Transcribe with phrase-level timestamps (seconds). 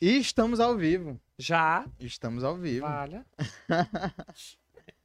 [0.00, 1.20] E estamos ao vivo.
[1.38, 1.86] Já?
[1.98, 2.86] Estamos ao vivo.
[2.86, 3.26] Valha.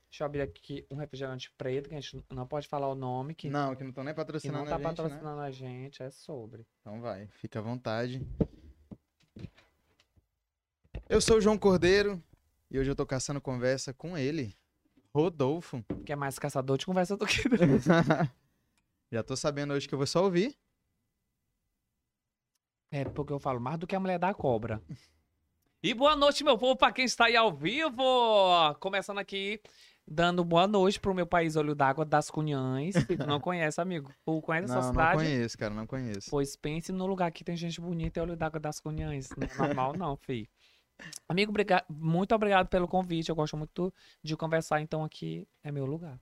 [0.09, 3.35] Deixa eu abrir aqui um refrigerante preto, que a gente não pode falar o nome,
[3.35, 4.89] que, Não, que não estão nem que não patrocinando tá a gente, né?
[4.89, 6.65] patrocinando a gente, é sobre.
[6.79, 8.25] Então vai, fica à vontade.
[11.09, 12.23] Eu sou o João Cordeiro
[12.71, 14.55] e hoje eu tô caçando conversa com ele,
[15.13, 15.83] Rodolfo.
[16.05, 17.41] Que é mais caçador de conversa do que.
[19.11, 20.57] Já tô sabendo hoje que eu vou só ouvir.
[22.95, 24.81] É porque eu falo mais do que a mulher da cobra.
[25.83, 28.01] E boa noite, meu povo, pra quem está aí ao vivo.
[28.79, 29.59] Começando aqui,
[30.07, 32.95] dando boa noite pro meu país Olho d'Água das Cunhães.
[32.95, 34.13] Se tu não conhece, amigo.
[34.25, 35.17] Tu conhece essa Não, não cidade?
[35.17, 36.29] conheço, cara, não conheço.
[36.31, 39.27] Pois pense no lugar que tem gente bonita e Olho d'Água das Cunhães.
[39.35, 40.49] Não é normal, não, fi.
[41.27, 43.27] Amigo, obriga- muito obrigado pelo convite.
[43.27, 46.17] Eu gosto muito de conversar, então aqui é meu lugar.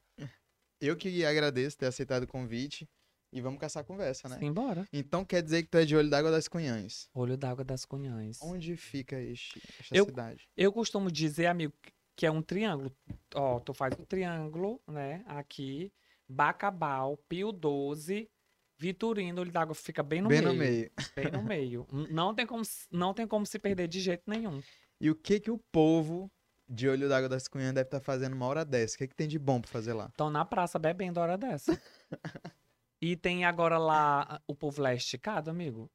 [0.81, 2.89] Eu que agradeço ter aceitado o convite
[3.33, 4.37] e vamos caçar conversa, né?
[4.39, 4.87] Simbora.
[4.93, 7.09] Então quer dizer que tu é de Olho d'Água das Cunhães.
[7.13, 8.39] Olho d'Água das Cunhães.
[8.41, 10.47] Onde fica este, esta Eu- cidade?
[10.55, 11.73] Eu costumo dizer, amigo,
[12.15, 12.95] que é um triângulo.
[13.35, 15.23] Ó, tu faz um triângulo, né?
[15.27, 15.91] Aqui,
[16.29, 18.29] Bacabal, Pio 12,
[18.77, 20.53] Vitorino, Olho d'Água fica bem no Bem meio.
[20.53, 20.91] no meio.
[21.15, 21.87] Bem no meio.
[22.11, 24.61] Não tem, como, se- não tem como se perder de jeito nenhum.
[25.01, 26.31] E o que que o povo
[26.67, 28.95] de Olho d'Água das Cunhãs deve estar fazendo uma hora dessa?
[28.95, 30.07] O que que tem de bom pra fazer lá?
[30.07, 31.79] Estão na praça bebendo hora dessa.
[33.03, 35.91] e tem agora lá o povo lá é esticado, amigo.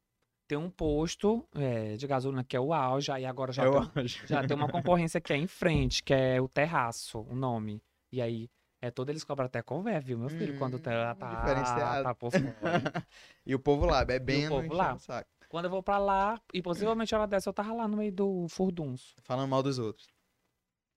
[0.47, 4.07] Tem um posto é, de gasolina que é o auge, aí agora já, Eu tem,
[4.07, 7.81] já tem uma concorrência que é em frente, que é o terraço, o nome.
[8.11, 8.47] E aí,
[8.79, 10.59] é todo eles cobram até convé, viu, meu filho?
[10.59, 12.03] Quando Hum, tá, tá, diferenciado.
[12.03, 12.41] tá por fora.
[13.43, 14.93] E o povo lá, bebendo, povo enchendo lá.
[14.93, 15.29] o saco.
[15.49, 18.45] Quando eu vou pra lá, e possivelmente hora dessa eu tava lá no meio do
[18.49, 19.15] furdunço.
[19.23, 20.05] Falando mal dos outros.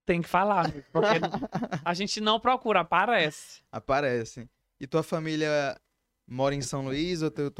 [0.05, 1.09] Tem que falar, porque
[1.83, 3.63] a gente não procura, aparece.
[3.73, 4.47] Aparece.
[4.79, 5.81] E tua família
[6.33, 7.50] mora em São Luís ou teu,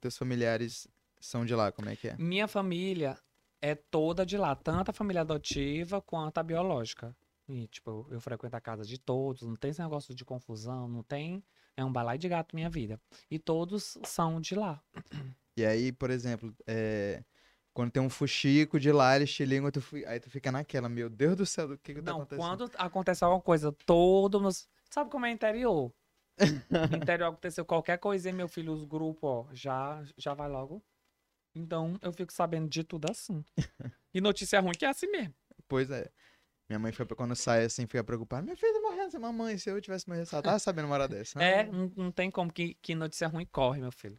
[0.00, 0.86] teus familiares
[1.20, 1.72] são de lá?
[1.72, 2.16] Como é que é?
[2.18, 3.18] Minha família
[3.60, 7.16] é toda de lá, tanto a família adotiva quanto a biológica.
[7.48, 11.02] E, tipo, eu, frequento a casa de todos, não tem esse negócio de confusão, não
[11.02, 11.42] tem.
[11.76, 13.00] É um balai de gato minha vida.
[13.30, 14.82] E todos são de lá.
[15.56, 17.22] E aí, por exemplo, é,
[17.72, 21.10] quando tem um fuxico de lá, eles te ligam, tu aí tu fica naquela, meu
[21.10, 22.46] Deus do céu, o que que tá Não, acontecendo?
[22.46, 24.68] quando acontece alguma coisa, todo nos...
[24.90, 25.92] Sabe como é interior?
[26.92, 30.82] Interior aconteceu qualquer coisinha, meu filho, os grupos, ó, já, já vai logo.
[31.54, 33.44] Então, eu fico sabendo de tudo assim.
[34.14, 35.34] E notícia ruim que é assim mesmo.
[35.68, 36.10] Pois é.
[36.68, 38.42] Minha mãe foi pra quando sai assim, fica preocupada.
[38.42, 41.08] Minha filha tá morrendo, essa mamãe, se eu tivesse morrido, ela tava sabendo uma hora
[41.08, 41.42] dessa.
[41.42, 41.64] É, Ah.
[41.64, 44.18] não, não tem como que, que notícia ruim corre, meu filho.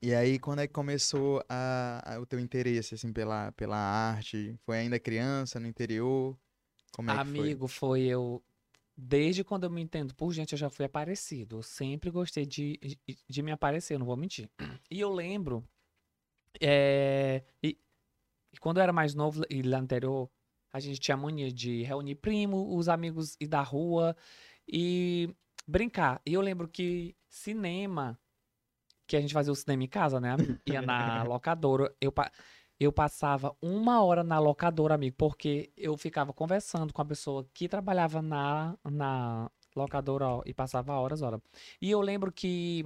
[0.00, 4.58] E aí, quando é que começou a, a- o teu interesse, assim, pela, pela arte?
[4.64, 6.36] Foi ainda criança, no interior?
[6.92, 7.38] Como é que foi?
[7.40, 8.42] Amigo, foi eu.
[8.96, 11.58] Desde quando eu me entendo por gente, eu já fui aparecido.
[11.58, 14.50] Eu sempre gostei de, de, de me aparecer, não vou mentir.
[14.90, 15.66] E eu lembro.
[16.60, 17.78] é, e,
[18.52, 20.30] e quando eu era mais novo e lá anterior,
[20.72, 24.16] a gente tinha mania de reunir primo, os amigos ir da rua
[24.68, 25.34] e
[25.66, 26.20] brincar.
[26.26, 28.18] E eu lembro que cinema,
[29.06, 30.36] que a gente fazia o cinema em casa, né?
[30.66, 31.94] Ia na locadora.
[32.00, 32.12] Eu,
[32.82, 37.68] eu passava uma hora na locadora, amigo, porque eu ficava conversando com a pessoa que
[37.68, 41.40] trabalhava na, na locadora ó, e passava horas, horas.
[41.80, 42.84] E eu lembro que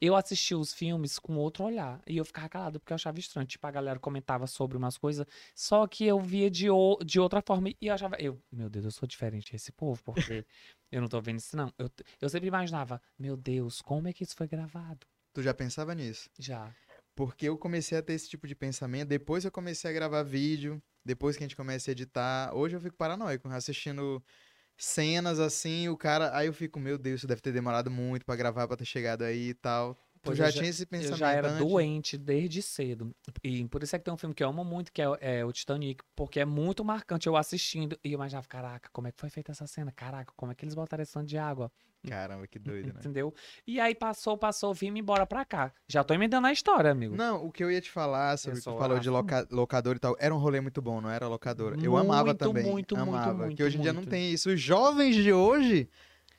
[0.00, 2.00] eu assistia os filmes com outro olhar.
[2.06, 3.46] E eu ficava calado porque eu achava estranho.
[3.46, 7.42] Tipo, a galera comentava sobre umas coisas, só que eu via de, o, de outra
[7.42, 7.68] forma.
[7.68, 10.44] E eu achava, eu, meu Deus, eu sou diferente desse povo, porque
[10.90, 11.72] eu não tô vendo isso, não.
[11.78, 11.90] Eu,
[12.20, 15.06] eu sempre imaginava, meu Deus, como é que isso foi gravado?
[15.32, 16.28] Tu já pensava nisso?
[16.38, 16.74] Já.
[17.20, 20.82] Porque eu comecei a ter esse tipo de pensamento, depois eu comecei a gravar vídeo,
[21.04, 22.50] depois que a gente começa a editar.
[22.54, 24.24] Hoje eu fico paranoico, assistindo
[24.74, 26.34] cenas assim, o cara.
[26.34, 29.20] Aí eu fico, meu Deus, isso deve ter demorado muito pra gravar, pra ter chegado
[29.20, 30.02] aí e tal.
[30.22, 31.66] Pois já, eu já- tinha esse pensamento Eu já era antes?
[31.66, 33.14] doente desde cedo.
[33.42, 35.44] E por isso é que tem um filme que eu amo muito, que é, é
[35.44, 37.98] o Titanic, porque é muito marcante eu assistindo.
[38.04, 39.90] E eu imaginava, caraca, como é que foi feita essa cena?
[39.90, 41.72] Caraca, como é que eles botaram esse tanto de água?
[42.06, 42.94] Caramba, que doido, né?
[42.98, 43.34] Entendeu?
[43.66, 45.70] E aí passou, passou, vim embora pra cá.
[45.86, 47.14] Já tô emendando a história, amigo.
[47.14, 49.10] Não, o que eu ia te falar sobre o que tu falou de assim.
[49.10, 51.76] loca- locador e tal, era um rolê muito bom, não era locadora?
[51.82, 52.64] Eu amava Muito, também.
[52.64, 53.34] muito, muito, amava.
[53.44, 54.10] muito, que hoje em dia não muito.
[54.10, 54.48] tem isso.
[54.50, 55.90] Os jovens de hoje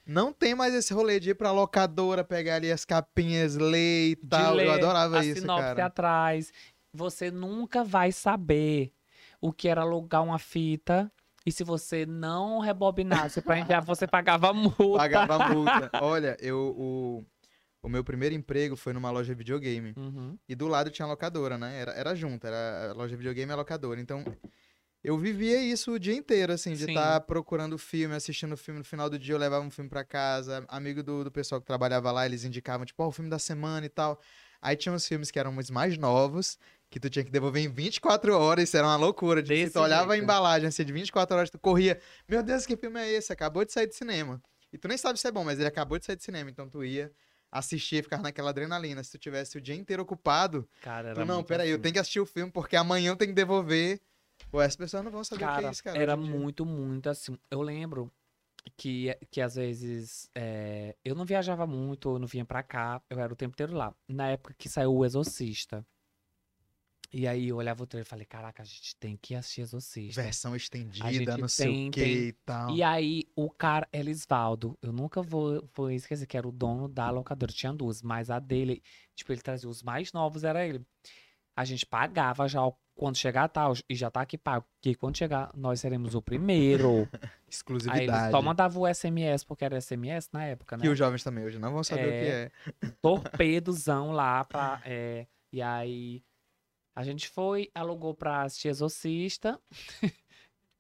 [0.06, 4.15] não tem mais esse rolê de ir pra locadora, pegar ali as capinhas, ler e
[4.15, 4.56] tal.
[4.56, 5.86] ler eu adorava isso, sinopse cara.
[5.86, 6.51] atrás.
[6.94, 8.92] Você nunca vai saber
[9.39, 11.12] o que era alugar uma fita.
[11.45, 14.98] E se você não rebobinasse pra enviar, você pagava multa.
[14.98, 15.89] Pagava multa.
[16.01, 17.25] Olha, eu o,
[17.81, 19.94] o meu primeiro emprego foi numa loja de videogame.
[19.97, 20.38] Uhum.
[20.47, 21.80] E do lado tinha a locadora, né?
[21.80, 24.00] Era, era junto, era loja de videogame e locadora.
[24.00, 24.24] Então,
[25.03, 28.80] eu vivia isso o dia inteiro, assim, de estar procurando filme, assistindo filme.
[28.80, 30.63] No final do dia eu levava um filme pra casa.
[30.68, 33.86] Amigo do, do pessoal que trabalhava lá, eles indicavam, tipo, ó, o filme da semana
[33.86, 34.19] e tal.
[34.62, 36.57] Aí tinha uns filmes que eram os mais novos,
[36.89, 39.42] que tu tinha que devolver em 24 horas, isso era uma loucura.
[39.42, 40.24] Se Desse tu olhava a jeito.
[40.24, 42.00] embalagem assim, de 24 horas, tu corria,
[42.30, 43.33] meu Deus, que filme é esse?
[43.33, 44.39] Acabou de sair de cinema.
[44.71, 46.69] E tu nem sabe se é bom, mas ele acabou de sair de cinema, então
[46.69, 47.12] tu ia
[47.51, 49.04] assistir, ficar naquela adrenalina.
[49.04, 51.81] Se tu tivesse o dia inteiro ocupado, Cara, tu, não, peraí, eu assim.
[51.81, 54.00] tenho que assistir o filme, porque amanhã eu tenho que devolver.
[54.50, 56.00] Pô, as pessoas não vão saber o que Cara, é isso, cara.
[56.00, 57.38] era muito, muito assim.
[57.50, 58.12] Eu lembro
[58.78, 63.20] que, que às vezes é, eu não viajava muito, eu não vinha pra cá, eu
[63.20, 63.94] era o tempo inteiro lá.
[64.08, 65.86] Na época que saiu o Exorcista.
[67.14, 70.22] E aí eu olhava o trailer e falei, caraca, a gente tem que assistir Exorcista.
[70.22, 72.74] Versão estendida, não sei o que tem- e tal.
[72.74, 77.10] E aí, o cara, Elisvaldo, eu nunca vou, vou esquecer que era o dono da
[77.10, 77.52] locadora.
[77.52, 78.82] Tinha duas, mas a dele,
[79.14, 80.86] tipo, ele trazia os mais novos, era ele.
[81.56, 84.66] A gente pagava já o- quando chegar tal, e já tá aqui pago.
[84.82, 87.08] Que quando chegar, nós seremos o primeiro.
[87.22, 88.32] Aí Exclusividade.
[88.32, 90.84] só mandavam o SMS, porque era SMS na época, né?
[90.84, 92.92] Que os jovens também hoje não vão saber o que é.
[93.02, 94.82] torpedozão lá pra.
[94.86, 96.24] é, e aí
[96.96, 99.60] a gente foi, alugou pra assistir Exorcista.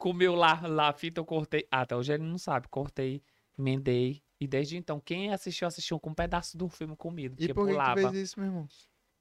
[0.01, 1.67] comeu lá, lá a fita, eu cortei.
[1.69, 2.67] Ah, até hoje ele não sabe.
[2.67, 3.21] Cortei,
[3.57, 4.23] emendei.
[4.39, 7.35] E desde então, quem assistiu, assistiu com um pedaço do filme comido.
[7.39, 8.67] E por que que tu fez isso, meu irmão?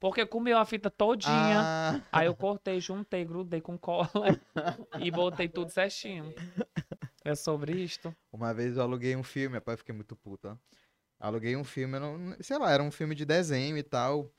[0.01, 1.61] Porque comeu a fita todinha.
[1.61, 4.09] Ah, Aí eu cortei, juntei, grudei com cola
[4.99, 6.33] e botei tudo certinho.
[7.23, 8.13] É sobre isto.
[8.33, 10.57] uma vez eu aluguei um filme, rapaz, eu fiquei muito puto, ó.
[11.19, 14.31] Aluguei um filme, não, sei lá, era um filme de desenho e tal.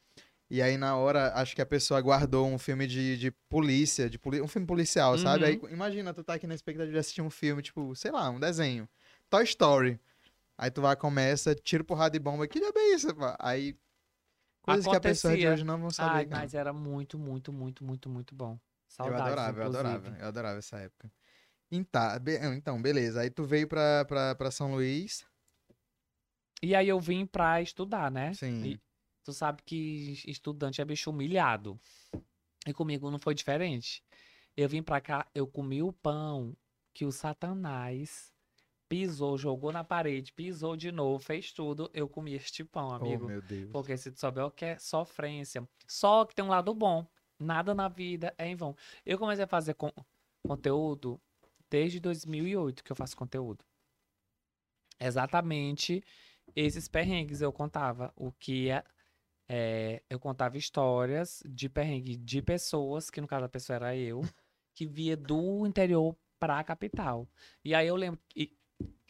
[0.50, 4.18] E aí, na hora, acho que a pessoa guardou um filme de, de polícia, de
[4.18, 5.44] poli- um filme policial, sabe?
[5.46, 8.40] Aí, imagina, tu tá aqui na expectativa de assistir um filme, tipo, sei lá, um
[8.40, 8.88] desenho.
[9.30, 10.00] Toy Story.
[10.58, 12.46] Aí tu vai, começa, tira porrada e bomba.
[12.48, 13.36] Que diabo é isso, pá?
[13.40, 13.76] Aí,
[14.62, 15.52] coisas que a pessoa de Acontecia.
[15.54, 18.52] hoje não vão saber, Ai, mas era muito, muito, muito, muito, muito bom.
[18.52, 19.88] Eu Saudades, adorava, eu inclusive.
[19.88, 21.10] adorava, eu adorava essa época.
[21.70, 23.20] Então, be- então, beleza.
[23.22, 25.24] Aí tu veio pra, pra, pra São Luís.
[26.62, 28.32] E aí eu vim pra estudar, né?
[28.34, 28.64] Sim.
[28.64, 28.80] E
[29.24, 31.78] tu sabe que estudante é bicho humilhado.
[32.66, 34.04] E comigo não foi diferente.
[34.56, 36.56] Eu vim pra cá, eu comi o pão
[36.94, 38.31] que o Satanás
[38.92, 41.90] pisou, jogou na parede, pisou de novo, fez tudo.
[41.94, 43.26] Eu comi este pão, Oh, amigo.
[43.26, 43.70] meu Deus.
[43.72, 45.66] Porque se tu souber o que é sofrência.
[45.88, 47.06] Só que tem um lado bom.
[47.38, 48.76] Nada na vida é em vão.
[49.06, 49.94] Eu comecei a fazer con-
[50.46, 51.18] conteúdo
[51.70, 53.64] desde 2008 que eu faço conteúdo.
[55.00, 56.04] Exatamente
[56.54, 58.12] esses perrengues eu contava.
[58.14, 58.84] O que é,
[59.48, 64.20] é, eu contava histórias de perrengue de pessoas, que no caso a pessoa era eu,
[64.74, 67.26] que via do interior pra capital.
[67.64, 68.54] E aí eu lembro que,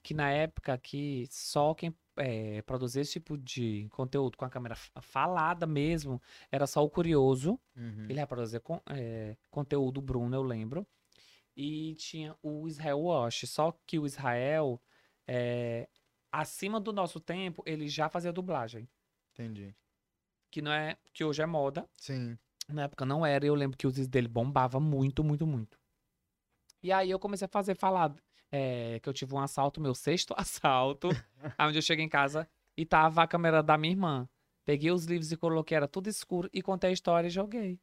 [0.03, 4.75] que na época que só quem é, produzia esse tipo de conteúdo com a câmera
[4.75, 6.21] fa- falada mesmo
[6.51, 7.59] era só o Curioso.
[7.77, 8.05] Uhum.
[8.09, 10.87] Ele ia produzir con- é, conteúdo Bruno, eu lembro.
[11.57, 13.45] E tinha o Israel Wash.
[13.47, 14.81] Só que o Israel,
[15.27, 15.89] é,
[16.31, 18.89] acima do nosso tempo, ele já fazia dublagem.
[19.33, 19.75] Entendi.
[20.51, 20.97] Que não é.
[21.13, 21.89] Que hoje é moda.
[21.97, 22.37] Sim.
[22.69, 23.45] Na época não era.
[23.45, 25.79] e Eu lembro que os dele bombava muito, muito, muito.
[26.83, 28.15] E aí eu comecei a fazer falar
[28.53, 31.09] é, que eu tive um assalto, meu sexto assalto.
[31.59, 32.47] onde eu cheguei em casa
[32.77, 34.29] e tava a câmera da minha irmã.
[34.65, 37.81] Peguei os livros e coloquei, era tudo escuro, e contei a história e joguei.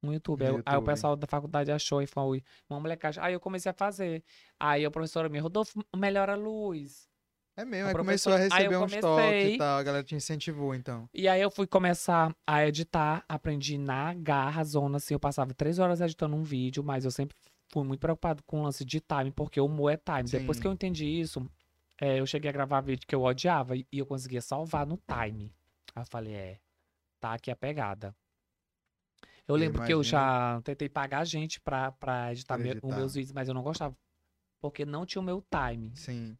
[0.00, 0.42] No YouTube.
[0.42, 0.86] Aí, aí o YouTube.
[0.86, 3.22] pessoal da faculdade achou e foi uma molecagem.
[3.22, 4.22] Aí eu comecei a fazer.
[4.58, 7.08] Aí a professora me, Rodolfo, melhora a luz.
[7.56, 11.10] É mesmo, aí começou a receber uns toques e tal, a galera te incentivou, então.
[11.12, 15.80] E aí eu fui começar a editar, aprendi na garra, zona, assim, eu passava três
[15.80, 17.36] horas editando um vídeo, mas eu sempre
[17.70, 20.28] fui muito preocupado com o lance de time, porque o humor é time.
[20.28, 20.62] Depois Sim.
[20.62, 21.48] que eu entendi isso,
[22.00, 24.96] é, eu cheguei a gravar vídeo que eu odiava e e eu conseguia salvar no
[25.06, 25.52] time.
[25.94, 26.60] Aí eu falei, é,
[27.20, 28.14] tá aqui a pegada.
[29.46, 32.86] Eu Eu lembro que eu já tentei pagar gente pra, pra editar, Pra editar.
[32.86, 33.96] os meus vídeos, mas eu não gostava.
[34.60, 35.90] Porque não tinha o meu time.
[35.96, 36.36] Sim.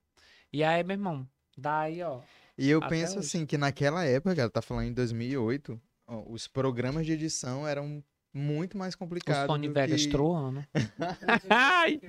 [0.53, 2.21] E aí, meu irmão, daí, ó.
[2.57, 3.27] E eu penso hoje.
[3.27, 8.03] assim, que naquela época, cara, tá falando em 2008, ó, os programas de edição eram
[8.33, 10.13] muito mais O complicados Sony do Vegas que...
[10.13, 10.65] troando.
[11.49, 12.01] Ai!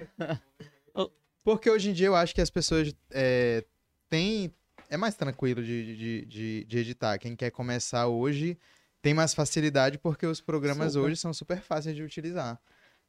[1.43, 3.63] Porque hoje em dia eu acho que as pessoas é,
[4.09, 4.53] têm...
[4.89, 7.17] É mais tranquilo de, de, de, de editar.
[7.17, 8.57] Quem quer começar hoje
[9.01, 11.05] tem mais facilidade porque os programas Super.
[11.05, 12.59] hoje são super fáceis de utilizar.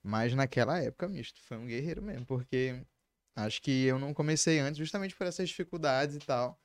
[0.02, 2.80] Mas naquela época, misto, foi um guerreiro mesmo, porque
[3.36, 6.58] acho que eu não comecei antes justamente por essas dificuldades e tal.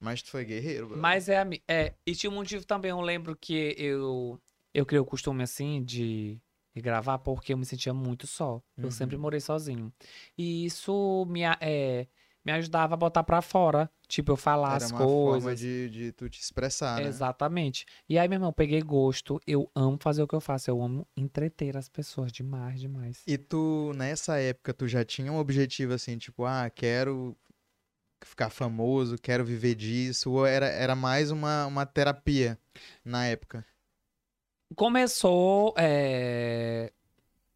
[0.00, 0.98] Mas tu foi guerreiro, bro.
[0.98, 1.94] Mas é, é.
[2.04, 4.40] E tinha um motivo também, eu lembro que eu,
[4.74, 6.40] eu criei o costume assim de,
[6.76, 8.62] gravar porque eu me sentia muito só.
[8.76, 9.22] Eu sempre Uhum.
[9.22, 9.92] morei sozinho.
[10.36, 12.06] E isso me, é,
[12.44, 13.90] me ajudava a botar pra fora.
[14.08, 15.60] Tipo, eu falar Era as uma forma coisas.
[15.60, 17.08] de, de tu te expressar, né?
[17.08, 17.86] Exatamente.
[18.08, 19.40] E aí, meu irmão, eu peguei gosto.
[19.46, 20.70] Eu amo fazer o que eu faço.
[20.70, 23.22] Eu amo entreter as pessoas demais, demais.
[23.26, 27.36] E tu, nessa época, tu já tinha um objetivo assim, tipo, ah, quero
[28.24, 32.58] ficar famoso, quero viver disso, ou era, era mais uma, uma terapia
[33.04, 33.64] na época?
[34.74, 36.92] Começou é,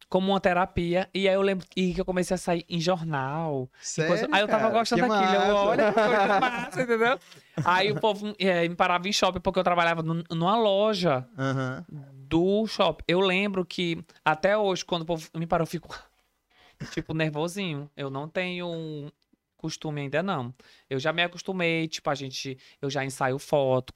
[0.09, 1.09] como uma terapia.
[1.13, 3.69] E aí eu lembro e que eu comecei a sair em jornal.
[3.81, 4.73] Sério, coisa- Aí eu tava cara?
[4.79, 5.33] gostando daquilo.
[5.33, 5.65] Eu, massa.
[5.65, 7.19] olha que coisa massa, entendeu?
[7.65, 11.85] Aí o povo é, me parava em shopping porque eu trabalhava num- numa loja Aham.
[12.13, 13.03] do shopping.
[13.07, 15.87] Eu lembro que até hoje, quando o povo me parou, eu fico
[16.91, 17.89] tipo nervosinho.
[17.97, 19.09] Eu não tenho um
[19.57, 20.53] costume ainda não.
[20.89, 23.91] Eu já me acostumei, tipo, a gente, eu já ensaio foto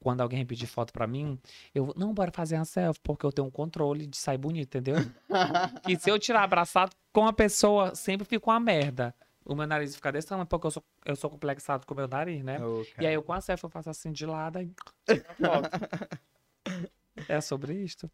[0.00, 1.38] quando, alguém pedir foto pra mim,
[1.74, 4.96] eu não bora fazer uma selfie porque eu tenho um controle de sair bonito, entendeu?
[5.84, 9.14] que se eu tirar abraçado com a pessoa, sempre fica uma merda.
[9.44, 12.06] O meu nariz fica desse tamanho porque eu sou, eu sou complexado com o meu
[12.06, 12.60] nariz, né?
[12.64, 14.70] Ô, E aí eu com a selfie eu faço assim de lado e
[15.06, 15.70] tiro a foto.
[17.26, 18.10] É sobre isto.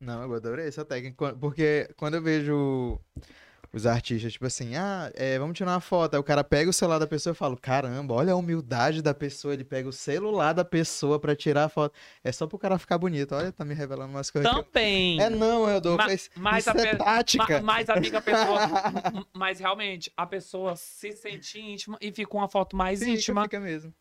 [0.00, 1.34] Não, eu adorei essa técnica.
[1.36, 2.98] Porque quando eu vejo
[3.78, 6.14] os artistas, tipo assim, ah, é, vamos tirar uma foto.
[6.14, 9.00] Aí o cara pega o celular da pessoa e eu falo, caramba, olha a humildade
[9.00, 9.54] da pessoa.
[9.54, 11.94] Ele pega o celular da pessoa pra tirar a foto.
[12.22, 13.34] É só pro cara ficar bonito.
[13.34, 14.50] Olha, tá me revelando umas coisas.
[14.52, 15.20] que eu- Também.
[15.20, 15.96] É não, Rodolfo.
[15.98, 17.60] Ma- mas mas isso a é pe- tática.
[17.60, 18.58] Ma- Mas, amiga, a pessoa.
[19.34, 23.60] mas realmente, a pessoa se sente íntima e fica uma foto mais Fica, íntima fica
[23.60, 23.94] mesmo.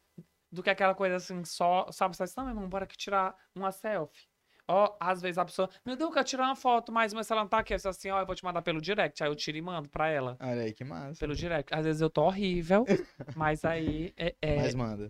[0.51, 1.87] do que aquela coisa assim, só.
[1.91, 4.27] Sabe, você diz, não, meu irmão, bora que tirar uma selfie.
[4.67, 7.43] Ó, às vezes a pessoa, meu Deus, eu quero tirar uma foto, mas meu celular
[7.43, 7.73] não tá aqui.
[7.73, 9.23] Eu assim, ó, eu vou te mandar pelo direct.
[9.23, 10.35] Aí eu tiro e mando pra ela.
[10.39, 11.19] Olha aí, que massa.
[11.19, 11.73] Pelo direct.
[11.73, 12.85] Às vezes eu tô horrível,
[13.35, 15.09] mas aí é, é, Mas manda.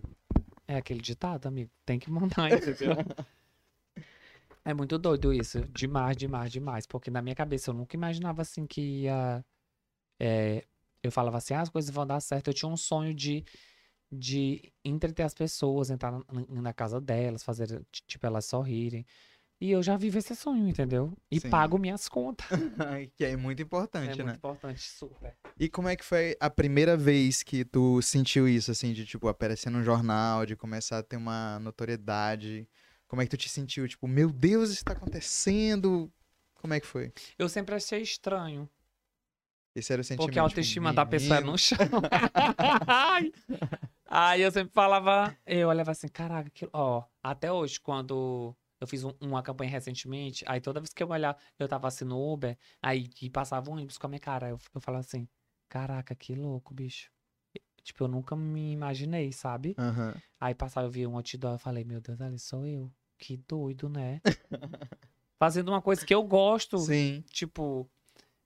[0.66, 1.70] é aquele ditado, amigo.
[1.84, 2.92] Tem que mandar, entendeu?
[4.64, 5.60] É muito doido isso.
[5.72, 6.86] Demais, demais, demais.
[6.86, 9.44] Porque na minha cabeça eu nunca imaginava assim que ia.
[10.20, 10.64] é,
[11.02, 12.48] eu falava assim, ah, as coisas vão dar certo.
[12.48, 13.44] Eu tinha um sonho de,
[14.12, 16.24] de entreter as pessoas, entrar na,
[16.62, 19.06] na casa delas, fazer, tipo, elas sorrirem.
[19.60, 21.12] E eu já vivo esse sonho, entendeu?
[21.30, 21.50] E Sim.
[21.50, 22.46] pago minhas contas.
[23.16, 24.34] que é muito É importante, muito né?
[24.34, 25.36] importante, super.
[25.58, 29.26] E como é que foi a primeira vez que tu sentiu isso, assim, de, tipo,
[29.26, 32.68] aparecer num jornal, de começar a ter uma notoriedade?
[33.08, 33.88] Como é que tu te sentiu?
[33.88, 36.12] Tipo, meu Deus, isso tá acontecendo?
[36.54, 37.12] Como é que foi?
[37.36, 38.68] Eu sempre achei estranho.
[39.74, 40.26] Esse era o sentimento.
[40.26, 41.78] Porque a tipo, autoestima da pessoa é no chão.
[44.06, 46.68] Aí eu sempre falava, eu olhava assim, caraca, que...
[46.72, 51.08] ó, até hoje, quando eu fiz um- uma campanha recentemente, aí toda vez que eu
[51.08, 54.48] olhar, eu tava assim no Uber, aí e passava um ônibus com a minha cara,
[54.48, 55.28] eu, eu falava assim,
[55.68, 57.10] caraca, que louco, bicho.
[57.82, 59.74] Tipo, eu nunca me imaginei, sabe?
[59.78, 60.14] Aham.
[60.38, 62.92] Aí passava, eu via um outdoor, eu falei, meu Deus, ali sou eu.
[63.18, 64.20] Que doido, né?
[65.38, 66.78] Fazendo uma coisa que eu gosto.
[66.78, 67.24] Sim.
[67.30, 67.88] Tipo,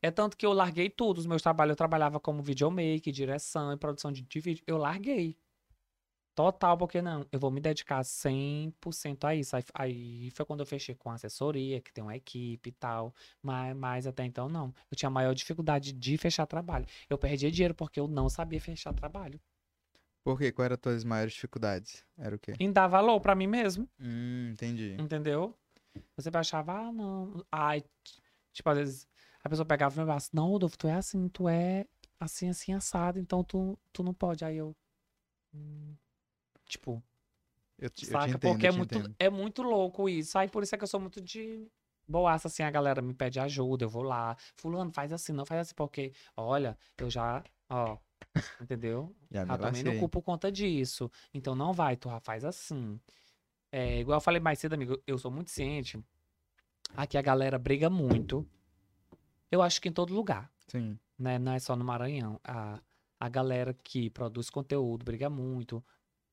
[0.01, 1.19] é tanto que eu larguei tudo.
[1.19, 4.63] Os meus trabalhos, eu trabalhava como videomaker, direção e produção de, de vídeo.
[4.67, 5.37] Eu larguei.
[6.35, 9.55] Total, porque não, eu vou me dedicar 100% a isso.
[9.55, 13.15] Aí, aí foi quando eu fechei com assessoria, que tem uma equipe e tal.
[13.43, 14.73] Mas, mas até então, não.
[14.91, 16.87] Eu tinha maior dificuldade de fechar trabalho.
[17.09, 19.39] Eu perdia dinheiro porque eu não sabia fechar trabalho.
[20.25, 20.53] Por quê?
[20.53, 22.05] Quais eram as tuas maiores dificuldades?
[22.17, 22.55] Era o quê?
[22.59, 23.89] Em dar valor pra mim mesmo.
[24.01, 24.97] Hum, entendi.
[24.99, 25.55] Entendeu?
[26.17, 27.45] Você achava, ah, não.
[27.51, 27.83] Ai,
[28.53, 29.09] tipo, às vezes
[29.43, 31.85] a pessoa pegava e me falava, não, Rodolfo, tu é assim, tu é
[32.19, 34.45] assim, assim, assado, então tu, tu não pode.
[34.45, 34.75] Aí eu.
[35.53, 35.95] hum,
[36.73, 37.03] tipo,
[37.79, 38.29] Eu te, eu te saca?
[38.29, 39.17] entendo, Porque é muito, entendo.
[39.19, 40.39] é muito louco isso.
[40.39, 41.67] Aí por isso é que eu sou muito de
[42.07, 44.37] boaça, assim, a galera me pede ajuda, eu vou lá.
[44.57, 47.97] Fulano, faz assim, não faz assim, porque, olha, eu já, ó,
[48.61, 49.15] entendeu?
[49.31, 51.11] Já Ah, também não culpo conta disso.
[51.33, 53.01] Então não vai, tu faz assim.
[53.71, 56.03] É, igual eu falei mais cedo, amigo, eu sou muito ciente.
[56.97, 58.47] Aqui a galera briga muito.
[59.51, 60.99] Eu acho que em todo lugar, Sim.
[61.19, 61.39] né?
[61.39, 62.41] Não é só no Maranhão.
[62.45, 62.81] A,
[63.21, 65.83] a galera que produz conteúdo briga muito,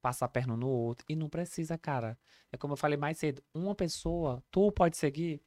[0.02, 1.06] passa a perna no outro.
[1.10, 2.18] E não precisa, cara.
[2.52, 3.44] É como eu falei mais cedo.
[3.54, 5.42] Uma pessoa, tu pode seguir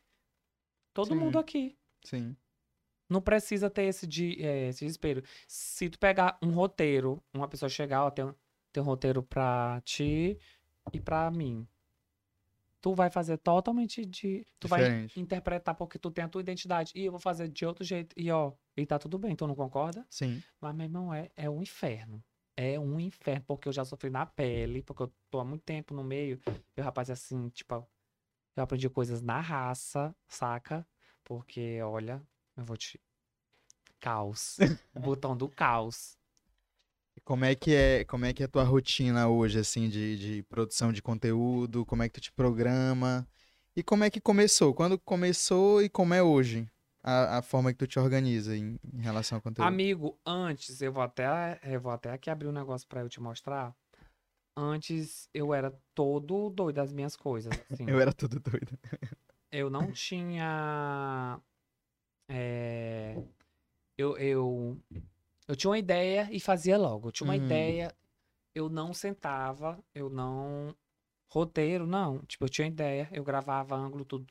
[0.92, 1.14] todo Sim.
[1.16, 1.76] mundo aqui.
[2.04, 2.36] Sim.
[3.08, 5.22] Não precisa ter esse, de, eh, esse desespero.
[5.46, 8.34] Se tu pegar um roteiro, uma pessoa chegar, ó, tem, um-
[8.72, 10.38] tem um roteiro pra ti
[10.92, 11.66] e pra mim.
[12.80, 14.44] Tu vai fazer totalmente de.
[14.58, 15.20] Tu vai Diferente.
[15.20, 16.90] interpretar porque tu tem a tua identidade.
[16.96, 18.12] E eu vou fazer de outro jeito.
[18.18, 20.04] E ó, e tá tudo bem, tu não concorda?
[20.10, 20.42] Sim.
[20.60, 22.22] Mas, meu irmão, é, é um inferno.
[22.64, 25.92] É um inferno, porque eu já sofri na pele, porque eu tô há muito tempo
[25.92, 26.40] no meio.
[26.76, 27.74] Eu, rapaz, assim, tipo,
[28.56, 30.86] eu aprendi coisas na raça, saca?
[31.24, 32.22] Porque, olha,
[32.56, 33.00] eu vou te.
[33.98, 34.58] Caos.
[34.94, 36.16] O botão do caos.
[37.16, 40.16] E Como é que é, como é que é a tua rotina hoje, assim, de,
[40.16, 41.84] de produção de conteúdo?
[41.84, 43.26] Como é que tu te programa?
[43.74, 44.72] E como é que começou?
[44.74, 46.68] Quando começou e como é hoje?
[47.02, 49.66] A, a forma que tu te organiza em, em relação ao conteúdo.
[49.66, 53.20] Amigo, antes, eu vou até, eu vou até aqui abrir um negócio pra eu te
[53.20, 53.74] mostrar.
[54.56, 57.86] Antes, eu era todo doido das minhas coisas, assim.
[57.90, 58.78] Eu era tudo doido.
[59.50, 61.40] eu não tinha.
[62.28, 63.16] é,
[63.98, 64.78] eu, eu,
[65.48, 67.08] eu tinha uma ideia e fazia logo.
[67.08, 67.44] Eu tinha uma Uhum.
[67.44, 67.94] ideia,
[68.54, 70.74] eu não sentava, eu não.
[71.30, 72.18] Roteiro, não.
[72.26, 74.26] Tipo, eu tinha ideia, eu gravava ângulo, tudo.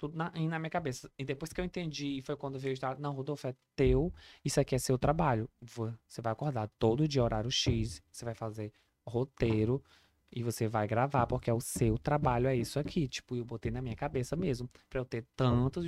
[0.00, 1.10] Tudo na, na minha cabeça.
[1.18, 4.10] E depois que eu entendi, foi quando veio o não, Rodolfo, é teu,
[4.42, 5.46] isso aqui é seu trabalho.
[5.60, 8.72] Você vai acordar todo dia, horário X, você vai fazer
[9.06, 9.84] roteiro
[10.32, 13.06] e você vai gravar, porque é o seu trabalho, é isso aqui.
[13.06, 15.84] Tipo, eu botei na minha cabeça mesmo, pra eu ter tantos,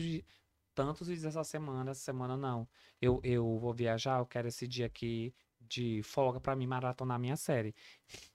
[0.75, 2.69] tantos dias essa semana, essa semana não.
[3.01, 7.37] Eu, eu vou viajar, eu quero esse dia aqui de folga para mim maratonar minha
[7.37, 7.75] série.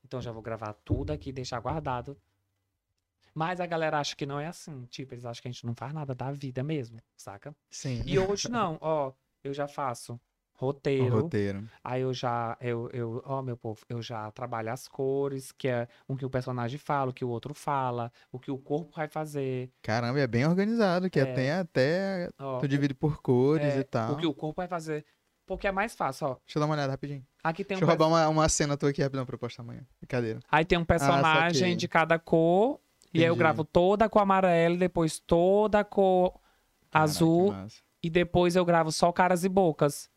[0.03, 2.17] Então já vou gravar tudo aqui, deixar guardado
[3.37, 4.85] mas a galera acha que não é assim.
[4.85, 7.55] Tipo, eles acham que a gente não faz nada da vida mesmo, saca?
[7.69, 8.01] Sim.
[8.03, 9.13] E hoje não, ó,
[9.43, 10.19] eu já faço
[10.55, 11.21] roteiro.
[11.21, 11.69] Roteiro.
[11.83, 15.87] Aí eu já, eu, eu, ó, meu povo, eu já trabalho as cores, que é
[16.07, 19.07] o que o personagem fala, o que o outro fala, o que o corpo vai
[19.07, 19.69] fazer.
[19.83, 21.25] Caramba, é bem organizado, que é.
[21.25, 22.31] tem até.
[22.39, 24.13] Ó, tu divide por cores é, e tal.
[24.13, 25.05] O que o corpo vai fazer.
[25.45, 26.37] Porque é mais fácil, ó.
[26.43, 27.23] Deixa eu dar uma olhada rapidinho.
[27.43, 29.85] Aqui tem Deixa um eu roubar uma, uma cena tua aqui rapidão pra postar amanhã.
[30.01, 30.39] Brincadeira.
[30.49, 32.81] Aí tem um ah, personagem ah, de cada cor
[33.13, 36.39] e aí eu gravo toda a cor amarela, depois toda a cor
[36.89, 37.55] Caraca, azul.
[38.01, 40.09] E depois eu gravo só caras e bocas.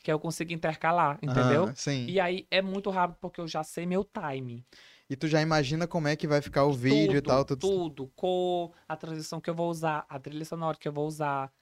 [0.00, 1.68] Que eu consigo intercalar, entendeu?
[1.68, 2.06] Ah, sim.
[2.06, 4.64] E aí é muito rápido porque eu já sei meu time.
[5.10, 7.44] E tu já imagina como é que vai ficar o vídeo tudo, e tal?
[7.44, 8.12] Tudo, tudo.
[8.14, 11.52] Cor, a transição que eu vou usar, a trilha sonora que eu vou usar,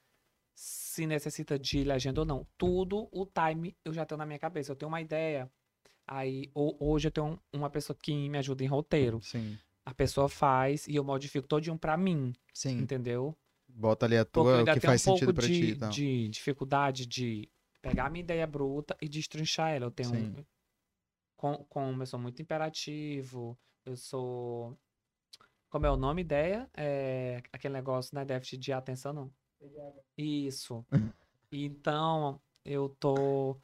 [0.53, 2.47] se necessita de legenda ou não.
[2.57, 4.71] Tudo, o time, eu já tenho na minha cabeça.
[4.71, 5.49] Eu tenho uma ideia.
[6.05, 9.19] Aí, hoje eu tenho uma pessoa que me ajuda em roteiro.
[9.21, 12.33] Sim a pessoa faz e eu modifico todinho pra mim.
[12.53, 12.79] Sim.
[12.79, 13.33] Entendeu?
[13.69, 15.71] Bota ali a tua, o que faz um sentido pra de, ti.
[15.71, 15.89] Então.
[15.89, 17.49] de dificuldade de
[17.81, 19.85] pegar a minha ideia bruta e destrinchar ela.
[19.85, 20.35] Eu tenho Sim.
[20.37, 20.45] um,
[21.37, 24.77] com, como eu sou muito imperativo, eu sou.
[25.69, 26.69] Como é o nome ideia?
[26.75, 28.25] É aquele negócio, né?
[28.25, 29.31] Déficit de atenção, não.
[30.17, 30.85] Isso.
[31.49, 33.55] então, eu tô.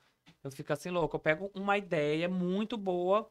[0.42, 1.18] Eu fico assim louco.
[1.18, 3.30] Eu pego uma ideia muito boa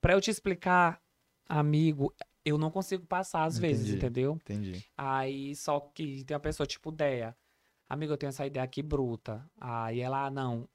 [0.00, 1.00] para eu te explicar,
[1.48, 2.12] amigo,
[2.44, 3.74] eu não consigo passar às Entendi.
[3.74, 4.34] vezes, entendeu?
[4.34, 4.84] Entendi.
[4.96, 7.36] Aí só que tem uma pessoa tipo Deia.
[7.88, 9.44] Amigo, eu tenho essa ideia aqui bruta.
[9.60, 10.68] Aí ela, ah, não,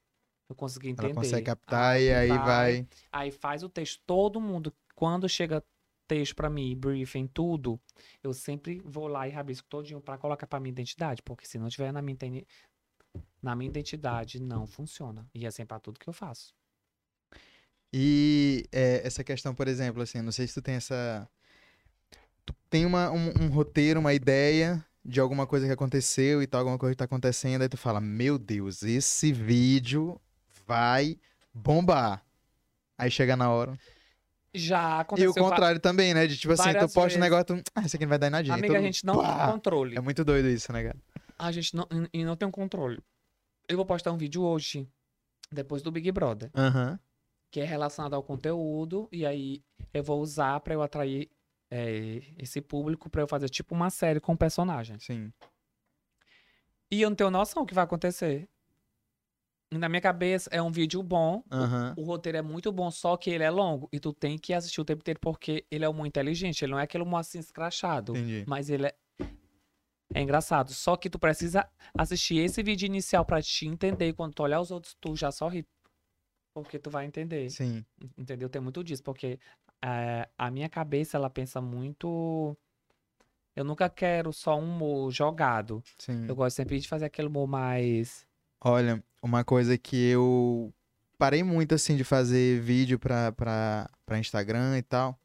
[0.48, 1.10] eu consegui entender.
[1.10, 4.00] Ela consegue captar aí e aí vai, vai, Aí faz o texto.
[4.06, 5.62] Todo mundo, quando chega
[6.06, 7.78] texto para mim, briefing, tudo,
[8.22, 11.68] eu sempre vou lá e rabisco todinho para colocar para minha identidade, porque se não
[11.68, 12.16] tiver na minha,
[13.42, 15.28] na minha identidade, não funciona.
[15.34, 16.54] E é assim para tudo que eu faço.
[17.92, 21.28] E é, essa questão, por exemplo, assim, não sei se tu tem essa
[22.70, 26.78] tem uma, um, um, roteiro, uma ideia de alguma coisa que aconteceu e tal, alguma
[26.78, 30.20] coisa que tá acontecendo, aí tu fala, meu Deus, esse vídeo
[30.66, 31.18] vai
[31.52, 32.22] bombar.
[32.96, 33.78] Aí chega na hora.
[34.52, 35.30] Já aconteceu.
[35.30, 36.26] E o contrário também, né?
[36.26, 38.52] De tipo assim, tu posta um negócio, tu, ah, isso aqui não vai dar nada.
[38.52, 39.38] Amiga, a gente não pá!
[39.38, 39.96] tem controle.
[39.96, 40.98] É muito doido isso, né, cara?
[41.38, 43.00] A gente não, e não tem um controle.
[43.68, 44.88] Eu vou postar um vídeo hoje,
[45.52, 46.50] depois do Big Brother.
[46.54, 46.92] Aham.
[46.92, 46.98] Uhum.
[47.50, 49.62] Que é relacionado ao conteúdo, e aí
[49.94, 51.30] eu vou usar para eu atrair
[51.70, 55.04] é, esse público para eu fazer tipo uma série com personagens.
[55.04, 55.32] Sim.
[56.90, 58.48] E eu não tenho noção do que vai acontecer.
[59.70, 61.92] Na minha cabeça é um vídeo bom, uhum.
[61.98, 64.54] o, o, roteiro é muito bom, só que ele é longo e tu tem que
[64.54, 67.38] assistir o tempo inteiro porque ele é muito inteligente, ele não é aquele humor assim
[67.38, 68.44] escrachado, Entendi.
[68.46, 68.94] mas ele é
[70.14, 70.72] é engraçado.
[70.72, 74.08] Só que tu precisa assistir esse vídeo inicial para te entender.
[74.08, 75.66] E quando tu olhar os outros, tu já sorri.
[76.54, 77.50] Porque tu vai entender.
[77.50, 77.84] Sim.
[78.16, 78.48] Entendeu?
[78.48, 79.02] Tem muito disso.
[79.02, 79.38] Porque
[79.82, 82.56] é, a minha cabeça, ela pensa muito.
[83.54, 85.82] Eu nunca quero só um humor jogado.
[85.98, 86.26] Sim.
[86.28, 88.26] Eu gosto sempre de fazer aquele humor mais.
[88.60, 90.72] Olha, uma coisa que eu
[91.16, 95.18] parei muito assim de fazer vídeo pra, pra, pra Instagram e tal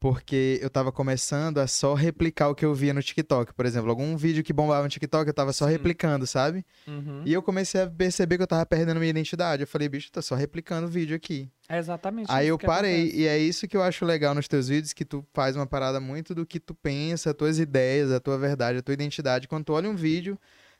[0.00, 3.52] porque eu tava começando a só replicar o que eu via no TikTok.
[3.52, 6.64] Por exemplo, algum vídeo que bombava no TikTok, eu tava só replicando, sabe?
[6.88, 7.22] Uhum.
[7.26, 9.62] E eu comecei a perceber que eu tava perdendo minha identidade.
[9.62, 11.50] Eu falei, bicho, tô só replicando o vídeo aqui.
[11.68, 13.20] É exatamente Aí eu parei, acontece.
[13.20, 16.00] e é isso que eu acho legal nos teus vídeos, que tu faz uma parada
[16.00, 19.46] muito do que tu pensa, tuas ideias, a tua verdade, a tua identidade.
[19.46, 20.38] Quando tu olha um vídeo,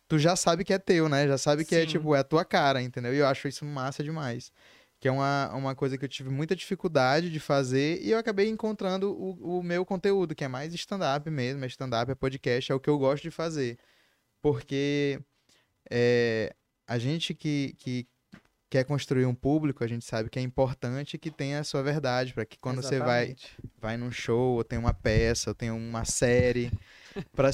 [0.09, 1.29] tu já sabe que é teu, né?
[1.29, 1.85] Já sabe que é, Sim.
[1.85, 3.15] é, tipo, é a tua cara, entendeu?
[3.15, 4.51] E eu acho isso massa demais
[5.01, 8.49] que é uma, uma coisa que eu tive muita dificuldade de fazer e eu acabei
[8.49, 12.75] encontrando o, o meu conteúdo, que é mais stand-up mesmo, é stand-up, é podcast, é
[12.75, 13.79] o que eu gosto de fazer.
[14.43, 15.19] Porque
[15.91, 16.55] é,
[16.87, 18.07] a gente que, que
[18.69, 22.35] quer construir um público, a gente sabe que é importante que tenha a sua verdade,
[22.35, 23.47] para que quando Exatamente.
[23.47, 26.71] você vai, vai num show, ou tem uma peça, ou tem uma série,
[27.33, 27.51] para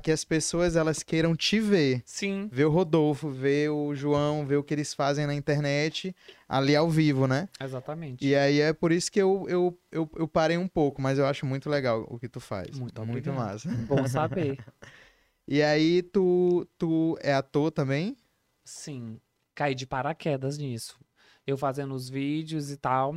[0.00, 2.02] que as pessoas elas queiram te ver.
[2.04, 2.48] Sim.
[2.52, 6.14] Ver o Rodolfo, ver o João, ver o que eles fazem na internet,
[6.48, 7.48] ali ao vivo, né?
[7.60, 8.26] Exatamente.
[8.26, 11.26] E aí é por isso que eu, eu, eu, eu parei um pouco, mas eu
[11.26, 12.78] acho muito legal o que tu faz.
[12.78, 13.68] Muito, muito massa.
[13.86, 14.58] Bom saber.
[15.46, 18.16] e aí tu, tu é ator também?
[18.64, 19.20] Sim.
[19.54, 20.98] Caí de paraquedas nisso.
[21.46, 23.16] Eu fazendo os vídeos e tal.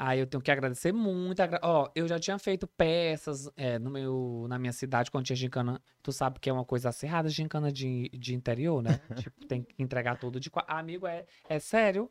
[0.00, 1.40] Aí eu tenho que agradecer muito.
[1.40, 5.34] agra- Ó, eu já tinha feito peças é, no meu, na minha cidade quando tinha
[5.34, 5.82] gincana.
[6.04, 9.00] Tu sabe que é uma coisa acirrada, gincana de, de interior, né?
[9.28, 10.50] tipo, tem que entregar tudo de.
[10.50, 12.08] qua- Amigo, é, é sério.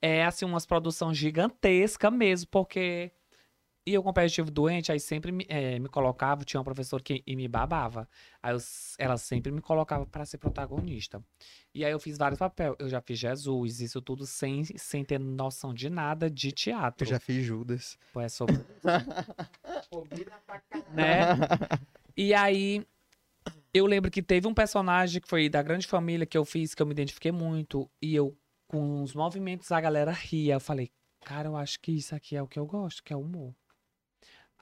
[0.00, 3.12] É assim, umas produção gigantesca mesmo, porque.
[3.90, 7.34] E eu competitivo doente, aí sempre me, eh, me colocava, tinha um professor que e
[7.34, 8.08] me babava.
[8.40, 8.58] Aí eu
[8.96, 11.20] ela sempre me colocava para ser protagonista.
[11.74, 12.72] E aí eu fiz vários papéis.
[12.78, 17.04] Eu já fiz Jesus, isso tudo sem, sem ter noção de nada de teatro.
[17.04, 17.98] Eu já fiz Judas.
[18.12, 18.54] Pô, é sobre.
[20.94, 21.36] né?
[22.16, 22.86] E aí,
[23.74, 26.82] eu lembro que teve um personagem que foi da grande família que eu fiz, que
[26.82, 27.90] eu me identifiquei muito.
[28.00, 30.54] E eu, com os movimentos, a galera ria.
[30.54, 33.16] Eu falei, cara, eu acho que isso aqui é o que eu gosto, que é
[33.16, 33.52] humor.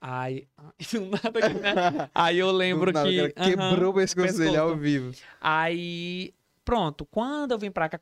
[0.01, 0.47] Aí,
[1.11, 2.11] nada né?
[2.15, 3.31] Aí eu lembro nada, que.
[3.33, 5.13] cara quebrou o pescoço dele ao vivo.
[5.41, 6.33] Aí,
[6.65, 8.01] pronto, quando eu vim pra cá,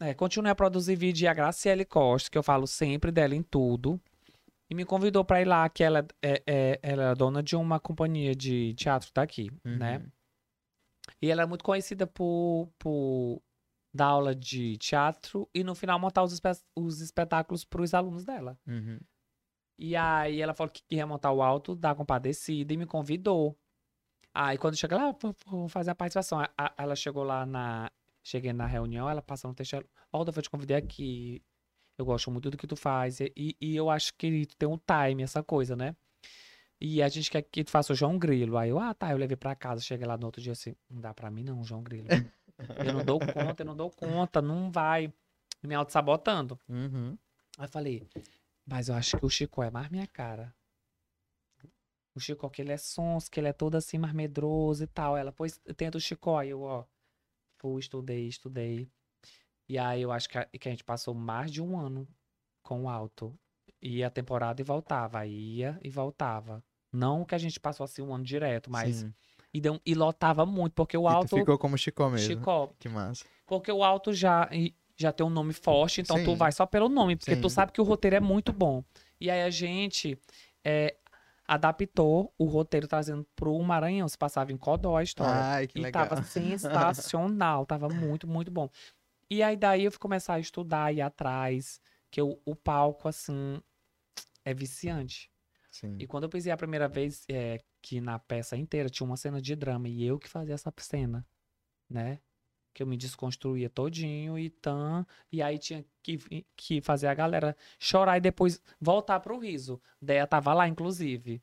[0.00, 3.42] é, continuei a produzir vídeo e a Graciele Costa, que eu falo sempre dela em
[3.42, 4.00] tudo,
[4.70, 7.78] e me convidou pra ir lá, que ela é, é- ela é dona de uma
[7.78, 9.98] companhia de teatro daqui, né?
[9.98, 10.10] Uhum.
[11.22, 13.40] E ela é muito conhecida por, por
[13.94, 18.58] dar aula de teatro e no final montar os, espe- os espetáculos pros alunos dela.
[18.66, 18.98] Uhum.
[19.78, 23.56] E aí ela falou que ia montar o alto da compadecida e me convidou.
[24.32, 26.40] Aí quando chega lá, vou vou fazer a participação.
[26.40, 27.90] A- a- Ela chegou lá na.
[28.22, 29.84] Cheguei na reunião, ela passou no texto.
[30.12, 31.42] Ó, eu te convidei aqui.
[31.96, 33.20] Eu gosto muito do que tu faz.
[33.20, 35.94] E, e- eu acho que tu tem um time, essa coisa, né?
[36.80, 38.58] E a gente quer que tu faça o João Grilo.
[38.58, 39.80] Aí eu, ah, tá, eu levei pra casa.
[39.80, 42.08] Cheguei lá no outro dia assim, não dá pra mim não, João Grilo.
[42.84, 45.10] Eu não dou conta, eu não dou conta, não vai.
[45.62, 46.58] Me auto-sabotando.
[46.68, 47.16] Uhum.
[47.58, 48.06] Aí eu falei,
[48.66, 50.54] mas eu acho que o Chico é mais minha cara.
[52.14, 55.16] O Chico, que ele é sons, que ele é todo assim, mais medroso e tal.
[55.16, 56.36] Ela, pois, tenta o Chico.
[56.36, 56.84] Aí eu, ó,
[57.58, 58.88] fui, estudei, estudei.
[59.68, 62.08] E aí eu acho que a, que a gente passou mais de um ano
[62.62, 63.38] com o alto.
[63.82, 66.64] Ia a temporada e voltava, ia e voltava.
[66.90, 68.96] Não que a gente passou assim um ano direto, mas.
[68.96, 69.14] Sim.
[69.52, 71.36] E, deu, e lotava muito, porque o alto.
[71.36, 72.26] ficou como Chico mesmo.
[72.38, 73.24] Chico, Que massa.
[73.46, 76.36] porque o alto já, e- já tem um nome forte, então tu Sim.
[76.36, 77.54] vai só pelo nome, porque tu Sim.
[77.54, 78.82] sabe que o roteiro é muito bom.
[79.20, 80.18] E aí a gente
[80.64, 80.96] é,
[81.46, 85.42] adaptou o roteiro trazendo pro Maranhão, se passava em Codó a história.
[85.42, 86.06] Ai, que e legal.
[86.06, 88.68] tava sensacional, tava muito, muito bom.
[89.30, 91.80] E aí daí eu fui começar a estudar, ir atrás,
[92.10, 93.60] que o, o palco, assim,
[94.44, 95.30] é viciante.
[95.70, 95.96] Sim.
[96.00, 99.42] E quando eu pisei a primeira vez, é, que na peça inteira tinha uma cena
[99.42, 101.26] de drama, e eu que fazia essa cena,
[101.88, 102.20] né?
[102.76, 107.56] Que eu me desconstruía todinho e tan, e aí tinha que, que fazer a galera
[107.78, 109.80] chorar e depois voltar pro riso.
[109.98, 111.42] Deia tava lá, inclusive.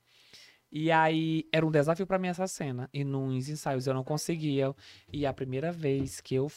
[0.72, 2.88] E aí era um desafio pra mim essa cena.
[2.94, 4.76] E nos ensaios eu não conseguia.
[5.12, 6.52] E a primeira vez que eu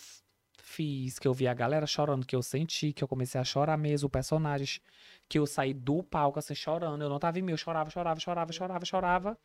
[0.58, 3.78] fiz, que eu vi a galera chorando, que eu senti, que eu comecei a chorar
[3.78, 4.82] mesmo, o personagem,
[5.26, 7.02] que eu saí do palco assim chorando.
[7.02, 9.38] Eu não tava em mim, eu chorava, chorava, chorava, chorava, chorava.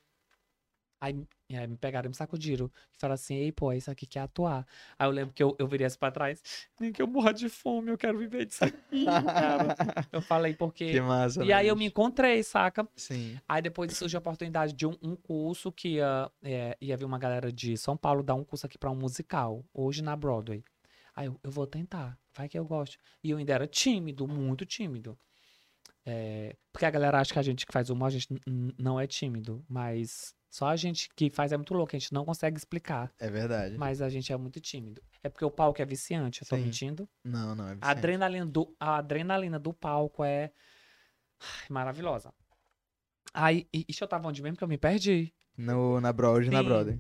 [1.02, 2.70] Aí, aí me pegaram e me sacudiram.
[2.96, 4.68] E falaram assim, ei, pô, isso aqui quer atuar.
[5.00, 6.44] Aí eu lembro que eu, eu virei assim pra trás.
[6.80, 9.76] Nem que eu morra de fome, eu quero viver disso aqui, cara.
[10.14, 10.92] eu falei, porque...
[10.92, 11.44] Que massa.
[11.44, 12.88] E aí eu me encontrei, saca?
[12.96, 13.40] Sim.
[13.50, 17.18] Aí depois surgiu a oportunidade de um, um curso que ia, é, ia vir uma
[17.18, 20.64] galera de São Paulo dar um curso aqui pra um musical, hoje na Broadway.
[21.16, 23.00] Aí eu, eu vou tentar, vai que eu gosto.
[23.24, 25.18] E eu ainda era tímido, muito tímido.
[26.06, 28.28] É, porque a galera acha que a gente que faz humor, a gente
[28.78, 32.24] não é tímido, mas só a gente que faz é muito louco, a gente não
[32.26, 33.78] consegue explicar, É verdade.
[33.78, 35.02] mas a gente é muito tímido.
[35.24, 36.64] É porque o palco é viciante, eu tô Sim.
[36.64, 37.10] mentindo.
[37.24, 37.98] Não, não, é A viciante.
[37.98, 40.52] adrenalina do, a adrenalina do palco é
[41.40, 42.34] ai, maravilhosa.
[43.34, 45.34] Aí, e, e eu tava onde mesmo que eu me perdi.
[45.58, 46.62] No, na Broad na.
[46.62, 47.00] Brother.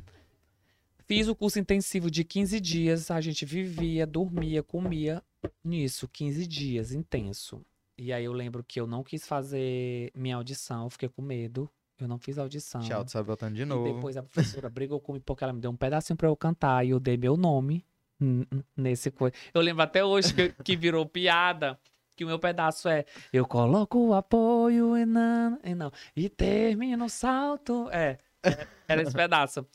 [1.05, 5.21] Fiz o curso intensivo de 15 dias, a gente vivia, dormia, comia
[5.61, 7.65] nisso, 15 dias, intenso.
[7.97, 11.69] E aí eu lembro que eu não quis fazer minha audição, eu fiquei com medo.
[12.01, 12.81] Eu não fiz audição.
[12.81, 13.93] Tchau, tu sabe botando de E novo.
[13.93, 16.89] depois a professora brigou comigo porque ela me deu um pedacinho pra eu cantar e
[16.89, 17.85] eu dei meu nome
[18.75, 19.35] nesse coisa.
[19.53, 21.79] Eu lembro até hoje que, que virou piada.
[22.15, 25.91] Que o meu pedaço é Eu coloco o apoio e não, e não.
[26.15, 27.89] E termino o salto.
[27.91, 29.65] É, é, era esse pedaço.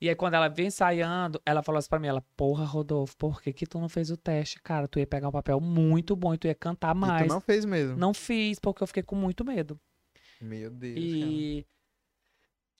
[0.00, 3.40] E aí, quando ela veio ensaiando, ela falou assim pra mim: ela, porra, Rodolfo, por
[3.40, 4.60] que, que tu não fez o teste?
[4.62, 7.26] Cara, tu ia pegar um papel muito bom e tu ia cantar E mais.
[7.26, 7.96] tu não fez mesmo.
[7.96, 9.78] Não fiz, porque eu fiquei com muito medo.
[10.40, 11.26] Meu Deus, cara.
[11.26, 11.66] E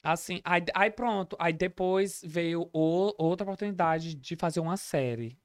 [0.03, 5.39] assim, aí, aí pronto, aí depois veio o- outra oportunidade de fazer uma série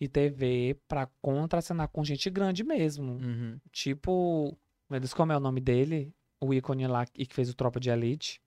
[0.00, 3.12] de TV pra contracenar com gente grande mesmo.
[3.12, 3.60] Uhum.
[3.70, 4.56] Tipo,
[4.90, 6.12] meu Deus, como é o nome dele?
[6.40, 8.42] O ícone lá e que fez o Tropa de Elite.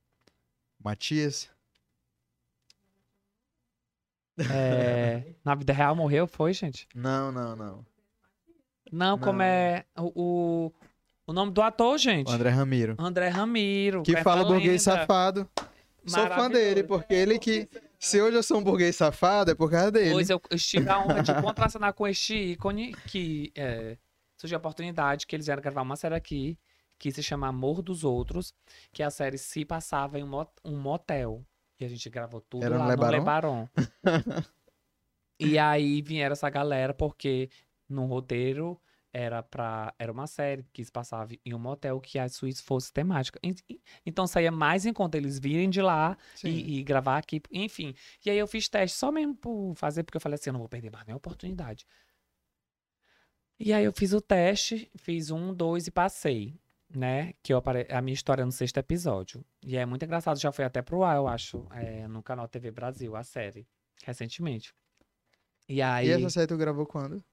[0.83, 1.49] Matias?
[4.37, 6.87] É, na vida real morreu, foi, gente?
[6.95, 7.85] Não, não, não.
[8.91, 9.45] Não, como Não.
[9.45, 10.71] é o,
[11.29, 12.27] o, nome do ator, gente?
[12.29, 12.95] O André Ramiro.
[12.99, 14.03] André Ramiro.
[14.03, 14.99] Que fala burguês Lenda.
[15.01, 15.49] safado.
[16.05, 17.69] Sou fã dele, porque ele que.
[17.99, 20.11] Se hoje eu sou um burguês safado, é por causa dele.
[20.11, 23.97] Pois eu, eu tive a honra de contracenar com este ícone que é,
[24.37, 26.57] surgiu a oportunidade que eles vieram gravar uma série aqui
[26.97, 28.53] que se chama Amor dos Outros,
[28.91, 31.45] que a série se passava em um mo- motel.
[31.79, 33.11] E a gente gravou tudo Era no lá Lebaron?
[33.11, 33.69] no Lebaron.
[35.39, 37.49] e aí vieram essa galera porque
[37.87, 38.79] no roteiro
[39.11, 42.91] era para era uma série que se passava em um motel que as suítes fosse
[42.93, 43.39] temática.
[43.43, 43.55] En-
[44.05, 46.17] Então saía mais em conta eles virem de lá
[46.49, 47.95] e, e gravar aqui, enfim.
[48.25, 50.59] E aí eu fiz teste só mesmo por fazer, porque eu falei assim, eu não
[50.59, 51.85] vou perder mais nenhuma oportunidade.
[53.59, 56.57] E aí eu fiz o teste, fiz um, dois e passei,
[56.89, 57.33] né?
[57.43, 57.85] Que eu apare...
[57.91, 59.43] a minha história no sexto episódio.
[59.65, 62.71] E é muito engraçado, já foi até pro ar, eu acho, é, no canal TV
[62.71, 63.67] Brasil, a série,
[64.03, 64.73] recentemente.
[65.67, 67.23] E aí E essa série tu gravou quando?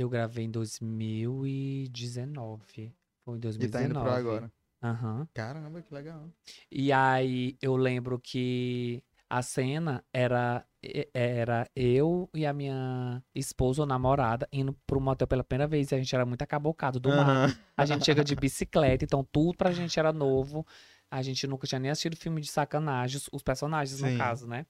[0.00, 2.94] Eu gravei em 2019.
[3.24, 3.70] Foi em E 2019.
[3.70, 4.52] tá indo pro agora.
[4.82, 5.28] Aham.
[5.34, 6.28] Caramba, que legal.
[6.70, 13.82] E aí eu lembro que a cena era, e- era eu e a minha esposa
[13.82, 15.90] ou namorada indo pro motel pela primeira vez.
[15.90, 17.28] E a gente era muito acabocado do mar.
[17.28, 17.56] Aham.
[17.76, 20.66] A gente chega de bicicleta, então tudo pra gente era novo.
[21.10, 24.12] A gente nunca tinha nem assistido filme de sacanagem, os- os personagens, Sim.
[24.12, 24.64] no caso, né?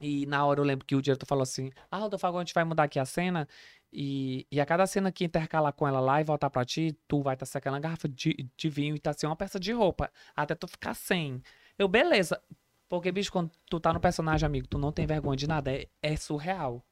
[0.00, 2.54] E na hora eu lembro que o diretor falou assim: Ah, Rodolfo, agora a gente
[2.54, 3.48] vai mudar aqui a cena.
[3.96, 7.22] E, e a cada cena que intercalar com ela lá e voltar pra ti, tu
[7.22, 10.10] vai estar secando a garrafa de, de vinho e tá sem uma peça de roupa.
[10.34, 11.40] Até tu ficar sem.
[11.78, 12.42] Eu, beleza.
[12.88, 15.72] Porque, bicho, quando tu tá no personagem, amigo, tu não tem vergonha de nada.
[15.72, 16.84] É, é surreal.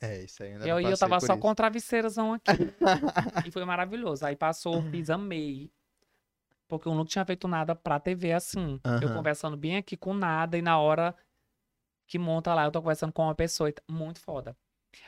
[0.00, 1.38] É, isso aí ainda eu, não e eu tava só isso.
[1.40, 2.50] com travesseirozão aqui.
[3.46, 4.26] e foi maravilhoso.
[4.26, 5.70] Aí passou, fiz, amei.
[6.66, 8.80] Porque eu nunca tinha feito nada pra TV assim.
[8.84, 9.18] Eu Aham.
[9.18, 11.14] conversando bem aqui com nada e na hora
[12.08, 13.72] que monta lá, eu tô conversando com uma pessoa.
[13.72, 14.56] tá Muito foda.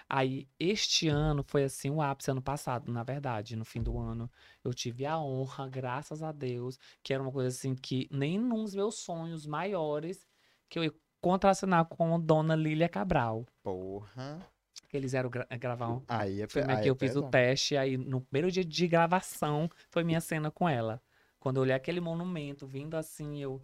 [0.08, 4.30] Aí, este ano foi assim o ápice, ano passado, na verdade, no fim do ano.
[4.62, 8.74] Eu tive a honra, graças a Deus, que era uma coisa assim que nem nos
[8.74, 10.26] meus sonhos maiores
[10.68, 13.46] que eu ia contracenar com Dona Lília Cabral.
[13.62, 14.46] Porra.
[14.88, 17.14] Que eles eram gra gravar um Aí é filme aí aqui, é eu fiz o
[17.14, 17.30] pesado.
[17.30, 21.02] teste, aí no primeiro dia de gravação foi minha cena com ela.
[21.40, 23.60] Quando eu olhei aquele monumento vindo assim, eu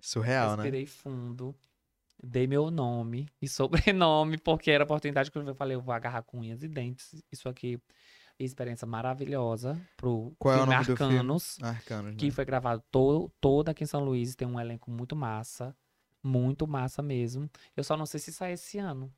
[0.00, 0.62] Surreal, né?
[0.62, 1.54] respirei fundo,
[2.24, 6.22] dei meu nome e sobrenome, porque era a oportunidade que eu falei, eu vou agarrar
[6.22, 7.22] com unhas e dentes.
[7.30, 7.78] Isso aqui,
[8.38, 11.12] experiência maravilhosa pro Qual é o filme nome do filme?
[11.14, 12.30] Arcanos, Arcanos, que né?
[12.32, 15.74] foi gravado to todo aqui em São Luís, tem um elenco muito massa,
[16.22, 17.48] muito massa mesmo.
[17.76, 19.12] Eu só não sei se sai esse ano.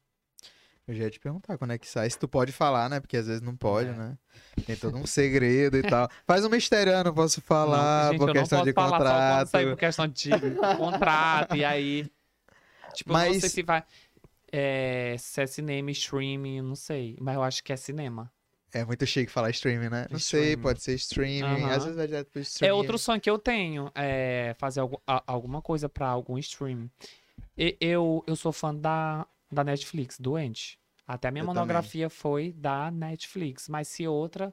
[0.89, 2.09] Eu já ia te perguntar quando é que sai.
[2.09, 3.01] Se tu pode falar, né?
[3.01, 3.93] Porque às vezes não pode, É.
[3.93, 4.17] né?
[4.65, 6.09] Tem todo um segredo e tal.
[6.25, 9.09] Faz um mistério, eu não posso falar Não, gente, por questão de falar só quando
[9.09, 9.49] contrato.
[9.49, 10.31] sair por questão de
[10.77, 12.09] contrato, e aí.
[12.97, 13.85] Tipo, eu não Mas- sei se vai.
[14.53, 17.17] É, se é cinema, streaming, não sei.
[17.21, 18.33] Mas eu acho que é cinema.
[18.73, 20.07] É muito chique falar streaming, né?
[20.11, 21.43] Não sei, pode ser streaming.
[21.65, 21.71] Aham.
[21.71, 22.71] Às vezes vai direto pro streaming.
[22.71, 26.91] É outro sonho que eu tenho, é fazer algu- a- alguma coisa pra algum streaming.
[27.57, 30.79] E- eu, eu sou fã da, da Netflix, doente.
[31.07, 33.69] Até a minha Eu monografia foi da Netflix.
[33.69, 34.53] Mas se outra,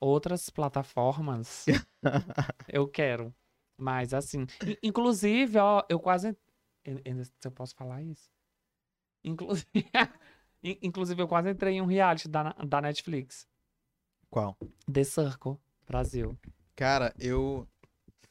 [0.00, 1.64] outras plataformas,
[2.68, 3.34] eu quero.
[3.76, 6.36] Mas assim, in- inclusive, ó, eu quase.
[6.84, 8.30] Eu- Se eu posso falar isso?
[9.24, 9.66] Inclusive,
[10.62, 13.46] in- inclusive eu quase entrei em um reality da, da Netflix.
[14.30, 14.56] Qual?
[14.92, 16.36] The Circle, Brasil.
[16.74, 17.66] Cara, eu.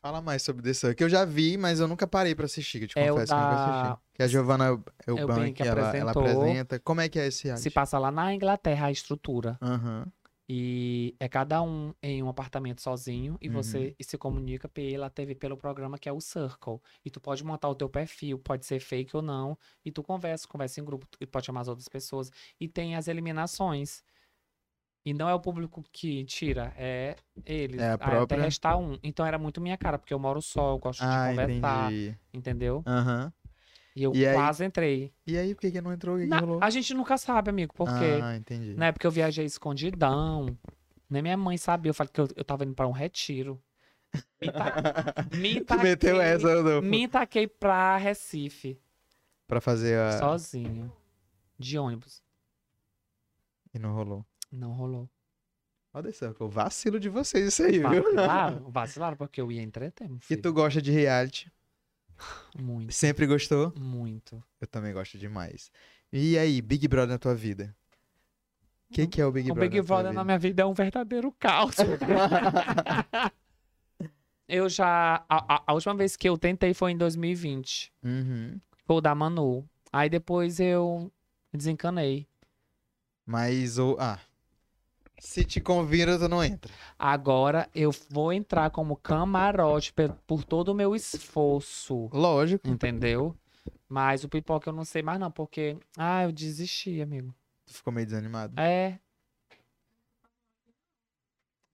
[0.02, 0.96] Fala mais sobre The Circle.
[0.96, 2.80] Que eu já vi, mas eu nunca parei pra assistir.
[2.80, 4.02] Que eu te É o confesso que eu nunca da- assisti.
[4.16, 4.66] Que a Giovanna
[5.06, 6.80] Eubank, que ela, ela apresenta.
[6.80, 7.62] Como é que é esse reality?
[7.64, 9.60] Se passa lá na Inglaterra a estrutura.
[9.62, 10.12] Aham.
[10.54, 13.54] E é cada um em um apartamento sozinho e Uhum.
[13.54, 16.82] você se comunica pela TV, pelo programa que é o Circle.
[17.06, 20.46] E tu pode montar o teu perfil, pode ser fake ou não, e tu conversa,
[20.46, 22.30] conversa em grupo, e pode chamar as outras pessoas.
[22.60, 24.04] E tem as eliminações.
[25.06, 27.80] E não é o público que tira, é eles.
[27.80, 29.00] É a Aí própria- Até restar um.
[29.02, 32.18] Então era muito minha cara, porque eu moro só, eu gosto Ah, de conversar, entendi.
[32.34, 32.84] entendeu?
[32.86, 33.32] Aham.
[33.96, 35.14] E eu E aí- quase entrei.
[35.28, 36.18] E aí, por que, que não entrou?
[36.18, 38.74] Que, que a gente nunca sabe, amigo, porque Ah, entendi.
[38.76, 40.58] na época eu viajei escondidão.
[41.10, 41.90] Nem minha mãe sabia.
[41.90, 43.62] Eu falei que eu, eu tava indo pra um retiro.
[44.42, 45.14] Me, ta...
[45.36, 46.88] me taquei, meteu essa, Rodolfo?
[46.88, 48.80] Me taquei pra Recife,
[49.48, 50.20] Pra fazer a.
[50.20, 50.92] sozinho.
[51.60, 52.24] De ônibus.
[53.74, 54.26] E não rolou.
[54.52, 55.10] Não rolou.
[55.94, 56.48] Olha The Circle.
[56.50, 58.04] Vacilo de vocês isso aí, viu?
[58.04, 61.52] Vacilaram, vacilaram, porque eu ia entreter, E tu gosta de reality?
[62.58, 63.74] Muito, Sempre gostou?
[63.78, 64.44] muito.
[64.60, 65.72] Eu também gosto demais.
[66.12, 67.76] E aí, Big Brother na tua vida?
[68.90, 69.70] O que, que é o Big o Brother?
[69.70, 71.76] Big na tua Brother na minha vida é um verdadeiro caos.
[74.48, 75.24] eu já.
[75.30, 77.92] A, a- a última vez que eu tentei foi em 2020.
[78.04, 78.60] Uhum.
[78.86, 79.68] Foi o da Manu.
[79.94, 81.12] Aí depois eu
[81.54, 82.28] desencanei.
[83.26, 83.96] Mas o.
[84.00, 84.20] Ah.
[85.24, 86.74] Se te convida, tu não entra.
[86.98, 92.10] Agora eu vou entrar como camarote pe- por todo o meu esforço.
[92.12, 92.68] Lógico.
[92.68, 93.36] Entendeu?
[93.88, 95.78] Mas o pipoca eu não sei mais não, porque.
[95.96, 97.36] Ah, eu desisti, amigo.
[97.68, 98.60] Tu ficou meio desanimado.
[98.60, 98.98] É.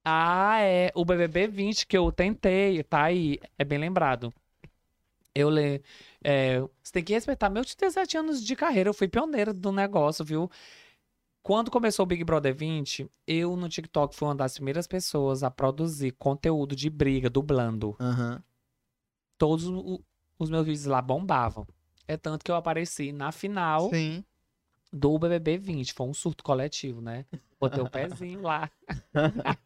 [0.03, 0.91] Ah, é.
[0.93, 3.39] O BBB 20 que eu tentei, tá aí.
[3.57, 4.33] É bem lembrado.
[5.33, 5.81] Eu le...
[6.21, 8.89] é, você tem que respeitar meus 17 anos de carreira.
[8.89, 10.49] Eu fui pioneira do negócio, viu?
[11.47, 15.49] Quando começou o Big Brother 20, eu no TikTok fui uma das primeiras pessoas a
[15.49, 17.95] produzir conteúdo de briga, dublando.
[18.01, 18.43] Aham.
[19.37, 20.03] Todos o-
[20.37, 21.65] os meus vídeos lá bombavam.
[22.05, 24.25] É tanto que eu apareci na final Sim.
[24.91, 25.93] do BBB 20.
[25.93, 27.25] Foi um surto coletivo, né?
[27.57, 28.69] Botei o pezinho lá.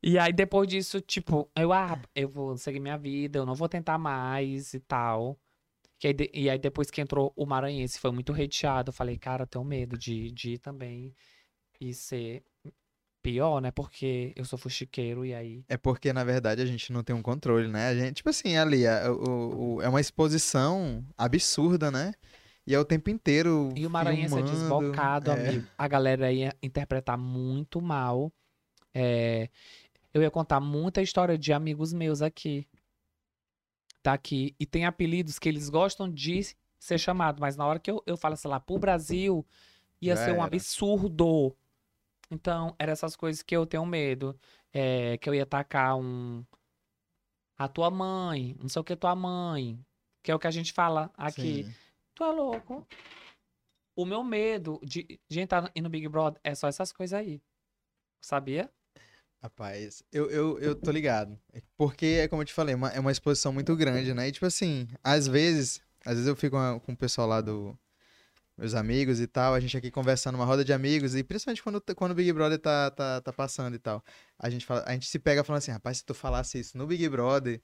[0.00, 3.68] e aí, depois disso, tipo, eu, ah, eu vou seguir minha vida, eu não vou
[3.68, 5.36] tentar mais e tal.
[6.00, 8.88] Que aí de- e aí, depois que entrou o Maranhense, foi muito hateado.
[8.88, 11.14] Eu falei, cara, eu tenho medo de, de ir também
[11.80, 12.42] e ser
[13.22, 13.70] pior, né?
[13.70, 15.62] Porque eu sou fuxiqueiro e aí.
[15.68, 17.88] É porque, na verdade, a gente não tem um controle, né?
[17.88, 22.12] A gente, tipo assim, ali, é, o- o- é uma exposição absurda, né?
[22.66, 23.68] E é o tempo inteiro.
[23.76, 25.34] E o Maranhense é filmando, desbocado, é.
[25.34, 25.66] amigo.
[25.76, 28.32] A galera ia interpretar muito mal.
[28.94, 29.50] É,
[30.14, 32.66] eu ia contar muita história de amigos meus aqui.
[34.02, 34.54] Daqui.
[34.58, 38.16] E tem apelidos que eles gostam de ser chamado, mas na hora que eu, eu
[38.16, 39.46] falo, sei lá, pro Brasil,
[40.00, 40.46] ia Já ser um era.
[40.46, 41.54] absurdo.
[42.30, 44.38] Então, eram essas coisas que eu tenho medo.
[44.72, 46.44] É, que eu ia tacar um.
[47.58, 49.78] A tua mãe, não sei o que tua mãe.
[50.22, 51.64] Que é o que a gente fala aqui.
[51.64, 51.74] Sim.
[52.14, 52.86] Tu é louco.
[53.96, 57.42] O meu medo de, de entrar no Big Brother é só essas coisas aí.
[58.22, 58.72] Sabia?
[59.42, 61.38] Rapaz, eu, eu, eu tô ligado.
[61.76, 64.28] Porque, é como eu te falei, uma- é uma exposição muito grande, né?
[64.28, 67.76] E, tipo assim, às vezes, às vezes eu fico com, o pessoal lá do.
[68.58, 71.80] Meus amigos e tal, a gente aqui conversando numa roda de amigos, e principalmente quando,
[71.96, 74.04] quando o Big Brother tá, tá, tá passando e tal.
[74.38, 76.86] A gente, fala, a gente se pega falando assim, rapaz, se tu falasse isso no
[76.86, 77.58] Big Brother,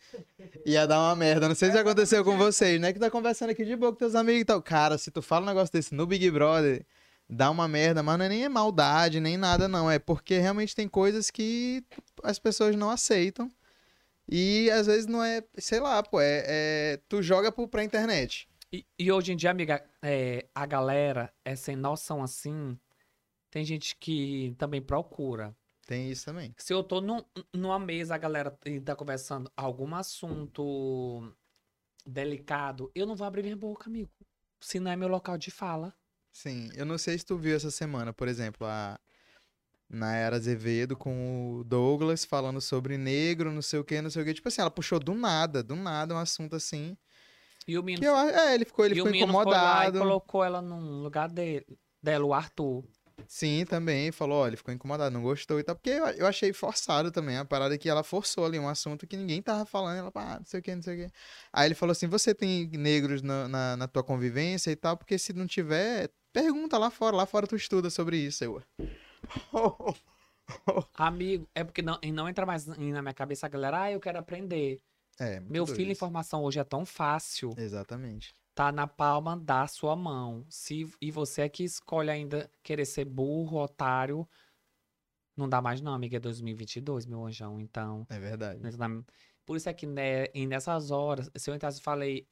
[0.65, 1.49] ia dar uma merda.
[1.49, 2.95] Não sei se aconteceu com vocês, né?
[2.95, 4.63] Que tá conversando aqui de boa com teus amigos e tal.
[4.63, 6.87] Cara, se tu fala um negócio desse no Big Brother,
[7.29, 9.91] dá uma merda, mas não é nem é maldade, nem nada, não.
[9.91, 11.85] É porque realmente tem coisas que
[12.23, 13.51] as pessoas não aceitam.
[14.29, 18.49] E às vezes não é, sei lá, pô, é, é- tu joga pro, pra internet.
[18.73, 22.77] E, e hoje em dia, amiga, é, a galera é sem noção assim.
[23.51, 25.57] Tem gente que também procura.
[25.87, 26.53] Tem isso também.
[26.59, 28.51] Se eu tô num- numa mesa, a galera
[28.85, 31.33] tá conversando algum assunto
[32.05, 34.11] delicado, eu não vou abrir minha boca, amigo.
[34.61, 35.95] Se não é meu local de fala.
[36.37, 39.01] Sim, eu não sei se tu viu essa semana, por exemplo, a
[39.89, 44.25] Nayara Azevedo com o Douglas falando sobre negro, não sei o que, não sei o
[44.27, 44.35] que.
[44.35, 46.95] Tipo assim, ela puxou do nada, do nada um assunto assim.
[47.67, 49.87] E o menino, Que eu, é, ele ficou, ele e o ficou menino foi lá
[49.87, 49.99] e incomodado.
[49.99, 51.65] colocou ela num lugar dele,
[52.03, 52.85] dela, o Arthur.
[53.27, 56.53] Sim, também, falou, ó, ele ficou incomodado, não gostou e tal, porque eu, eu achei
[56.53, 60.13] forçado também, a parada que ela forçou ali, um assunto que ninguém tava falando, ela,
[60.15, 61.15] ah, não sei o que, não sei o que.
[61.53, 65.19] Aí ele falou assim, você tem negros na, na, na tua convivência e tal, porque
[65.19, 68.63] se não tiver, pergunta lá fora, lá fora tu estuda sobre isso, eu...
[70.95, 74.19] Amigo, é porque não, não entra mais na minha cabeça a galera, ah, eu quero
[74.19, 74.79] aprender.
[75.19, 77.55] É, Meu doido filho, informação hoje é tão fácil.
[77.57, 78.35] Exatamente.
[78.55, 80.45] Tá na palma da sua mão.
[80.51, 84.29] Se, e você é que escolhe ainda querer ser burro, otário.
[85.35, 86.19] Não dá mais não, amiga.
[86.19, 87.59] É 2022, meu anjão.
[87.59, 88.61] Então, É verdade.
[89.45, 92.29] por isso é que né, e nessas horas, se eu entrasse e falei,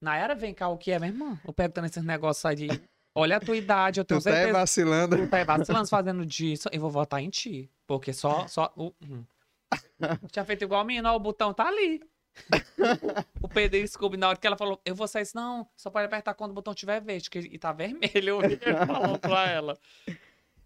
[0.00, 1.38] na era vem cá, o que é, minha irmã?
[1.44, 2.68] Eu perguntando esses negócios aí de,
[3.14, 5.16] olha a tua idade, eu tenho Tu tá certeza vacilando.
[5.16, 7.70] tu tá vacilando fazendo disso, eu vou votar em ti.
[7.86, 8.46] Porque só.
[8.46, 9.24] só o, hum.
[10.32, 12.00] Tinha feito igual a minha, ó, o botão tá ali.
[13.42, 16.34] o Pedro Scooby, na hora que ela falou, eu vou sair, não, só pode apertar
[16.34, 18.44] quando o botão tiver verde, que, e tá vermelho.
[18.44, 19.78] Ele falou pra ela.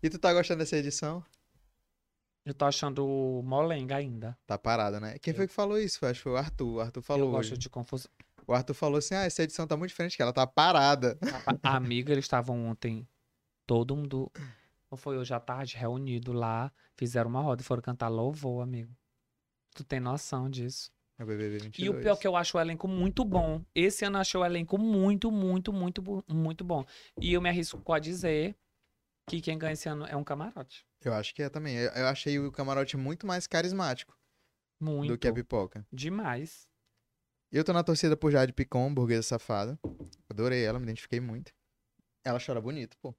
[0.02, 1.24] E tu tá gostando dessa edição?
[2.44, 4.37] Eu tô achando molenga ainda.
[4.46, 5.18] Tá parada, né?
[5.18, 6.04] Quem foi que falou isso?
[6.04, 6.74] Acho que foi o Arthur.
[6.74, 7.59] O Arthur falou eu gosto hoje.
[7.59, 8.11] de confusão.
[8.46, 11.18] O Arthur falou assim, ah, essa edição tá muito diferente, que ela tá parada.
[11.62, 13.09] A amiga, eles estavam ontem,
[13.66, 14.30] todo mundo,
[14.90, 18.94] ou foi hoje à tarde, reunido lá, fizeram uma roda e foram cantar louvor, amigo.
[19.74, 20.92] Tu tem noção disso?
[21.18, 21.78] É o BBB 22.
[21.78, 23.64] E o pior é que eu acho o elenco muito bom.
[23.74, 26.84] Esse ano eu achei o elenco muito, muito, muito, muito bom.
[27.20, 28.57] E eu me arrisco a dizer
[29.28, 30.84] que quem ganha esse ano é um camarote.
[31.05, 31.76] Eu acho que é também.
[31.76, 34.16] Eu, eu achei o camarote muito mais carismático
[34.80, 35.12] Muito.
[35.12, 35.86] do que a pipoca.
[35.92, 36.68] Demais.
[37.55, 39.78] Eu tô na torcida por Jade Picon, burguesa safada.
[40.28, 41.52] Adorei ela, me identifiquei muito.
[42.24, 43.14] Ela chora bonito, pô.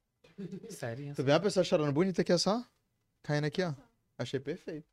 [0.69, 1.15] Sério.
[1.15, 2.61] Tu vê uma pessoa chorando bonita aqui, ó, só?
[3.23, 3.73] Caindo aqui, ó.
[4.17, 4.85] Achei perfeito.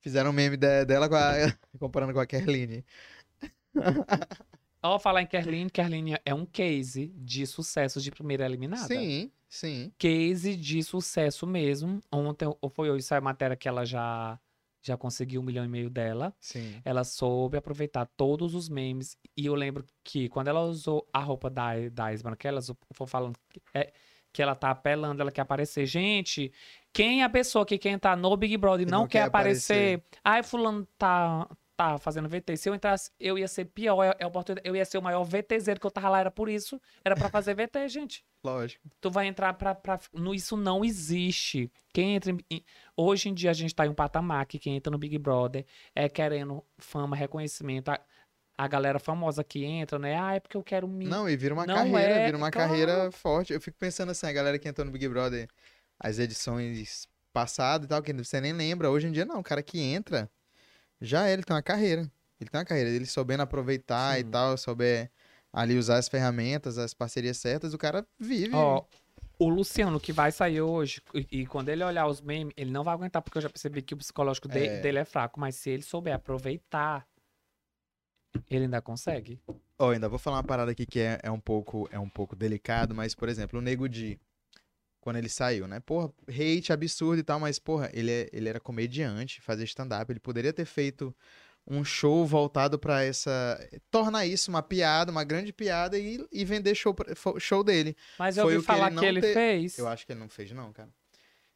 [0.00, 1.32] Fizeram um meme de- dela com a...
[1.78, 2.82] comparando com a Kerline.
[4.82, 8.86] Ó, falar em Kerline, Kerline é um case de sucesso de primeira eliminada.
[8.88, 9.92] Sim, Sim.
[9.98, 12.00] case de sucesso mesmo.
[12.10, 14.40] Ontem, ou foi hoje, saiu a matéria que ela já,
[14.82, 16.34] já conseguiu um milhão e meio dela.
[16.40, 16.80] Sim.
[16.84, 19.16] Ela soube aproveitar todos os memes.
[19.36, 22.60] E eu lembro que quando ela usou a roupa da, da Isman, que ela
[22.92, 23.92] foi falando que, é,
[24.32, 25.86] que ela tá apelando, ela quer aparecer.
[25.86, 26.52] Gente,
[26.92, 29.26] quem é a pessoa que quer entrar no Big Brother e não, Não quer, quer
[29.26, 30.02] aparecer?
[30.24, 31.48] Ai, fulano tá,
[31.80, 32.56] tá fazendo VT.
[32.58, 34.02] Se eu entrasse, eu ia ser pior.
[34.04, 34.68] É, é oportunidade.
[34.68, 36.20] Eu ia ser o maior VTZero que eu tava lá.
[36.20, 36.78] Era por isso.
[37.02, 38.22] Era pra fazer VT, gente.
[38.44, 38.86] Lógico.
[39.00, 39.74] Tu vai entrar pra.
[39.74, 41.72] pra no, isso não existe.
[41.92, 42.36] Quem entra.
[42.50, 42.64] em-
[42.96, 45.64] hoje em dia a gente tá em um patamar que quem entra no Big Brother
[45.94, 47.90] é querendo fama, reconhecimento.
[47.90, 48.00] A,
[48.58, 50.20] a galera famosa que entra, né?
[50.20, 51.06] Ah, é porque eu quero me.
[51.06, 52.68] Não, e vira uma Não carreira, é, vira uma claro.
[52.68, 53.54] carreira forte.
[53.54, 55.48] Eu fico pensando assim, a galera que entrou no Big Brother,
[55.98, 58.90] as edições passadas e tal, que você nem lembra.
[58.90, 59.40] Hoje em dia, não.
[59.40, 60.30] O cara que entra,
[61.00, 62.10] já é, ele tem uma carreira.
[62.40, 62.90] Ele tem uma carreira.
[62.90, 64.30] Ele soubendo aproveitar e Sim.
[64.30, 65.10] tal, souber
[65.52, 68.54] ali usar as ferramentas, as parcerias certas, o cara vive.
[68.54, 68.84] Ó,
[69.38, 72.84] o Luciano que vai sair hoje, e, e quando ele olhar os memes, ele não
[72.84, 74.80] vai aguentar, porque eu já percebi que o psicológico de- É.
[74.80, 75.40] dele é fraco.
[75.40, 77.06] Mas se ele souber aproveitar,
[78.48, 79.40] ele ainda consegue.
[79.78, 82.36] Ó, ainda vou falar uma parada aqui que é, é um pouco é um pouco
[82.36, 84.20] delicado, mas, por exemplo, o Nego Di,
[85.00, 85.80] quando ele saiu, né?
[85.80, 90.20] Porra, hate absurdo e tal, mas, porra, ele, é- ele era comediante, fazia stand-up, ele
[90.20, 91.14] poderia ter feito
[91.66, 93.58] um show voltado pra essa...
[93.90, 96.94] tornar isso uma piada, uma grande piada e, e vender show,
[97.38, 97.96] show dele.
[98.18, 99.78] Mas eu Foi ouvi o que ele falar que ele te- fez.
[99.78, 100.88] Eu acho que ele não fez, não, cara.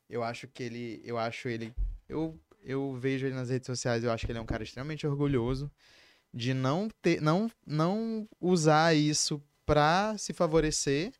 [0.08, 1.00] Eu acho que ele.
[1.04, 1.74] Eu acho ele.
[2.08, 5.06] Eu, eu vejo ele nas redes sociais, eu acho que ele é um cara extremamente
[5.06, 5.70] orgulhoso
[6.32, 7.20] de não ter.
[7.22, 11.12] Não, não usar isso pra se favorecer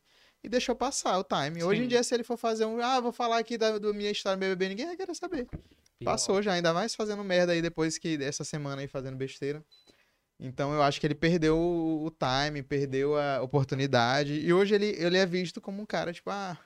[0.45, 1.65] e deixou passar o time.
[1.65, 1.89] Hoje em Sim.
[1.89, 2.79] dia, se ele for fazer um.
[2.79, 5.47] Ah, vou falar aqui da, da minha história no BBB, ninguém vai querer saber.
[5.47, 6.05] Pior.
[6.05, 9.65] Passou já, ainda mais fazendo merda aí depois que essa semana aí fazendo besteira.
[10.39, 14.35] Então eu acho que ele perdeu o time, perdeu a oportunidade.
[14.35, 16.59] E hoje ele, ele é visto como um cara, tipo, ah.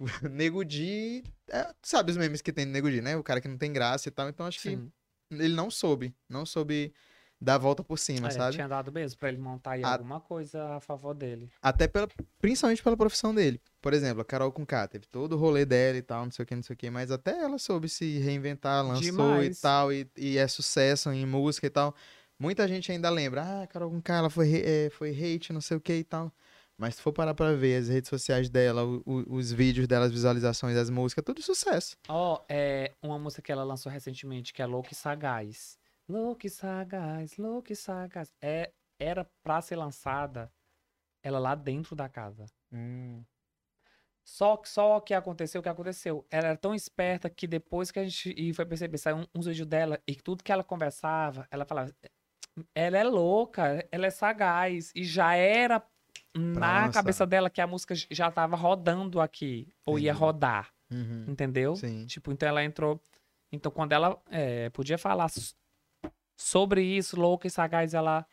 [0.28, 1.22] Nego Di.
[1.50, 3.16] é, sabe os memes que tem no Nego Di, né?
[3.16, 4.28] O cara que não tem graça e tal.
[4.28, 4.90] Então acho Sim.
[5.30, 6.12] que ele não soube.
[6.28, 6.92] Não soube
[7.40, 8.54] dar a volta por cima, É, sabe?
[8.56, 11.50] tinha dado mesmo pra ele montar aí A- alguma coisa a favor dele.
[11.62, 12.08] Até pela,
[12.40, 13.60] principalmente pela profissão dele.
[13.80, 16.46] Por exemplo, a Carol com teve todo o rolê dela e tal, não sei o
[16.46, 19.58] que, não sei o que, mas até ela soube se reinventar, lançou Demais.
[19.58, 21.94] e tal, e, e é sucesso em música e tal.
[22.38, 25.60] Muita gente ainda lembra, ah, a Carol com K, ela foi, eh, foi hate, não
[25.60, 26.32] sei o que e tal.
[26.76, 30.06] Mas se for parar pra ver as redes sociais dela, o- o- os vídeos dela,
[30.06, 31.96] as visualizações, as músicas, tudo sucesso.
[32.08, 35.77] Ó, é uma música que ela lançou recentemente, que é Louco e Sagaz.
[36.08, 38.32] Louco e Sagaz, Louco e Sagaz.
[38.40, 40.50] É, era pra ser lançada
[41.22, 42.46] ela lá dentro da casa.
[44.24, 46.26] Só que só que aconteceu o que aconteceu.
[46.30, 49.46] Ela era tão esperta que depois que a gente e foi perceber, saiu um- uns
[49.46, 51.94] vídeos dela e tudo que ela conversava, ela falava,
[52.74, 54.92] ela é louca, ela é sagaz.
[54.94, 55.82] E já era
[56.34, 56.92] na Nossa.
[56.92, 60.18] cabeça dela que a música já tava rodando aqui, ou ia Entendi.
[60.20, 61.24] rodar, Uhum.
[61.28, 61.74] entendeu?
[61.76, 62.04] Sim.
[62.06, 63.00] Tipo, então ela entrou.
[63.50, 65.30] Então, quando ela é, podia falar
[66.38, 68.24] sobre isso, louca e sagaz, ela.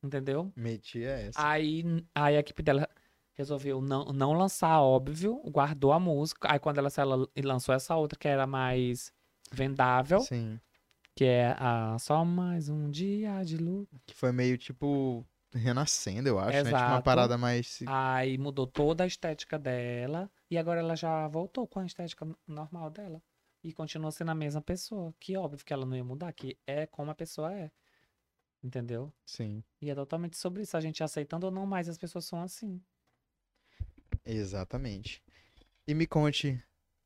[0.00, 0.52] Entendeu?
[0.54, 1.44] Metia essa.
[1.44, 1.82] Aí,
[2.14, 2.88] aí a equipe dela
[3.32, 6.52] resolveu não, não lançar, óbvio, guardou a música.
[6.52, 9.12] Aí quando ela, ela lançou essa outra, que era mais
[9.50, 10.60] vendável, Sim.
[11.16, 13.96] que é a Só Mais Um Dia de Luta.
[14.06, 16.64] Que foi meio tipo renascendo, eu acho, né?
[16.64, 17.02] Tipo uma Exato.
[17.02, 17.80] parada mais.
[17.86, 20.30] Aí mudou toda a estética dela.
[20.50, 23.20] E agora ela já voltou com a estética normal dela.
[23.68, 25.14] E continua sendo a mesma pessoa.
[25.20, 27.70] Que óbvio que ela não ia mudar, que é como a pessoa é.
[28.64, 29.12] Entendeu?
[29.26, 29.62] Sim.
[29.78, 30.74] E é totalmente sobre isso.
[30.74, 32.82] A gente aceitando ou não, mas as pessoas são assim.
[34.24, 35.22] Exatamente.
[35.86, 36.58] E me conte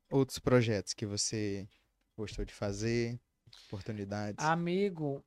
[0.08, 1.68] outros projetos que você
[2.16, 3.20] gostou de fazer,
[3.66, 4.44] oportunidades.
[4.44, 5.20] Amigo,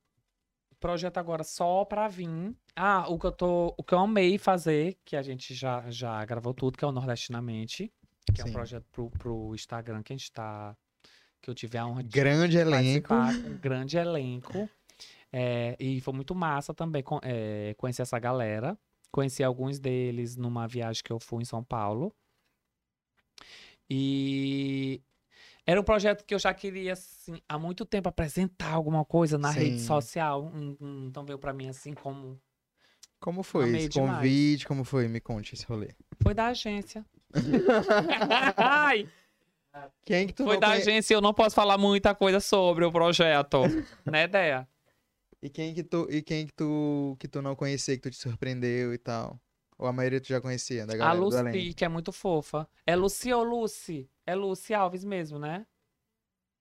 [0.80, 2.56] projeto agora só pra vir.
[2.74, 3.74] Ah, o que eu tô.
[3.76, 6.92] O que eu amei fazer, que a gente já, já gravou tudo, que é o
[6.92, 7.92] Nordestinamente.
[8.34, 8.54] Que é um Sim.
[8.54, 10.74] projeto pro, pro Instagram que a gente tá.
[11.46, 13.14] Que eu tive a honra de Grande elenco.
[13.14, 14.68] um grande elenco.
[15.32, 18.76] É, e foi muito massa também é, conhecer essa galera.
[19.12, 22.12] Conheci alguns deles numa viagem que eu fui em São Paulo.
[23.88, 25.00] E
[25.64, 29.52] era um projeto que eu já queria, assim, há muito tempo apresentar alguma coisa na
[29.52, 29.86] rede Sim.
[29.86, 30.46] social.
[30.52, 32.40] Hum, hum, Então veio pra mim assim como.
[33.20, 34.16] Como foi Amei esse demais.
[34.16, 34.66] convite?
[34.66, 35.06] Como foi?
[35.06, 35.94] Me conte esse rolê.
[36.20, 37.06] Foi da agência.
[38.58, 39.08] Ai,
[40.04, 42.92] Quem que tu foi da conhe- agência, eu não posso falar muita coisa sobre o
[42.92, 43.58] projeto.
[44.06, 44.68] né, ideia?
[45.42, 48.16] E quem que tu e quem que tu que tu não conhecia que tu te
[48.16, 49.40] surpreendeu e tal?
[49.78, 52.66] Ou a maioria tu já conhecia da A galera do Lucy, que é muito fofa.
[52.86, 54.08] É Lucy ou Lucy?
[54.24, 55.66] É Lucy Alves mesmo, né?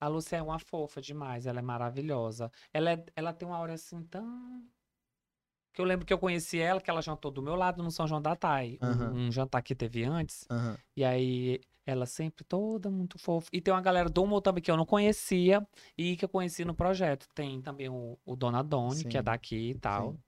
[0.01, 2.51] A Lucy é uma fofa demais, ela é maravilhosa.
[2.73, 4.61] Ela, é, ela tem uma aura assim tão.
[5.73, 8.05] Que eu lembro que eu conheci ela, que ela jantou do meu lado no São
[8.07, 8.77] João da Tai.
[8.81, 9.13] um- Aham.
[9.13, 10.45] Um, jantar que teve antes.
[10.51, 10.77] Aham.
[10.95, 13.47] E aí, ela sempre toda muito fofa.
[13.53, 15.65] E tem uma galera do humor também que eu não conhecia
[15.97, 17.27] e que eu conheci no projeto.
[17.35, 20.13] Tem também o, o Dona Doni, que é daqui e tal.
[20.13, 20.19] sim.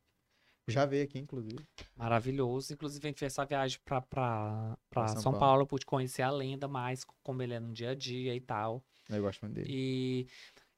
[0.69, 1.65] Já veio aqui, inclusive.
[1.95, 2.73] Maravilhoso.
[2.73, 5.39] Inclusive, a gente fez essa viagem pra, pra, pra São, São Paulo.
[5.39, 5.67] Paulo.
[5.67, 8.83] Pude conhecer a lenda mais, como ele é no dia a dia e tal.
[9.09, 9.67] Eu gosto muito dele.
[9.71, 10.27] E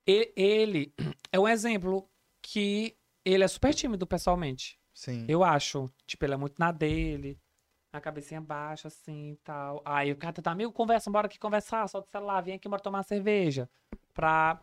[0.07, 0.93] e- ele
[1.31, 2.07] é um exemplo
[2.39, 4.79] que ele é super tímido pessoalmente.
[4.93, 5.25] Sim.
[5.27, 5.89] Eu acho.
[6.05, 7.39] Tipo, ele é muito na dele.
[7.91, 9.81] A cabecinha baixa, assim e tal.
[9.83, 12.81] Aí o cara tá, amigo, conversa, bora aqui conversar, solta o celular, vem aqui, bora
[12.81, 13.67] tomar uma cerveja.
[14.13, 14.61] Pra.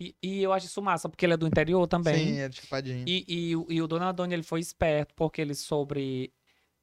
[0.00, 2.28] E, e eu acho isso massa, porque ele é do interior também.
[2.28, 3.04] Sim, é de chapadinho.
[3.08, 6.32] E, e, o- e o Donadoni, ele foi esperto, porque ele soube,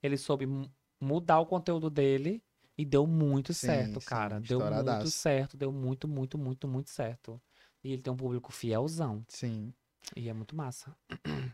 [0.04, 2.44] ele soube mu- mudar o conteúdo dele
[2.78, 4.42] e deu muito Sim, certo, sim, cara.
[4.42, 7.42] Deu muito certo, deu muito, muito, muito, muito certo.
[7.82, 9.24] E ele tem um público fielzão.
[9.30, 9.74] Sim,
[10.18, 10.94] E é muito massa.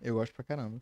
[0.01, 0.81] eu gosto pra caramba.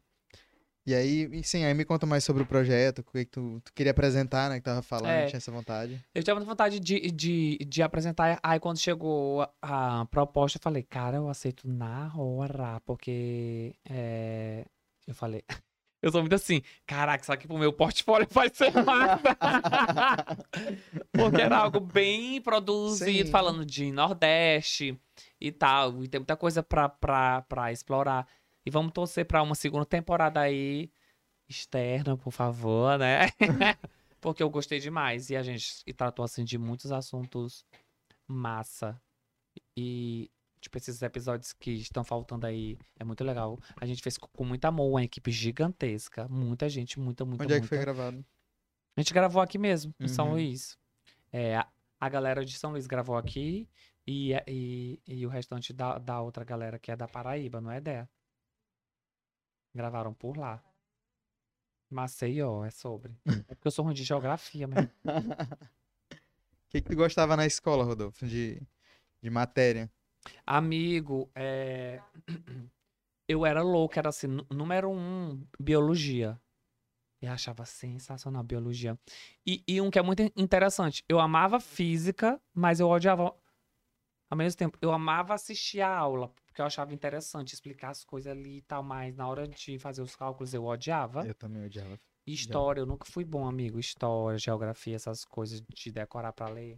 [0.90, 3.72] E aí, e sim, aí me conta mais sobre o projeto, o que, tu, tu
[3.76, 4.56] queria apresentar, né?
[4.56, 5.28] Que tava falando, É.
[5.28, 6.04] tinha essa vontade.
[6.16, 8.40] Eu tinha muita vontade de, de, de apresentar.
[8.42, 14.66] Aí quando chegou a, a proposta, eu falei, cara, eu aceito na hora, porque é,
[15.08, 15.44] eu falei.
[16.02, 19.36] Eu sou muito assim, caraca, isso aqui pro meu portfólio vai ser massa.
[21.12, 23.32] Porque era algo bem produzido, Sim.
[23.32, 24.98] falando de Nordeste
[25.42, 26.02] e tal.
[26.02, 28.26] E tem muita coisa pra, pra, pra explorar.
[28.66, 30.92] E vamos torcer pra uma segunda temporada aí,
[31.48, 33.28] externa, por favor, né?
[34.22, 35.30] Porque eu gostei demais.
[35.30, 37.66] E a gente e tratou, assim, de muitos assuntos
[38.28, 39.02] massa.
[39.78, 40.30] E,
[40.60, 43.58] tipo, esses episódios que estão faltando aí, é muito legal.
[43.78, 46.28] A gente fez com muito amor, uma equipe gigantesca.
[46.28, 47.76] Muita gente, muita, muita, Onde é que muita.
[47.76, 48.26] foi gravado?
[48.96, 50.32] A gente gravou aqui mesmo, em São Uhum.
[50.34, 50.78] Luís.
[51.32, 51.68] É, a,
[52.00, 53.70] a galera de São Luís gravou aqui
[54.06, 57.78] e, e, e o restante da, da outra galera que é da Paraíba, não é
[57.78, 58.10] ideia?
[59.74, 60.64] Gravaram por lá.
[61.90, 63.16] Maceió, é sobre.
[63.48, 64.90] É porque eu sou ruim de geografia, mesmo.
[65.04, 65.04] O
[66.70, 68.62] que, que tu gostava na escola, Rodolfo, de,
[69.22, 69.92] de matéria?
[70.46, 72.02] Amigo, é...
[73.28, 76.40] eu era louco, era assim, nú- número um, biologia.
[77.22, 78.98] Eu achava sensacional biologia.
[79.46, 83.36] E, e um que é muito interessante, eu amava física, mas eu odiava
[84.30, 84.78] ao mesmo tempo.
[84.82, 88.84] Eu amava assistir a aula, porque eu achava interessante explicar as coisas ali e tal,
[88.84, 91.26] mas na hora de fazer os cálculos eu odiava.
[91.26, 91.98] Eu também odiava.
[92.28, 93.80] E História, eu nunca fui bom, amigo.
[93.80, 96.78] História, geografia, essas coisas de decorar pra ler.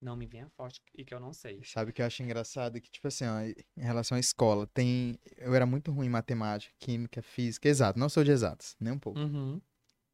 [0.00, 1.60] Não me vinha forte e que eu não sei.
[1.64, 2.80] Sabe o que eu acho engraçado?
[2.80, 5.18] Que, tipo assim, ó, em relação à escola, tem.
[5.36, 7.98] Eu era muito ruim em matemática, química, física, exato.
[7.98, 9.18] Não sou de exatas, nem um pouco.
[9.18, 9.60] Uhum.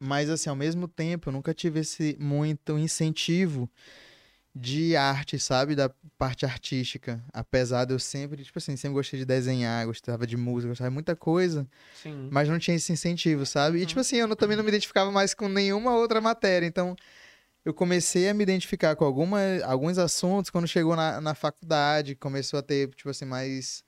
[0.00, 3.70] Mas, assim, ao mesmo tempo, eu nunca tive esse muito incentivo
[4.60, 5.74] de arte, sabe?
[5.76, 7.22] Da parte artística.
[7.32, 10.94] Apesar de eu sempre, tipo assim, sempre gostei de desenhar, gostava de música, gostava de
[10.94, 11.66] muita coisa.
[12.02, 12.28] Sim.
[12.30, 13.78] Mas não tinha esse incentivo, sabe?
[13.78, 13.86] E, Uhum.
[13.86, 16.66] tipo assim, eu não- também não me identificava mais com nenhuma outra matéria.
[16.66, 16.96] Então,
[17.64, 22.58] eu comecei a me identificar com alguma, alguns assuntos quando chegou na, na faculdade, começou
[22.58, 23.84] a ter, tipo assim, mais,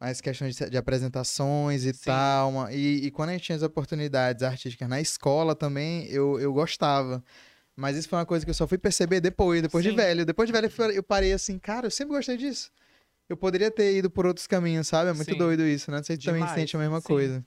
[0.00, 2.00] mais questões de, de apresentações e Sim.
[2.06, 2.50] tal.
[2.50, 6.52] uma- e, e quando a gente tinha as oportunidades artísticas na escola também, eu, eu
[6.52, 7.22] gostava.
[7.76, 9.96] Mas isso foi uma coisa que eu só fui perceber depois, depois de Sim.
[9.96, 10.26] velho.
[10.26, 12.70] Depois de velho, eu parei assim, cara, eu sempre gostei disso.
[13.28, 15.10] Eu poderia ter ido por outros caminhos, sabe?
[15.10, 15.38] É muito Sim.
[15.38, 16.02] doido isso, né?
[16.02, 17.06] Você também sente a mesma sim.
[17.06, 17.46] coisa.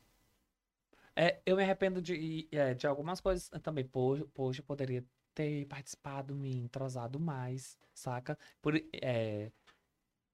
[1.15, 3.85] É, eu me arrependo de, é, de algumas coisas também.
[3.85, 8.37] Poxa, poxa, eu poderia ter participado, me entrosado mais, saca?
[8.61, 9.51] Por, é,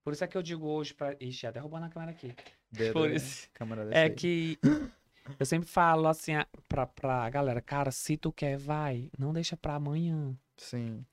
[0.04, 1.16] por isso é que eu digo hoje pra.
[1.20, 2.34] Ixi, já derrubando a câmera aqui.
[2.72, 3.50] Dedo, Por isso.
[3.54, 4.10] Câmera É aí.
[4.12, 4.58] que
[5.40, 6.34] eu sempre falo assim
[6.68, 9.10] pra, pra galera, cara, se tu quer, vai.
[9.18, 10.36] Não deixa pra amanhã.
[10.58, 11.06] Sim.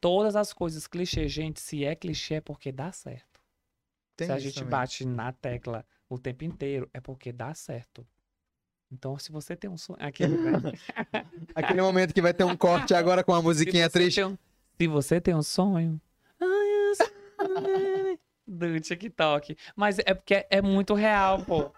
[0.00, 3.40] Todas as coisas clichê, gente, se é clichê é porque dá certo.
[4.16, 4.70] Tem se a gente também.
[4.70, 8.06] bate na tecla o tempo inteiro, é porque dá certo.
[8.92, 9.98] Então, se você tem um sonho.
[10.00, 10.52] Aquele, né?
[11.54, 14.22] Aquele momento que vai ter um corte agora com a musiquinha triste.
[14.22, 14.38] um-
[14.78, 16.00] se você tem um sonho.
[18.46, 19.56] Do TikTok.
[19.74, 21.70] Mas é porque é, muito real, pô.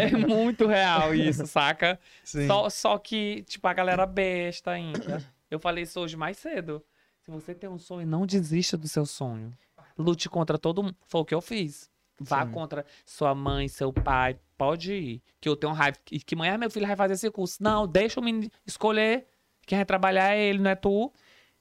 [0.00, 1.98] É muito real isso, saca?
[2.24, 2.46] Sim.
[2.46, 5.22] Só, só que, tipo, a galera besta ainda.
[5.50, 6.82] Eu falei isso hoje mais cedo.
[7.24, 9.52] Se você tem um sonho, não desista do seu sonho.
[9.98, 10.96] Lute contra todo mundo.
[11.06, 11.90] Foi o que eu fiz.
[12.20, 12.52] Vá Sim.
[12.52, 14.38] contra sua mãe, seu pai.
[14.56, 15.22] Pode ir.
[15.40, 15.98] Que eu tenho raiva.
[16.04, 17.62] Que, amanhã meu filho vai fazer esse curso.
[17.62, 19.26] Não, deixa o menino escolher.
[19.66, 21.12] Quem vai trabalhar é ele, não é tu.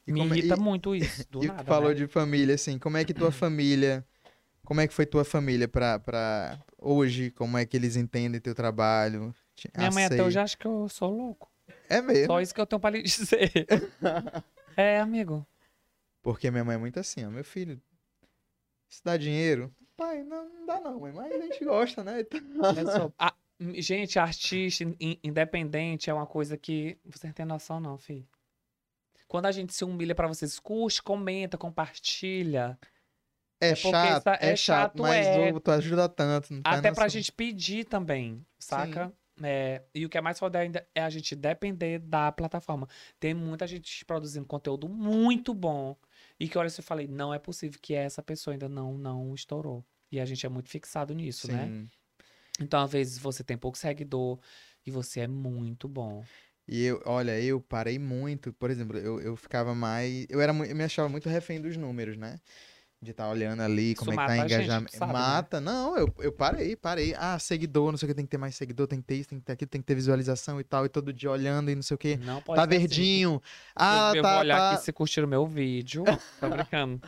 [0.07, 1.25] E Me é- irrita muito isso.
[1.29, 1.63] Do e nada.
[1.63, 1.95] tu falou né?
[1.95, 4.05] de família, assim, como é que tua família.
[4.67, 7.31] Como é que foi tua família pra, pra hoje?
[7.31, 9.33] Como é que eles entendem teu trabalho?
[9.55, 11.49] Te Minha mãe até hoje acha que eu sou louco.
[11.87, 12.25] É mesmo.
[12.27, 13.49] Só isso que eu tenho pra lhe dizer.
[14.75, 15.47] é, amigo.
[16.21, 17.29] Porque minha mãe é muito assim, ó.
[17.29, 17.81] Meu filho,
[18.89, 19.73] se dá dinheiro.
[19.95, 21.13] Pai, não, não dá não, mãe.
[21.13, 22.19] Mas a gente gosta, né?
[22.19, 26.97] Então, sou- Ah, Gente, artista in- independente é uma coisa que.
[27.05, 28.27] Você não tem noção, não, filho.
[29.29, 32.77] Quando a gente se humilha pra vocês, curte, comenta, compartilha.
[33.59, 35.51] É, É chato, é, é chato, chato, mas é.
[35.51, 36.47] ô, tu ajuda tanto.
[36.47, 39.11] Faz Até pra gente pedir também, saca?
[39.41, 42.87] É, e o que é mais foda ainda é a gente depender da plataforma.
[43.19, 45.95] Tem muita gente produzindo conteúdo muito bom.
[46.39, 49.33] E que olha, se eu falei, não é possível que essa pessoa ainda não, não
[49.35, 49.85] estourou.
[50.11, 51.67] E a gente é muito fixado nisso, né?
[51.67, 51.89] Sim.
[52.59, 54.39] Então, às vezes, você tem pouco seguidor
[54.85, 56.23] e você é muito bom.
[56.67, 60.25] E eu, olha, eu parei muito, por exemplo, eu, eu ficava mais.
[60.29, 62.39] Eu era eu me achava muito refém dos números, né?
[62.99, 64.91] De estar olhando ali, Isso como é que tá gente, engajamento.
[64.91, 65.19] tu sabe, né?
[65.19, 67.13] Mata, não, eu, eu parei, parei.
[67.15, 69.29] Ah, seguidor, não sei o que, tem que ter mais seguidor, tem que ter isso,
[69.29, 71.75] tem que ter aquilo, tem que ter visualização e tal, e todo dia olhando e
[71.75, 72.17] não sei o que.
[72.17, 72.79] Não pode Tá ser assim.
[72.87, 73.41] verdinho.
[73.75, 74.71] Ah, eu tá, vou olhar tá.
[74.71, 76.03] aqui se curtiram o meu vídeo.
[76.41, 76.99] Tá brincando.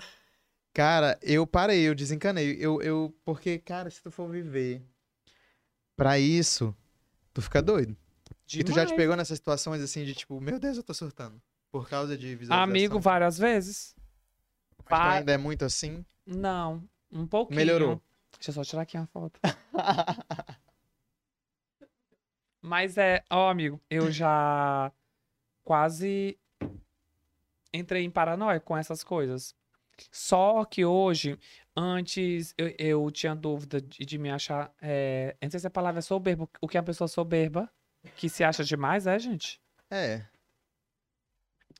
[0.73, 2.55] Cara, eu parei, eu desencanei.
[2.59, 4.83] Eu, eu, porque, cara, se tu for viver
[5.97, 6.73] pra isso,
[7.33, 7.97] tu fica doido.
[8.53, 8.95] E tu já te Demais.
[8.95, 11.41] pegou nessas situações assim de tipo, meu Deus, eu tô surtando.
[11.71, 12.63] Por causa de visualização.
[12.63, 13.95] Amigo, várias vezes.
[14.97, 16.05] Mas ainda é muito assim.
[16.25, 17.57] Não, um pouquinho.
[17.57, 18.01] Melhorou.
[18.37, 19.39] Deixa eu só tirar aqui uma foto.
[22.61, 24.91] Mas é, ó, amigo, eu já
[25.63, 26.37] quase
[27.73, 29.55] entrei em paranoia com essas coisas.
[30.11, 31.37] Só que hoje,
[31.75, 34.71] antes eu, eu tinha dúvida de, de me achar.
[34.81, 36.49] É, não sei se a palavra é soberbo.
[36.61, 37.69] O que é uma pessoa soberba?
[38.15, 39.59] Que se acha demais, é, gente?
[39.89, 40.25] É.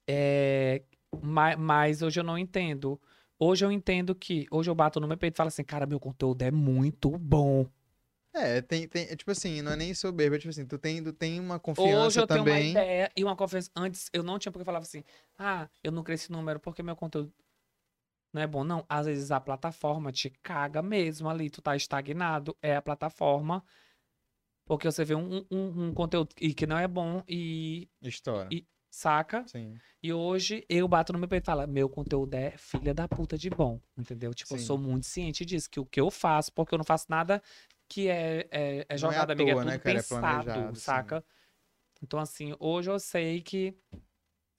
[0.07, 0.81] É,
[1.21, 2.99] ma- mas, hoje eu não entendo.
[3.37, 4.45] Hoje eu entendo que.
[4.51, 7.65] Hoje eu bato no meu peito e falo assim, cara, meu conteúdo é muito bom.
[8.33, 11.03] É, tem, tem, é tipo assim, não é nem soberba, é tipo assim, tu tem,
[11.03, 12.71] tu tem uma Hoje confiança eu tenho uma também.
[12.71, 13.71] ideia e uma confiança.
[13.75, 15.03] Antes eu não tinha porque eu falava assim,
[15.37, 17.33] ah, eu não cresci número porque meu conteúdo
[18.31, 18.63] não é bom.
[18.63, 22.55] Não, às vezes a plataforma te caga mesmo ali, tu tá estagnado.
[22.61, 23.63] É a plataforma.
[24.65, 28.47] Porque você vê um, um, um conteúdo e que não é bom e História.
[28.51, 29.45] E- saca.
[29.47, 29.77] Sim.
[30.01, 33.37] E hoje eu bato no meu peito e falo, meu conteúdo é filha da puta
[33.37, 34.33] de bom, entendeu?
[34.33, 34.65] Tipo, eu Sim.
[34.65, 37.41] sou muito ciente disso, que o que eu faço, porque eu não faço nada
[37.87, 39.99] que é, é, é jogada, amiga, é toa, tudo né, cara?
[39.99, 40.81] É pensado, sim.
[40.81, 41.25] saca?
[42.01, 43.75] Então, assim, hoje eu sei que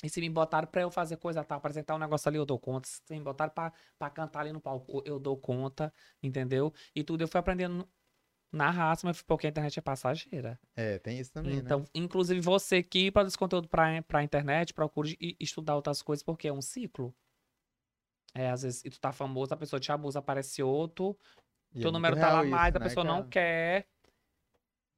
[0.03, 2.59] e se me botaram pra eu fazer coisa tal, apresentar um negócio ali, eu dou
[2.59, 2.89] conta.
[2.89, 6.73] Se me botaram pra, pra cantar ali no palco, eu dou conta, entendeu?
[6.95, 7.87] E tudo eu fui aprendendo
[8.53, 10.59] na raça, mas porque a internet é passageira.
[10.75, 11.87] É, tem isso também, Então, né?
[11.95, 16.63] inclusive você que produz conteúdo pra, pra internet, procure estudar outras coisas, porque é um
[16.63, 17.15] ciclo.
[18.35, 21.17] É, às vezes, e tu tá famoso, a pessoa te abusa, aparece outro,
[21.75, 23.29] E é teu muito número tá lá real mais, isso, a né, pessoa não cara?
[23.29, 23.87] quer.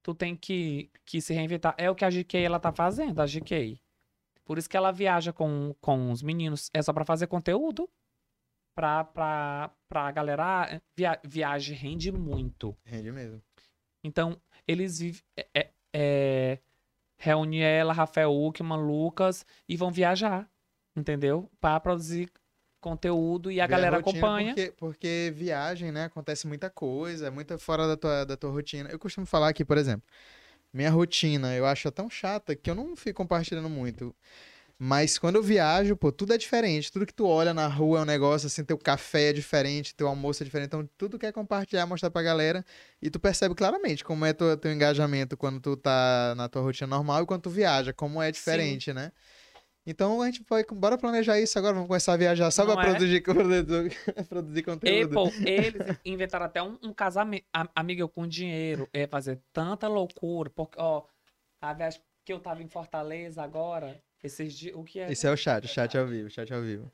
[0.02, 1.74] Tu tem que, que se reinventar.
[1.78, 3.80] É o que a GK ela tá fazendo, a GK.
[4.44, 6.70] Por isso que ela viaja com, com os meninos.
[6.74, 7.88] É só pra fazer conteúdo.
[8.74, 10.44] Pra, pra, pra galera.
[10.44, 12.76] ah, Via, viagem rende muito.
[12.84, 13.42] Rende mesmo.
[14.02, 15.22] Então, eles vivem.
[15.36, 16.58] É, é, é,
[17.18, 20.48] reúne ela, Rafael Uckman, Lucas e vão viajar.
[20.96, 21.50] Entendeu?
[21.60, 22.30] Pra produzir
[22.80, 24.54] conteúdo e a Ver galera rotina, acompanha.
[24.54, 26.04] Porque, porque viagem, né?
[26.04, 28.90] Acontece muita coisa, é muita fora da tua, da tua rotina.
[28.90, 30.06] Eu costumo falar aqui, por exemplo,
[30.72, 34.14] minha rotina eu acho tão chata que eu não fico compartilhando muito.
[34.84, 36.90] Mas quando eu viajo, pô, tudo é diferente.
[36.90, 40.08] Tudo que tu olha na rua é um negócio assim, teu café é diferente, teu
[40.08, 40.66] almoço é diferente.
[40.66, 42.64] Então, tudo quer compartilhar, mostrar pra galera.
[43.00, 46.88] E tu percebe claramente como é teu, teu engajamento quando tu tá na tua rotina
[46.88, 49.12] normal e quando tu viaja, como é diferente, né?
[49.86, 52.82] Então a gente vai, bora planejar isso agora, vamos começar a viajar só Não pra
[52.82, 52.90] é?
[52.90, 53.96] produzir, produzir,
[54.28, 55.14] produzir E, conteúdo.
[55.14, 57.44] pô, eles inventaram até um, um casamento.
[57.52, 60.50] A- Amiga, eu com dinheiro é fazer tanta loucura.
[60.50, 61.04] Porque, ó,
[61.60, 64.76] a vez que eu tava em Fortaleza agora, esses dias.
[64.76, 65.10] O que é?
[65.10, 66.90] Esse é o chat, o chat ao vivo, chat ao vivo.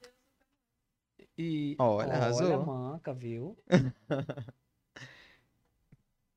[1.37, 2.65] E, Olha, arrasou.
[2.67, 3.57] manca, viu?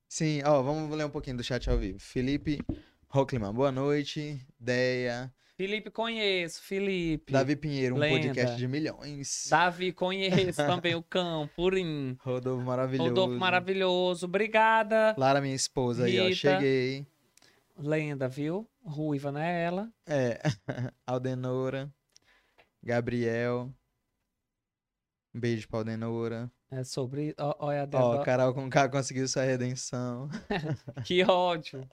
[0.07, 1.97] Sim, ó, vamos ler um pouquinho do chat ao vivo.
[1.99, 2.59] Felipe
[3.07, 4.39] Rockliman, boa noite.
[4.59, 5.33] Deia.
[5.55, 6.61] Felipe, conheço.
[6.61, 7.31] Felipe.
[7.31, 8.27] Davi Pinheiro, um Lenda.
[8.27, 9.47] podcast de milhões.
[9.49, 12.17] Davi, conheço também o Campurim.
[12.19, 13.09] Rodolfo maravilhoso.
[13.09, 14.25] Rodolfo maravilhoso.
[14.25, 15.15] Obrigada.
[15.17, 16.23] Lara, minha esposa aí, ó.
[16.23, 16.35] Rita.
[16.35, 17.05] Cheguei.
[17.77, 18.67] Lenda, viu?
[18.83, 19.63] Ruiva, né?
[19.63, 19.93] Ela.
[20.05, 20.39] É.
[21.05, 21.93] Aldenora.
[22.83, 23.73] Gabriel.
[25.33, 26.51] Um beijo pra Aldenora.
[26.69, 27.35] É sobre.
[27.37, 28.23] Olha a Ó, Débora.
[28.23, 30.29] Carol com K conseguiu sua redenção.
[31.05, 31.87] Que ódio.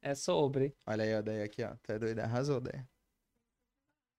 [0.00, 0.74] É sobre.
[0.86, 1.74] Olha aí, ó, Deia aqui, ó.
[1.82, 2.88] Tu é doida, arrasou, Deia.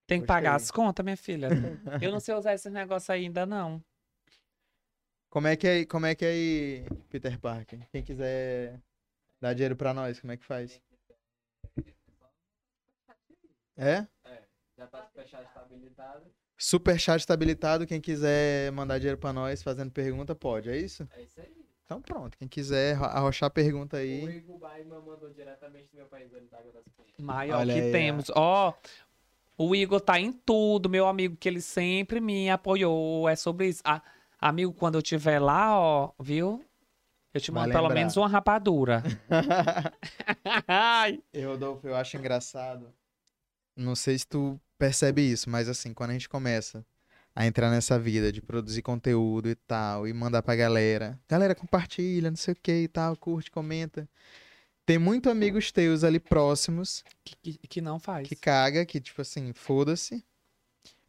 [0.06, 1.48] Tem que pagar as contas, minha filha.
[2.02, 3.84] Eu não sei usar esses negócios ainda, não.
[5.30, 7.88] Como é que é, como é que é aí, Peter Parker?
[7.90, 8.80] Quem quiser
[9.42, 10.80] dar dinheiro pra nós, como é que faz?
[13.78, 14.06] É?
[14.78, 16.26] Já tá fechado estabilizado.
[16.58, 17.86] Superchat está habilitado.
[17.86, 21.08] Quem quiser mandar dinheiro pra nós fazendo pergunta, pode, é isso?
[21.16, 21.54] É isso aí.
[21.86, 24.24] Então pronto, quem quiser arro- arrochar a pergunta O aí.
[24.38, 27.12] Igor Baima mandou diretamente do meu país, d'Água das Penhas.
[27.20, 28.32] Maior Olha que aí, temos.
[28.36, 28.74] Ó,
[29.58, 33.28] o Igor tá em tudo, meu amigo, que ele sempre me apoiou.
[33.28, 33.82] É sobre isso.
[33.84, 34.02] Ah,
[34.40, 36.64] amigo, quando eu estiver lá, ó, viu?
[37.34, 39.04] Eu te mando pelo menos uma rapadura.
[40.68, 41.22] Ai.
[41.34, 42.94] E Rodolfo, eu acho engraçado.
[43.76, 46.86] Não sei se tu percebe isso, mas assim, quando a gente começa
[47.36, 52.30] a entrar nessa vida de produzir conteúdo e tal, e mandar pra galera, galera compartilha,
[52.30, 54.08] não sei o que e tal, curte, comenta.
[54.86, 58.28] Tem muito amigos teus ali próximos Que, que- que não faz.
[58.28, 60.24] que caga, que tipo assim, foda-se.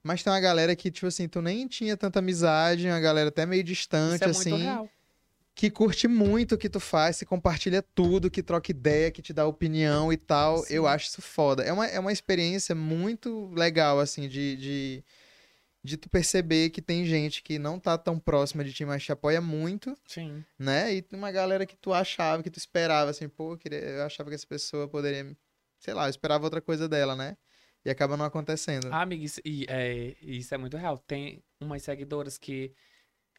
[0.03, 3.45] Mas tem uma galera que, tipo assim, tu nem tinha tanta amizade, uma galera até
[3.47, 4.91] meio distante, Isso é assim muito real.
[5.55, 9.33] Que curte muito o que tu faz, que compartilha tudo, que troca ideia, que te
[9.33, 10.59] dá opinião e tal.
[10.59, 10.75] Sim.
[10.75, 11.63] Eu acho isso foda.
[11.63, 15.05] É uma, é uma experiência muito legal, assim, de, de,
[15.83, 19.13] de tu perceber que tem gente que não tá tão próxima de ti, mas te
[19.13, 20.45] apoia muito, Sim.
[20.59, 20.93] né?
[20.93, 24.03] E tem uma galera que tu achava, que tu esperava, assim, pô, eu queria- eu
[24.03, 25.37] achava que essa pessoa poderia,
[25.79, 27.37] sei lá, eu esperava outra coisa dela, né?
[27.85, 28.89] E acaba não acontecendo.
[28.91, 30.99] Ah, amiga, isso, e, é, isso é muito real.
[30.99, 32.73] Tem umas seguidoras que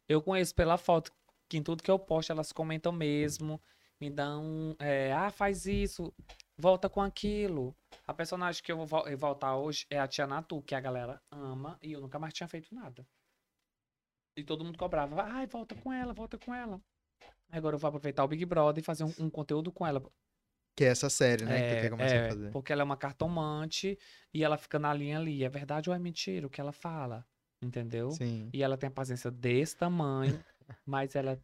[0.07, 1.11] eu conheço pela foto,
[1.55, 3.61] que em tudo que eu posto elas comentam mesmo,
[3.99, 6.13] me dão, é, ah, faz isso,
[6.57, 7.73] volta com aquilo.
[8.05, 11.21] A personagem que eu vou vol- voltar hoje é a Tia Natu, que a galera
[11.31, 13.07] ama, e eu nunca mais tinha feito nada.
[14.37, 16.81] E todo mundo cobrava, ai, volta com ela, volta com ela.
[17.49, 20.03] Agora eu vou aproveitar o Big Brother e fazer um, um conteúdo com ela.
[20.75, 21.61] Que é essa série, né?
[21.61, 22.51] que tu É, quer começar é, a fazer.
[22.51, 23.97] Porque ela é uma cartomante
[24.33, 25.41] e ela fica na linha ali.
[25.41, 27.25] É verdade ou é mentira o que ela fala?
[27.61, 28.11] Entendeu?
[28.11, 28.49] Sim.
[28.51, 30.43] E ela tem a paciência desse tamanho,
[30.85, 31.39] mas ela,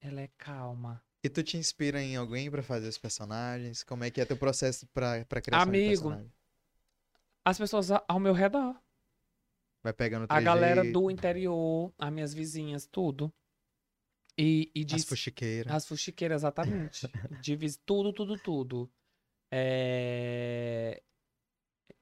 [0.00, 1.02] ela é calma.
[1.22, 3.82] E tu te inspira em alguém pra fazer os personagens?
[3.82, 6.32] Como é que é teu processo pra, pra criação de Amigo, personagem?
[7.44, 8.80] As pessoas ao meu redor.
[9.82, 13.32] Vai pegando A galera do interior, as minhas vizinhas, tudo.
[14.36, 15.72] E, e as diz, fuxiqueiras.
[15.72, 17.06] As fuxiqueiras, exatamente.
[17.42, 18.90] Divis tudo, tudo, tudo.
[19.50, 21.02] É...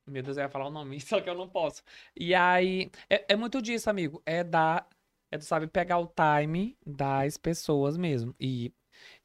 [0.07, 1.83] Meu Deus, eu ia falar o nome, só que eu não posso.
[2.15, 4.23] E aí, é, é muito disso, amigo.
[4.27, 4.89] É dar,
[5.31, 8.35] é tu sabe pegar o time das pessoas mesmo.
[8.41, 8.72] E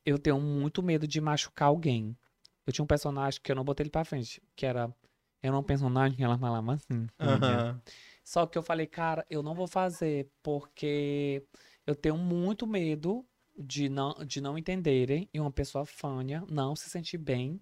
[0.05, 2.17] eu tenho muito medo de machucar alguém.
[2.65, 4.93] Eu tinha um personagem que eu não botei ele pra frente, que era,
[5.41, 7.07] era um personagem que ela falava assim.
[7.19, 7.81] Aham.
[8.23, 11.43] Só que eu falei, cara, eu não vou fazer porque
[11.85, 13.25] eu tenho muito medo
[13.57, 17.61] de não, de não entenderem e uma pessoa fânia não se sentir bem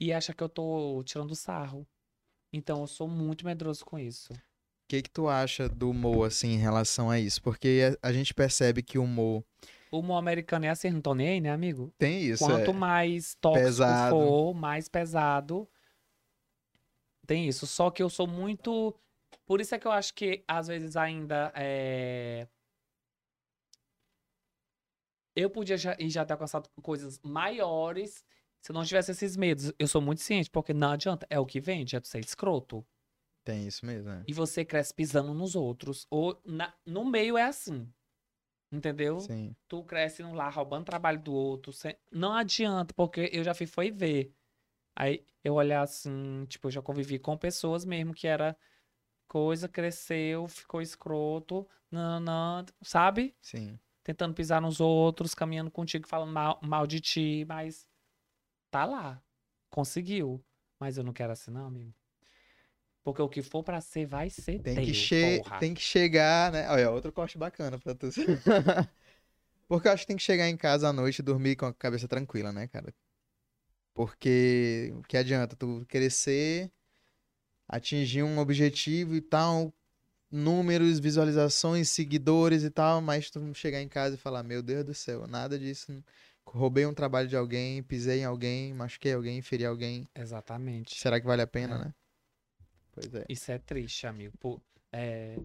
[0.00, 1.86] e acha que eu tô tirando sarro.
[2.52, 4.32] Então eu sou muito medroso com isso.
[4.88, 7.42] O que que tu acha do humor, assim, em relação a isso?
[7.42, 9.44] Porque a, a gente percebe que o humor
[9.90, 11.92] O humor americano é assim, não tô nem aí, né, amigo?
[11.98, 12.72] tem isso, Quanto é.
[12.72, 14.16] mais tóxico pesado.
[14.16, 15.68] for, mais pesado.
[17.26, 17.66] Tem isso.
[17.66, 18.94] Só que eu sou muito.
[19.44, 22.48] Por isso é que eu acho que às vezes ainda é.
[25.36, 28.24] Eu podia já, já ter alcançado coisas maiores
[28.62, 29.70] se eu não tivesse esses medos.
[29.78, 31.26] Eu sou muito ciente, porque não adianta.
[31.28, 32.82] É o que vende, é tu ser escroto.
[33.48, 34.22] Tem isso mesmo, né?
[34.28, 36.06] E você cresce pisando nos outros.
[36.10, 37.90] Ou na- no meio é assim.
[38.70, 39.18] Entendeu?
[39.20, 39.56] Sim.
[39.66, 41.72] tu cresce no lá roubando trabalho do outro.
[41.72, 44.34] sem- Não adianta, porque eu já fui foi ver.
[44.94, 48.54] Aí eu olhar assim, tipo, eu já convivi com pessoas mesmo que era
[49.26, 53.34] coisa, cresceu, ficou escroto, não, não, sabe?
[53.40, 53.78] Sim.
[54.04, 57.88] Tentando pisar nos outros, caminhando contigo, falando mal, mal de ti, mas
[58.70, 59.22] tá lá.
[59.70, 60.44] Conseguiu.
[60.78, 61.94] Mas eu não quero assim, não, amigo.
[63.08, 65.58] Porque o que for pra ser, vai ser Tem teu, que, che porra.
[65.60, 66.68] tem que chegar, né?
[66.68, 68.08] Olha, outro corte bacana pra tu.
[69.66, 71.72] Porque eu acho que tem que chegar em casa à noite e dormir com a
[71.72, 72.92] cabeça tranquila, né, cara?
[73.94, 76.70] Porque o que adianta tu crescer,
[77.66, 79.72] atingir um objetivo e tal,
[80.30, 84.92] números, visualizações, seguidores e tal, mas tu chegar em casa e falar, meu Deus do
[84.92, 86.04] céu, nada disso.
[86.46, 90.06] Roubei um trabalho de alguém, pisei em alguém, machuquei alguém, feri alguém.
[90.14, 90.94] Exatamente.
[91.00, 91.84] Será que vale a pena, É.
[91.86, 91.94] né?
[93.00, 93.24] Pois é.
[93.28, 94.36] Isso é triste, amigo.
[94.38, 94.60] Por,
[94.92, 95.38] é...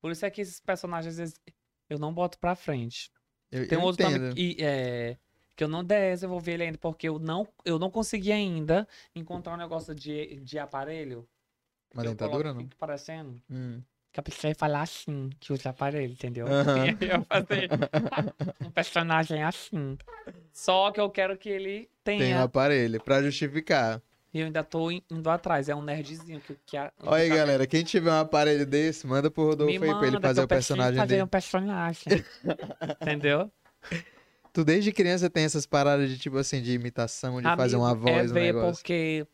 [0.00, 1.40] Por isso é que esses personagens, às vezes,
[1.88, 3.10] eu não boto pra frente.
[3.50, 4.22] Eu, Tem eu um outro entendo.
[4.22, 5.16] nome que, é,
[5.54, 9.56] que eu não desenvolvi ele ainda, porque eu não, eu não consegui ainda encontrar um
[9.56, 11.26] negócio de, de aparelho.
[11.92, 12.64] Uma eu dentadura, coloco, não?
[12.64, 13.40] fica parecendo.
[13.48, 13.80] Hum.
[14.12, 16.46] Que a pessoa ia falar assim, que usa aparelho, entendeu?
[16.50, 17.68] Aí eu fazer
[18.64, 19.96] um personagem assim.
[20.52, 22.24] Só que eu quero que ele tenha.
[22.24, 24.02] Tem um aparelho pra justificar.
[24.34, 25.68] E eu ainda tô in- indo atrás.
[25.68, 27.66] É um nerdzinho que, que a- Olha aí, tá- galera.
[27.68, 30.96] Quem tiver um aparelho desse, manda pro Rodolfo Me aí pra ele fazer o personagem
[30.96, 31.22] fazer dele.
[31.22, 32.02] um personagem.
[33.00, 33.48] Entendeu?
[34.52, 38.08] Tu desde criança tem essas paradas de tipo assim, de imitação, de fazer uma Amigo,
[38.08, 38.72] é voz no ver negócio.
[38.82, 39.26] porque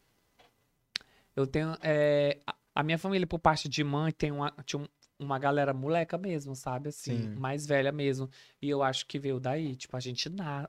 [1.35, 1.75] eu tenho.
[1.83, 2.39] é,
[2.75, 4.89] a- minha família, por parte de mãe, tem uma, tinha um-
[5.19, 6.89] uma galera moleca mesmo, sabe?
[6.89, 7.35] Assim, Sim.
[7.37, 8.29] mais velha mesmo.
[8.61, 9.77] E eu acho que veio daí.
[9.77, 10.69] Tipo, a gente na...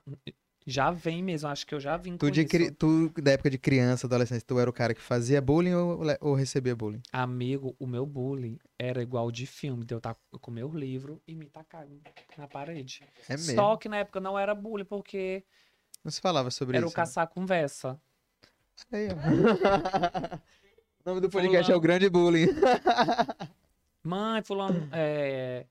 [0.66, 1.48] já vem mesmo.
[1.48, 2.48] Acho que eu já vim Tu, com de isso.
[2.50, 6.00] cri- tu, da época de criança, adolescente, tu era o cara que fazia bullying ou,
[6.20, 7.02] ou recebia bullying?
[7.12, 9.84] Amigo, o meu bullying era igual de filme.
[9.84, 11.86] De eu estar com o meu livro e me tacar
[12.36, 13.02] na parede.
[13.28, 13.54] É mesmo.
[13.54, 15.44] Só que na época não era bullying, porque
[16.04, 16.96] Não se falava sobre era o isso.
[16.96, 17.02] né?
[17.04, 18.00] caçar conversa.
[18.90, 19.12] Aí, ó.
[21.04, 21.80] o nome do podcast é o Fulano.
[21.80, 22.46] Grande Bullying.
[24.04, 25.66] Mãe, fulano, é...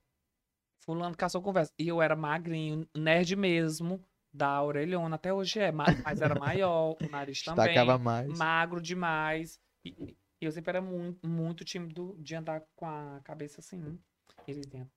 [0.80, 1.72] Fulano caçou conversa.
[1.78, 4.02] E eu era magrinho, nerd mesmo,
[4.34, 5.16] da orelhona.
[5.16, 7.66] Até hoje é, ma- mas era maior, o nariz também.
[7.66, 8.38] Destacava mais.
[8.38, 9.60] magro demais.
[9.86, 14.00] E, eu sempre era muito, muito tímido de andar com a cabeça assim.
[14.48, 14.92] Ele dentro.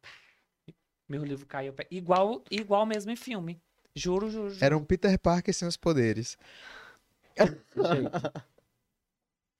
[1.08, 1.72] Meu livro caiu.
[1.72, 3.60] pé- Igual, igual mesmo em filme.
[3.94, 4.64] Juro, juro, juro.
[4.64, 6.38] Era um Peter Parker sem os poderes.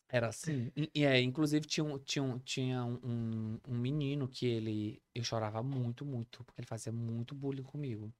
[0.09, 0.71] Era assim.
[0.77, 5.03] E, e é, inclusive tinha, um, tinha, um, tinha um, um menino que ele.
[5.15, 8.13] Eu chorava muito, muito, porque ele fazia muito bullying comigo.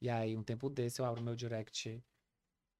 [0.00, 2.02] E aí, um tempo desse, eu abro meu direct.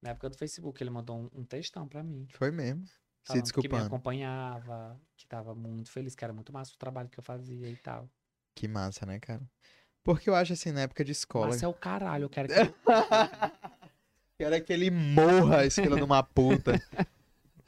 [0.01, 2.27] Na época do Facebook, ele mandou um, um textão pra mim.
[2.33, 2.85] Foi mesmo.
[2.85, 3.85] Se falando que me desculpando.
[3.85, 7.75] acompanhava, que tava muito feliz, que era muito massa o trabalho que eu fazia e
[7.75, 8.09] tal.
[8.55, 9.41] Que massa, né, cara?
[10.03, 11.47] Porque eu acho assim, na época de escola.
[11.47, 12.55] Mas é o caralho, eu quero que.
[14.39, 16.79] Quero que ele morra, esse filho de uma puta.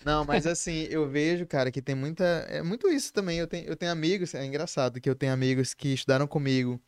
[0.05, 2.23] Não, mas assim, eu vejo, cara, que tem muita.
[2.47, 3.39] É muito isso também.
[3.39, 6.79] Eu tenho, eu tenho amigos, é engraçado que eu tenho amigos que estudaram comigo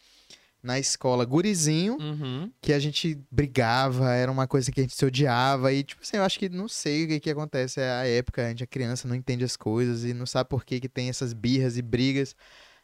[0.64, 2.51] na escola gurizinho, Uhum.
[2.62, 5.74] que a gente brigava, era uma coisa que a gente se odiava.
[5.74, 7.80] E, tipo assim, eu acho que não sei o que, que acontece.
[7.80, 10.64] É a época, a gente é criança, não entende as coisas e não sabe por
[10.64, 12.36] que, que tem essas birras e brigas.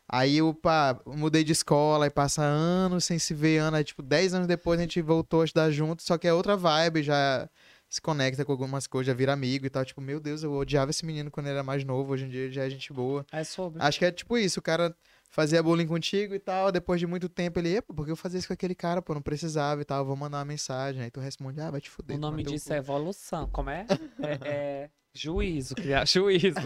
[0.09, 4.01] Aí eu, pá, mudei de escola e passa anos sem se ver, ano, aí, tipo,
[4.01, 7.49] 10 anos depois a gente voltou a estudar junto, só que é outra vibe, já
[7.89, 9.83] se conecta com algumas coisas, já vira amigo e tal.
[9.83, 12.49] Tipo, meu Deus, eu odiava esse menino quando ele era mais novo, hoje em dia
[12.49, 13.25] já é gente boa.
[13.31, 13.81] É sobre.
[13.83, 14.95] Acho que é tipo isso, o cara
[15.29, 18.47] fazia bullying contigo e tal, depois de muito tempo ele, epa, porque eu fazia isso
[18.47, 21.03] com aquele cara, pô, não precisava e tal, vou mandar uma mensagem.
[21.03, 22.17] Aí tu responde, ah, vai te fuder.
[22.17, 23.49] O nome disso é evolução.
[23.49, 23.85] Como é?
[24.19, 26.59] É, é juízo, criar juízo.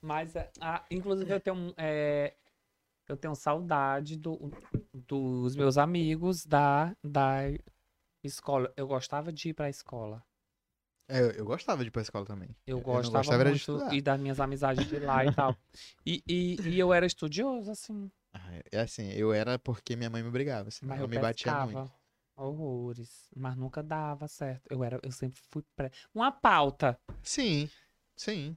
[0.00, 2.34] Mas, ah, inclusive, eu tenho, é,
[3.08, 4.50] eu tenho saudade do,
[4.92, 7.42] dos meus amigos da, da
[8.22, 8.72] escola.
[8.76, 10.22] Eu gostava de ir pra escola.
[11.08, 12.48] É, eu, eu gostava de ir pra escola também.
[12.66, 13.94] Eu gostava gostava muito estudar.
[13.94, 15.56] e das minhas amizades de lá e tal.
[16.04, 18.10] E, e, e eu era estudioso, assim.
[18.32, 21.18] Ah, É assim, eu era porque minha mãe me obrigava, senão Mas ela eu me
[21.18, 21.90] batia muito.
[22.36, 23.30] horrores.
[23.34, 24.62] Mas nunca dava certo.
[24.70, 25.90] Eu, era, eu sempre fui pré.
[26.14, 26.98] Uma pauta.
[27.22, 27.68] Sim,
[28.16, 28.56] sim.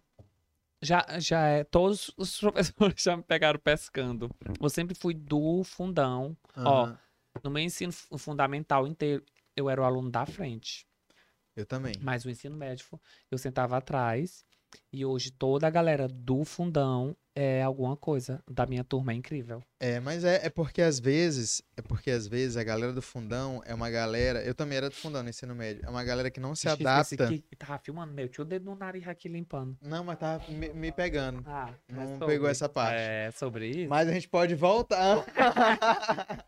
[0.81, 1.63] Já, já é.
[1.63, 4.29] Todos os professores já me pegaram pescando.
[4.59, 6.35] Eu sempre fui do fundão.
[6.57, 6.97] Ó, Aham.
[7.43, 9.23] No meu ensino fu- fundamental inteiro,
[9.55, 10.85] eu era o aluno da frente.
[11.55, 11.93] Eu também.
[12.01, 12.85] Mas o ensino médio,
[13.29, 14.45] eu sentava atrás.
[14.93, 18.41] E hoje toda a galera do fundão é alguma coisa.
[18.49, 19.61] Da minha turma é incrível.
[19.77, 23.61] É, mas é, é porque às vezes, é porque às vezes a galera do fundão
[23.65, 26.39] é uma galera, eu também era do fundão no ensino médio, é uma galera que
[26.39, 27.27] não se adapta.
[27.27, 28.29] Que tava filmando meu.
[28.29, 29.77] Tinha o dedo no nariz aqui limpando.
[29.81, 31.43] Não, mas tava me, me pegando.
[31.45, 32.95] Ah, Não sobre- pegou essa parte.
[32.97, 33.89] É, sobre isso.
[33.89, 35.25] Mas a gente pode voltar.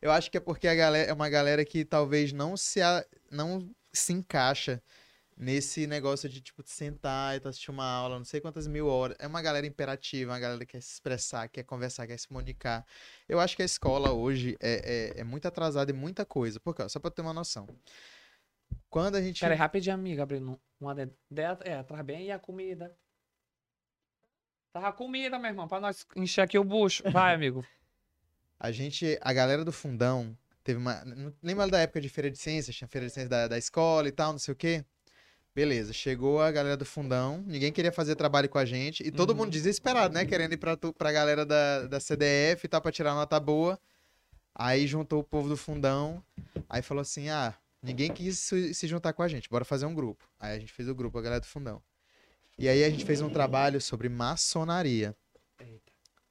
[0.00, 3.04] Eu acho que é porque a galera é uma galera que talvez não se a-
[3.30, 4.82] não se encaixa
[5.36, 9.16] nesse negócio de tipo sentar e tu assistir uma aula, não sei quantas mil horas.
[9.18, 12.86] É uma galera imperativa, uma galera que quer se expressar, quer conversar, quer se comunicar.
[13.28, 16.60] Eu acho que a escola hoje é, é, é muito atrasada em muita coisa.
[16.60, 17.66] Porque, ó, só pra ter uma noção.
[18.88, 19.40] Quando a gente.
[19.40, 21.16] Pera aí, rapidinho, amiga, abrindo uma dentro-
[21.64, 22.26] É, atrás bem.
[22.26, 22.96] E a comida?
[24.72, 27.02] Tava comida, meu irmão, pra nós encher aqui o bucho.
[27.10, 27.64] Vai, amigo.
[28.58, 30.34] A gente, a galera do fundão,
[30.64, 31.04] teve uma.
[31.42, 32.74] Lembra da época de feira de ciências?
[32.74, 34.84] Tinha feira de ciências da, da escola e tal, não sei o quê?
[35.54, 39.30] Beleza, chegou a galera do fundão, ninguém queria fazer trabalho com a gente, e todo
[39.30, 39.36] Uhum.
[39.36, 40.24] mundo desesperado, né?
[40.24, 43.78] Querendo ir pra, tu- pra galera da, da CDF e tal, pra tirar nota boa.
[44.52, 46.20] Aí juntou o povo do fundão,
[46.68, 49.94] aí falou assim: ah, ninguém quis se, se juntar com a gente, bora fazer um
[49.94, 50.24] grupo.
[50.40, 51.80] Aí a gente fez o grupo, a galera do fundão.
[52.58, 55.14] E aí a gente fez um trabalho sobre maçonaria.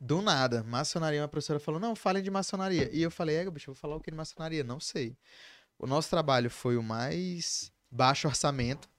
[0.03, 2.89] Do nada, maçonaria, uma professora falou, não, falem de maçonaria.
[2.91, 4.61] E eu falei, é, bicho, eu vou falar o que de maçonaria?
[4.61, 5.15] Não sei.
[5.79, 8.89] O nosso trabalho foi o mais baixo orçamento,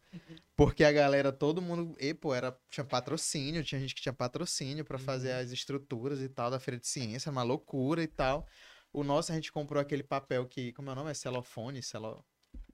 [0.56, 4.82] porque a galera, todo mundo, e, pô, era, tinha patrocínio, tinha gente que tinha patrocínio
[4.82, 8.46] pra fazer as estruturas e tal da Feira de Ciência, uma loucura e tal.
[8.90, 11.10] O nosso, a gente comprou aquele papel que, como é o nome?
[11.10, 12.24] É celofone, celo...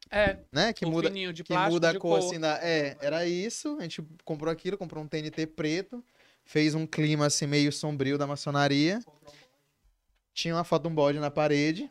[0.08, 0.72] É, né?
[0.72, 2.58] Que muda, de que plástico muda a de cor, assim da.
[2.64, 3.76] É, era isso.
[3.78, 6.04] A gente comprou aquilo, comprou um TNT preto,
[6.50, 8.98] fez um clima assim meio sombrio da maçonaria.
[10.34, 11.88] Tinha uma foto de um bode na parede.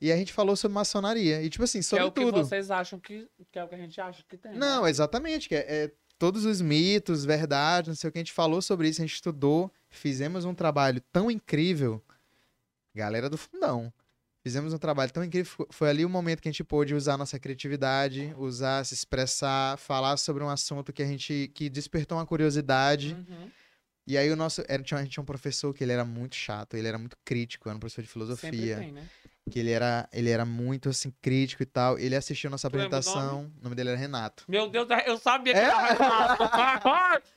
[0.00, 1.40] E a gente falou sobre maçonaria.
[1.42, 2.36] E, tipo assim, que é sobre o que tudo.
[2.44, 4.52] vocês acham que, que é o que a gente acha que tem.
[4.52, 4.58] né?
[4.58, 5.48] Não, exatamente.
[5.48, 8.18] Que é, é todos os mitos, verdade, não sei o que.
[8.18, 12.02] A gente falou sobre isso, a gente estudou, fizemos um trabalho tão incrível,
[12.94, 13.90] galera do fundão.
[14.42, 15.50] Fizemos um trabalho tão incrível.
[15.50, 19.78] fo- Foi ali o momento que a gente pôde usar nossa criatividade, usar, se expressar,
[19.78, 23.14] falar sobre um assunto que a gente que despertou uma curiosidade.
[23.14, 23.50] Uhum.
[24.06, 24.62] E aí o nosso.
[24.68, 27.16] Era, tinha, a gente tinha um professor que ele era muito chato, ele era muito
[27.24, 28.76] crítico, era um professor de filosofia.
[28.78, 29.06] tem, né?
[29.50, 31.98] Que ele era, ele era muito assim, crítico e tal.
[31.98, 33.52] Ele assistiu nossa Tu lembra o apresentação.
[33.60, 34.44] O nome dele era Renato.
[34.48, 35.64] Meu Deus, eu sabia que É?
[35.64, 36.44] era Renato.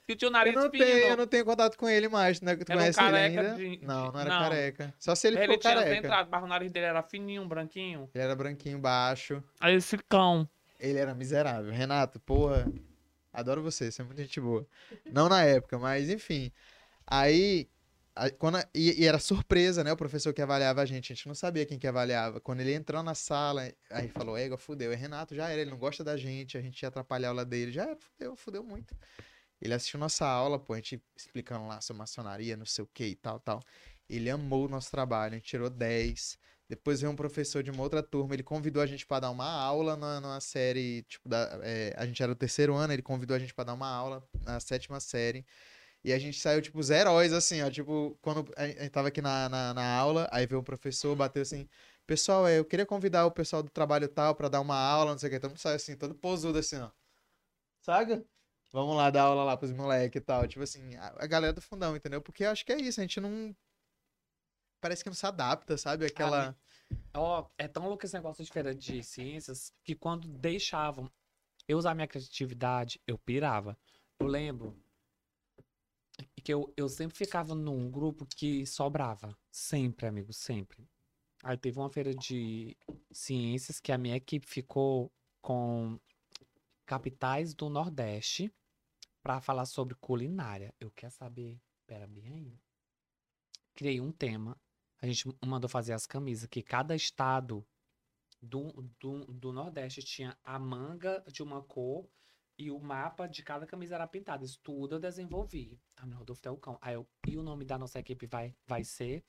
[0.06, 0.84] que tinha o Eu nariz não, fino.
[0.86, 2.56] tenho, eu não tenho contato com ele mais, né?
[2.56, 3.56] Tu Era um conhece ele careca ainda?
[3.56, 4.40] de- Não, não era Não.
[4.40, 4.94] careca.
[4.98, 5.96] Só se ele, Ele, ficou tinha careca.
[6.02, 8.10] centrado, mas o nariz dele era fininho, branquinho.
[8.16, 9.44] Ele era branquinho, baixo.
[9.60, 10.48] Aí esse cão.
[10.80, 11.74] Ele era miserável.
[11.74, 12.72] Renato, porra,
[13.38, 14.68] adoro você, você é muito gente boa.
[15.12, 16.52] Não na época, mas enfim.
[17.08, 17.70] Aí,
[18.16, 19.92] a- quando, a- e, e era surpresa, né?
[19.94, 22.40] O professor que avaliava a gente, a gente não sabia quem que avaliava.
[22.42, 24.92] Quando ele entrou na sala, aí falou, égua, fudeu.
[24.94, 27.46] E Renato já era, ele não gosta da gente, a gente ia atrapalhar a aula
[27.46, 27.72] dele.
[27.72, 28.96] Já era, fudeu, fudeu muito.
[29.62, 33.06] Ele assistiu nossa aula, pô, a gente explicando lá sobre maçonaria, não sei o que
[33.06, 33.64] e tal, tal.
[34.10, 36.38] Ele amou o nosso trabalho, a gente tirou 10.
[36.70, 39.50] Depois veio um professor de uma outra turma, ele convidou a gente para dar uma
[39.50, 43.36] aula na, numa série, tipo, da, é, a gente era o terceiro ano, ele convidou
[43.36, 45.46] a gente para dar uma aula na sétima série.
[46.04, 47.70] E a gente saiu, tipo, os heróis, assim, ó.
[47.70, 51.42] Tipo, quando a gente tava aqui na, na, na aula, aí veio o professor, bateu
[51.42, 51.68] assim,
[52.06, 55.20] pessoal, é, eu queria convidar o pessoal do trabalho tal para dar uma aula, não
[55.20, 55.48] sei o que.
[55.48, 56.90] Mundo saiu assim, todo posudo, assim, ó.
[57.82, 58.26] Saga?
[58.72, 60.48] Vamos lá dar aula lá pros moleques e tal.
[60.48, 62.22] Tipo assim, a, a galera do fundão, entendeu?
[62.22, 63.56] Porque eu acho que é isso, a gente não.
[64.80, 66.06] Parece que não se adapta, sabe?
[66.06, 66.56] Aquela.
[67.14, 71.12] Ó, é tão louco esse negócio de feira de ciências que quando deixavam
[71.68, 73.78] eu usar minha criatividade, eu pirava.
[74.20, 74.76] Eu lembro
[76.44, 79.38] que eu, eu sempre ficava num grupo que sobrava.
[79.52, 80.88] Sempre, amigo, sempre.
[81.44, 82.76] Aí teve uma feira de
[83.12, 85.12] ciências que a minha equipe ficou
[85.42, 86.00] com
[86.86, 88.52] capitais do Nordeste
[89.22, 90.74] para falar sobre culinária.
[90.80, 91.60] Eu quero saber.
[91.86, 92.60] Pera bem aí.
[93.76, 94.58] Criei um tema.
[95.02, 97.66] A gente mandou fazer as camisas, que cada estado
[98.42, 102.10] do, do, do Nordeste tinha a manga de uma cor
[102.58, 104.44] e o mapa de cada camisa era pintado.
[104.44, 105.80] Isso tudo eu desenvolvi.
[105.96, 106.78] Ah, meu Rodolfo é o cão.
[106.82, 109.24] Aí eu, e o nome da nossa equipe vai, vai ser.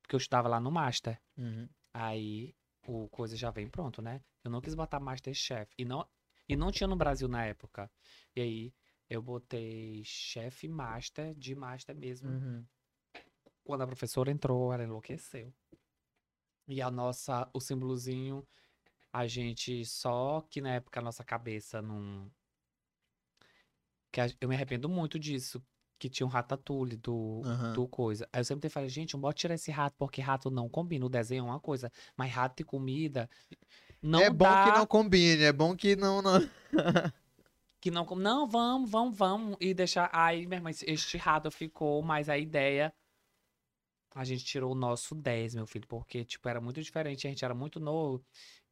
[0.00, 1.20] Porque eu estava lá no Master.
[1.36, 1.68] Uhum.
[1.92, 2.54] Aí
[2.86, 4.22] o coisa já vem pronto, né?
[4.44, 5.72] Eu não quis botar Masterchef.
[5.76, 6.06] E não,
[6.48, 7.90] e não tinha no Brasil na época.
[8.36, 8.74] E aí
[9.08, 12.30] eu botei chefe master de master mesmo.
[12.30, 12.64] Uhum.
[13.64, 15.52] Quando a professora entrou, ela enlouqueceu.
[16.68, 18.46] E a nossa, o símbolozinho,
[19.12, 22.30] a gente só que na época a nossa cabeça não.
[24.12, 25.62] Que a- eu me arrependo muito disso.
[25.98, 27.72] Que tinha um ratatouille do, Aham.
[27.72, 28.28] do coisa.
[28.32, 31.06] Aí eu sempre falei, gente, não pode tirar esse rato, porque rato não combina.
[31.06, 33.30] O desenho é uma coisa, mas rato e comida.
[34.02, 36.20] Não é bom dá, que não combine, é bom que não.
[36.20, 36.32] não...
[37.80, 39.56] que não, não, vamos, vamos, vamos.
[39.60, 40.10] E deixar.
[40.12, 42.92] Aí, minha irmã, este rato ficou, mas a ideia.
[44.14, 47.44] A gente tirou o nosso 10, meu filho, porque, tipo, era muito diferente, a gente
[47.44, 48.24] era muito novo.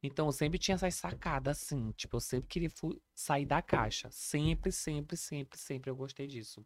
[0.02, 1.90] Então, eu sempre tinha essas sacadas, assim.
[1.92, 2.70] Tipo, eu sempre queria
[3.14, 4.08] sair da caixa.
[4.10, 6.64] Sempre, sempre, sempre, sempre eu gostei disso.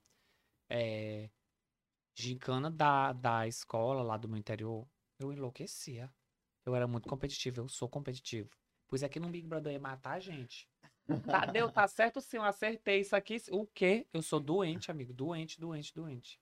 [0.68, 1.30] É.
[2.14, 4.86] Gincana da, da escola, lá do meu interior,
[5.18, 6.12] eu enlouquecia.
[6.64, 8.50] Eu era muito competitivo, eu sou competitivo.
[8.88, 10.68] Pois aqui no Big Brother ia matar a gente.
[11.24, 13.36] Tá, deu, tá certo sim, eu acertei isso aqui.
[13.50, 14.06] O quê?
[14.12, 15.12] Eu sou doente, amigo.
[15.12, 16.40] Doente, doente, doente.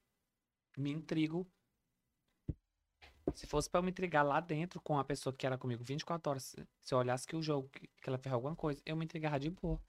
[0.77, 1.47] Me intrigo.
[3.33, 6.31] Se fosse pra eu me intrigar lá dentro com a pessoa que era comigo 24
[6.31, 9.39] horas, se- eu olhasse que o jogo, que ela fez alguma coisa, eu me intrigava
[9.41, 9.81] de boa.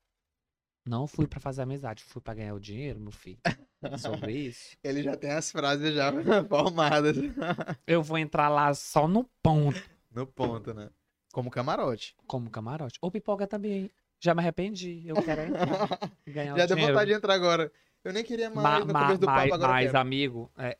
[0.87, 3.39] Não fui pra fazer amizade, fui pra ganhar o dinheiro, meu filho.
[4.31, 4.77] Sobre isso.
[4.83, 6.11] Ele já tem as frases já
[6.47, 7.17] formadas
[7.85, 9.81] Eu vou entrar lá só no ponto,
[10.11, 10.89] no ponto, né?
[11.33, 12.15] Como camarote.
[12.25, 12.97] como camarote.
[13.01, 13.91] Ou pipoca também.
[14.19, 15.03] Já me arrependi.
[15.05, 15.99] Eu quero entrar.
[16.25, 16.93] Ganhar Já o deu dinheiro.
[16.93, 17.71] vontade de entrar agora.
[18.03, 20.77] Eu nem queria mais Ma- no ma- começo do mas, papo, agora mas, amigo, é,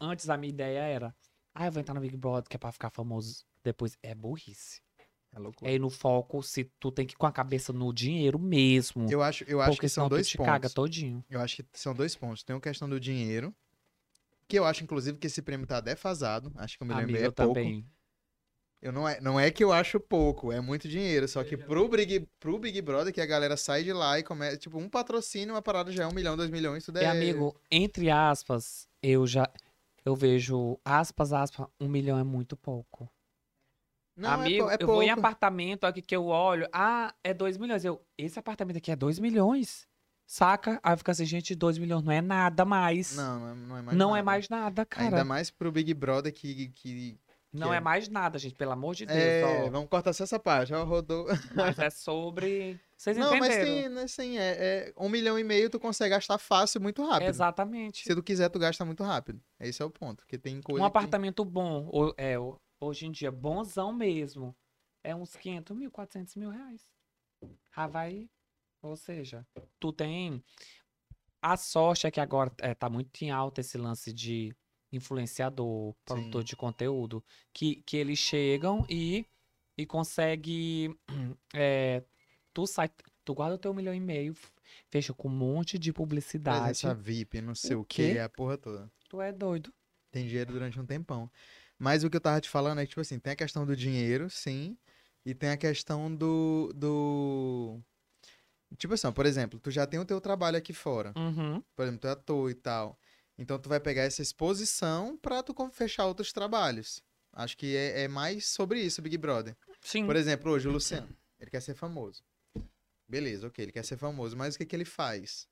[0.00, 1.14] antes a minha ideia era,
[1.54, 3.96] ah, eu vou entrar no Big Brother, que é pra ficar famoso depois.
[4.02, 4.80] É burrice.
[5.32, 5.70] É loucura.
[5.70, 9.06] É ir no foco se tu tem que ir com a cabeça no dinheiro mesmo.
[9.08, 10.52] Eu acho, eu acho que são dois tu te pontos.
[10.52, 11.24] caga todinho.
[11.30, 12.42] Eu acho que são dois pontos.
[12.42, 13.54] Tem a questão do dinheiro,
[14.48, 16.52] que eu acho, inclusive, que esse prêmio tá defasado.
[16.56, 17.54] Acho que eu me Amigo, lembrei, é eu pouco.
[17.54, 17.86] também.
[18.82, 21.28] Eu não, é, não é que eu acho pouco, é muito dinheiro.
[21.28, 24.56] Só que pro Big, pro Big Brother, que a galera sai de lá e começa.
[24.56, 27.04] Tipo, um patrocínio, uma parada já é um milhão, dois milhões, tudo é.
[27.04, 29.48] É, amigo, entre aspas, eu já...
[30.04, 33.08] Eu vejo, aspas, aspas, um milhão é muito pouco.
[34.16, 35.20] Não, é Amigo, pou- é eu vou em pouco.
[35.20, 37.84] apartamento aqui que eu olho, ah, é 2 milhões.
[37.84, 39.88] Eu, esse apartamento aqui é 2 milhões?
[40.26, 40.78] Saca?
[40.82, 43.16] Aí fica assim, gente, 2 milhões não é nada mais.
[43.16, 44.18] Não, não é, não é mais não nada.
[44.18, 45.04] é mais nada, cara.
[45.06, 47.18] Ainda mais pro Big Brother que, que
[47.52, 47.76] Não Que é...
[47.78, 49.18] é- mais nada, gente, pelo amor de Deus.
[49.18, 49.70] É, ó.
[49.70, 50.72] vamos cortar só essa parte.
[50.72, 51.26] Ó, rodou.
[51.54, 52.78] Mas é sobre.
[52.96, 53.64] Vocês Não, mas entenderam?
[53.64, 54.50] tem, né, assim, é,
[54.90, 57.28] é um milhão e meio tu consegue gastar fácil, muito rápido.
[57.28, 58.02] Exatamente.
[58.04, 59.42] Se tu quiser, tu gasta muito rápido.
[59.58, 60.18] Esse é o ponto.
[60.18, 62.34] Porque tem coisa Um que- apartamento bom, ou- é,
[62.78, 64.54] hoje em dia, bonzão mesmo,
[65.02, 66.82] é uns 500 mil, 400 mil reais.
[67.74, 68.30] Havaí,
[68.82, 69.46] ou seja,
[69.80, 70.44] tu tem...
[71.42, 74.54] A sorte é que agora é, tá muito em alta esse lance de
[74.92, 76.46] influenciador, produtor Sim.
[76.46, 79.26] de conteúdo, que, que eles chegam e,
[79.76, 80.94] e consegue...
[81.54, 82.02] é,
[82.52, 82.90] tu sai,
[83.24, 84.34] tu guarda o teu milhão e meio,
[84.88, 86.60] fecha com um monte de publicidade.
[86.60, 88.90] Presença VIP, não sei O o, que, a porra toda.
[89.08, 89.72] Tu é doido.
[90.10, 91.30] Tem dinheiro durante um tempão.
[91.78, 93.74] Mas o que eu tava te falando é que, tipo assim, tem a questão do
[93.74, 94.76] dinheiro, sim.
[95.24, 96.72] E tem a questão do.
[96.74, 97.80] do...
[98.76, 101.12] Tipo assim, por exemplo, tu já tem o teu trabalho aqui fora.
[101.16, 101.62] Uhum.
[101.74, 102.98] Por exemplo, tu é ator e tal.
[103.40, 107.02] Então tu vai pegar essa exposição pra tu fechar outros trabalhos.
[107.32, 109.56] Acho que é, é mais sobre isso, Big Brother.
[109.80, 110.04] Sim.
[110.04, 112.22] Por exemplo, hoje o Luciano, ele quer ser famoso.
[113.08, 115.48] Beleza, ok, ele quer ser famoso, mas o que que ele faz?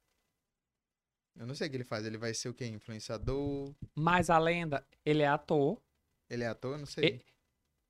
[1.35, 2.05] Eu não sei o que ele faz.
[2.05, 2.67] Ele vai ser o quê?
[2.67, 3.75] Influenciador?
[3.95, 5.81] Mas a lenda, ele é ator.
[6.29, 6.75] Ele é ator?
[6.75, 7.25] Eu não sei.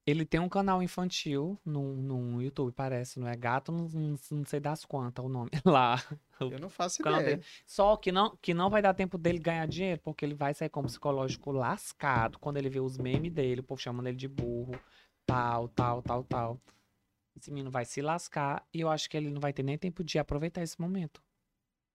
[0.08, 3.36] Ele tem um canal infantil no, no YouTube, parece, não é?
[3.36, 3.86] Gato, não,
[4.30, 5.96] não, sei das quantas o nome lá.
[6.40, 7.22] Eu não faço ideia.
[7.22, 7.44] dele.
[7.66, 10.70] Só que não, que não vai dar tempo dele ganhar dinheiro, porque ele vai sair
[10.70, 14.26] com o psicológico lascado quando ele vê os memes dele, o povo chamando ele de
[14.26, 14.80] burro,
[15.26, 16.60] tal, tal, tal, tal.
[17.36, 20.02] Esse menino vai se lascar e eu acho que ele não vai ter nem tempo
[20.02, 21.22] de aproveitar esse momento.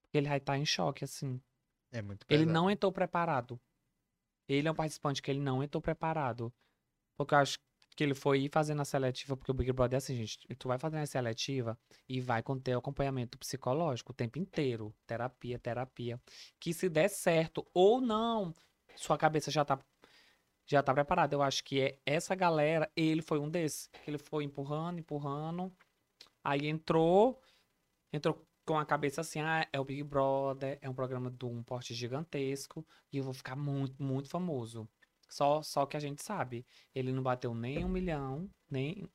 [0.04, 1.42] Porque ele vai estar em choque, assim.
[1.92, 2.54] É muito Ele pesado.
[2.54, 3.60] não entrou preparado.
[4.48, 6.54] Ele é um participante que ele não entrou preparado.
[7.18, 7.58] Porque eu acho
[7.96, 10.40] que ele foi ir fazendo a seletiva, porque o Big Brother é assim, gente.
[10.56, 11.78] Tu vai fazendo a seletiva
[12.08, 14.94] e vai o acompanhamento psicológico o tempo inteiro.
[15.06, 16.22] Terapia, terapia.
[16.60, 18.54] Que se der certo ou não,
[18.96, 19.80] sua cabeça já tá,
[20.66, 21.36] já tá preparada.
[21.36, 23.88] Eu acho que é essa galera, ele foi um desses.
[23.88, 25.72] Que ele foi empurrando, empurrando.
[26.44, 27.40] Aí entrou,
[28.12, 31.62] entrou com a cabeça assim, ah, é o Big Brother, é um programa de um
[31.64, 34.88] porte gigantesco e eu vou ficar muito, muito famoso.
[35.34, 36.64] Só, só que a gente sabe,
[36.94, 39.10] ele não bateu nem um milhão, nem,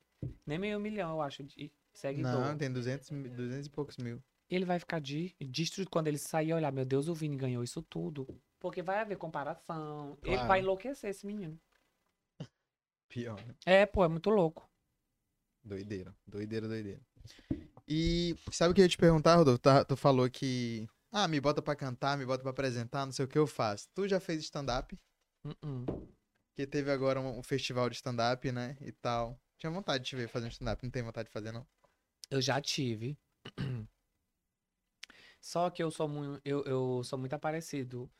[0.44, 2.32] nem meio milhão, eu acho, de seguidor.
[2.32, 4.20] Não, tem 200, mil- 200 e poucos mil.
[4.50, 7.62] Ele vai ficar de, destruído quando ele sair e olhar, meu Deus, o Vini ganhou
[7.62, 8.26] isso tudo.
[8.58, 10.18] Porque vai haver comparação.
[10.24, 10.48] Ele Claro.
[10.48, 11.56] vai enlouquecer esse menino.
[13.08, 13.54] Pior, né?
[13.64, 14.68] É, pô, é muito louco.
[15.62, 17.00] Doideira, doideira, doideira.
[17.86, 19.60] E sabe o que eu ia te perguntar, Rodolfo?
[19.60, 20.88] Tá- tu falou que.
[21.12, 23.88] Ah, me bota pra cantar, me bota pra apresentar, não sei o que eu faço.
[23.94, 24.98] Tu já fez stand-up?
[25.48, 26.08] Uh-uh.
[26.54, 28.76] Que teve agora um, um festival de stand-up, né?
[28.80, 29.40] E tal.
[29.58, 31.66] Tinha vontade de te ver fazer um stand-up, não tem vontade de fazer, não?
[32.30, 33.16] Eu já tive.
[35.40, 38.10] Só que eu sou muito, eu, eu sou muito aparecido.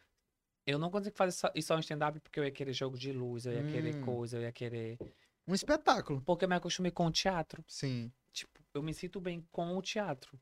[0.67, 3.47] Eu não consigo fazer só, só em stand-up porque eu ia querer jogo de luz,
[3.47, 4.05] eu ia querer Hum.
[4.05, 4.99] coisa, eu ia querer.
[5.47, 6.21] Um espetáculo.
[6.23, 7.65] Porque eu me acostumei com o teatro.
[7.67, 8.13] Sim.
[8.33, 10.39] Tipo, eu me sinto bem com o teatro.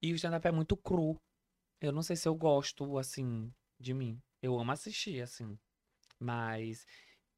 [0.00, 1.20] E o stand-up é muito cru.
[1.80, 4.22] Eu não sei se eu gosto, assim, de mim.
[4.40, 5.58] Eu amo assistir, assim.
[6.18, 6.86] Mas.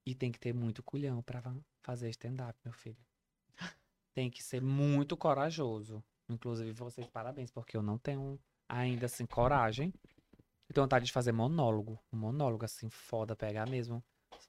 [0.07, 2.97] E tem que ter muito culhão pra fa- fazer stand-up, meu filho.
[4.15, 6.03] Tem que ser muito corajoso.
[6.29, 9.93] Inclusive, vocês, parabéns, porque eu não tenho ainda, assim, coragem.
[10.69, 11.99] Eu tenho vontade de fazer monólogo.
[12.13, 14.03] Um monólogo, assim, foda, pegar mesmo.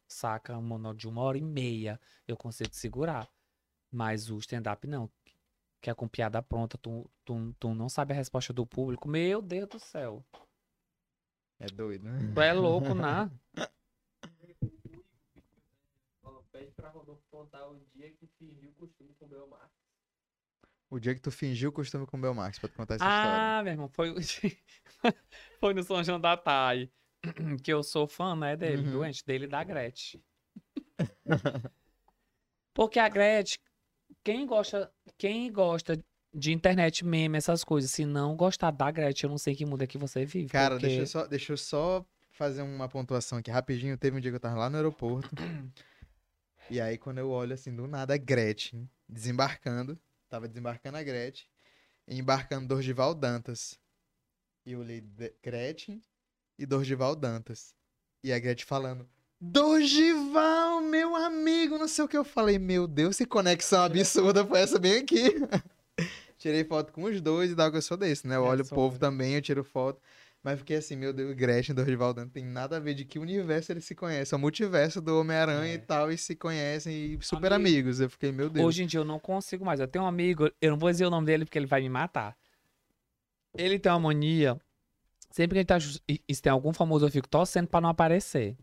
[0.07, 0.57] Saca?
[0.57, 1.99] Um monólogo de uma hora e meia.
[2.27, 3.29] Eu consigo segurar.
[3.91, 5.09] Mas o stand-up não.
[5.81, 9.07] Que é com piada pronta, tu, tu, tu não sabe a resposta do público.
[9.07, 10.25] Meu Deus do céu.
[11.59, 12.31] É doido, né?
[12.33, 13.29] Tu é louco, né?
[16.59, 19.71] Pede pra Rodolfo contar o dia que fingiu o costume com o Belmar.
[20.89, 23.31] O dia que tu fingiu o costume com o Belmarx pra tu contar essa história.
[23.31, 24.13] Ah, meu irmão, foi,
[25.59, 26.91] foi no São João da Tai.
[27.63, 28.91] Que eu sou fã, né, dele, Uhum.
[28.91, 30.21] doente dele e da Gretchen.
[32.73, 33.59] Porque a Gretchen,
[34.23, 35.97] quem gosta, quem gosta
[36.33, 39.83] de internet meme, essas coisas, se não gostar da Gretchen, eu não sei que mundo
[39.83, 40.49] é que você vive.
[40.49, 40.87] Cara, porque...
[40.87, 43.97] deixa, eu só, deixa eu só fazer uma pontuação aqui rapidinho.
[43.97, 45.29] Teve um dia que eu tava lá no aeroporto.
[46.69, 49.99] e aí, quando eu olho assim, do nada, a Gretchen desembarcando.
[50.29, 51.47] Tava desembarcando a Gretchen.
[52.07, 53.79] E embarcando Dorgival Dantas.
[54.65, 55.01] E eu olhei
[55.43, 56.01] Gretchen
[56.57, 57.73] e Dorgival Dantas.
[58.23, 59.09] E a Gretchen falando.
[59.41, 62.59] Dorgival, meu amigo, não sei o que eu falei.
[62.59, 65.33] Meu Deus, que conexão absurda foi essa bem aqui.
[66.37, 68.35] Tirei foto com os dois e dá que eu sou desse, né?
[68.37, 68.99] Eu É, olho o sou povo eu.
[68.99, 70.01] também, eu tiro foto.
[70.41, 73.19] Mas fiquei assim, meu Deus, Gretchen e Dorival Dantas tem nada a ver de que
[73.19, 74.35] universo eles se conhecem.
[74.35, 75.75] É o multiverso do Homem-Aranha É.
[75.75, 77.69] e tal, e se conhecem e super Amigo.
[77.77, 77.99] amigos.
[77.99, 78.65] Eu fiquei, meu Deus.
[78.65, 79.81] Hoje em dia eu não consigo mais.
[79.81, 81.89] Eu tenho um amigo, eu não vou dizer o nome dele porque ele vai me
[81.89, 82.37] matar.
[83.57, 84.57] Ele tem uma mania.
[85.29, 85.77] Sempre que ele tá.
[86.07, 88.55] E, se tem algum famoso, eu fico torcendo pra não aparecer.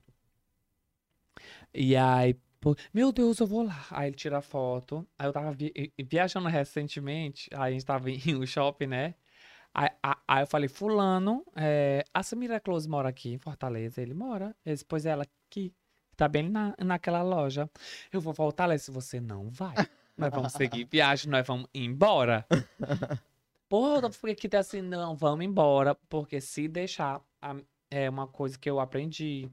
[1.74, 2.34] E aí,
[2.92, 3.86] Meu Deus, eu vou lá.
[3.90, 5.06] Aí ele tira a foto.
[5.18, 7.48] Aí eu tava vi- viajando recentemente.
[7.52, 9.14] Aí a gente tava em um shopping, né?
[9.78, 9.90] Aí,
[10.26, 14.00] aí eu falei, fulano, é, a Samira Close mora aqui em Fortaleza.
[14.00, 14.56] Ele mora.
[14.64, 15.70] Ele pois ela aqui.
[16.16, 17.68] Tá bem na, naquela loja.
[18.10, 18.78] Eu vou voltar lá.
[18.78, 19.74] Se você não vai,
[20.16, 22.46] nós vamos seguir viagem, nós vamos embora.
[23.68, 25.94] Pô, eu fiquei aqui assim, não, vamos embora.
[26.08, 27.20] Porque se deixar,
[27.90, 29.50] é uma coisa que eu aprendi.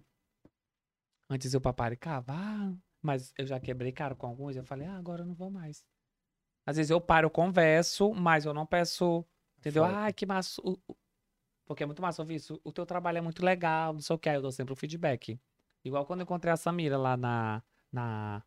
[1.30, 4.56] Antes eu paparicava, ah, mas eu já quebrei cara com alguns.
[4.56, 5.84] Eu falei, ah, agora eu não vou mais.
[6.66, 9.26] Às vezes eu paro, eu converso, mas eu não peço,
[9.64, 9.86] entendeu?
[9.86, 10.62] Ah, que massa.
[10.64, 10.96] o- o-
[11.66, 12.60] Porque é muito massa ouvir isso.
[12.64, 14.30] O teu trabalho é muito legal, não sei o que.
[14.30, 15.40] Eu dou sempre o feedback.
[15.84, 18.44] Igual quando eu encontrei a Samira lá na, na,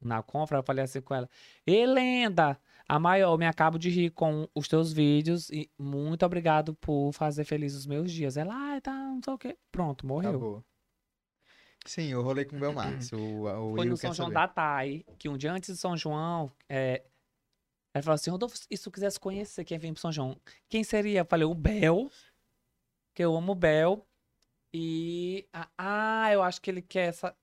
[0.00, 1.28] na compra, eu falei assim com ela:
[1.66, 2.58] lenda!
[2.90, 7.12] A maior, eu me acabo de rir com os teus vídeos e muito obrigado por
[7.12, 8.36] fazer feliz os meus dias.
[8.38, 9.58] Ela, ai, tá, não sei o quê.
[9.70, 10.30] Pronto, morreu.
[10.30, 10.64] Acabou.
[11.84, 13.10] Sim, eu rolei com o Belmarx.
[13.12, 14.34] O, o Foi Will no São João saber.
[14.34, 17.02] da Thay, que um dia antes de São João, é,
[17.98, 20.36] ela falou assim, Rodolfo, e se tu quisesse conhecer quem vem pro São João,
[20.68, 21.20] quem seria?
[21.20, 22.10] Eu falei, o Bel,
[23.14, 24.06] que eu amo o Bel,
[24.72, 25.46] e,
[25.76, 27.34] ah, eu acho que ele quer essa,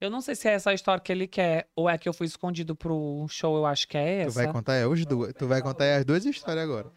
[0.00, 2.12] eu não sei se é essa a história que ele quer, ou é que eu
[2.12, 4.44] fui escondido pro show, eu acho que é Tu essa.
[4.44, 5.32] vai contar é, os duas.
[5.32, 6.92] Tu vai contar as duas histórias agora.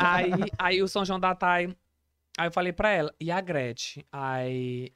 [0.00, 1.76] Aí, aí o São João da Thay,
[2.38, 4.04] aí eu falei pra ela, e a Gretchen?
[4.10, 4.92] Aí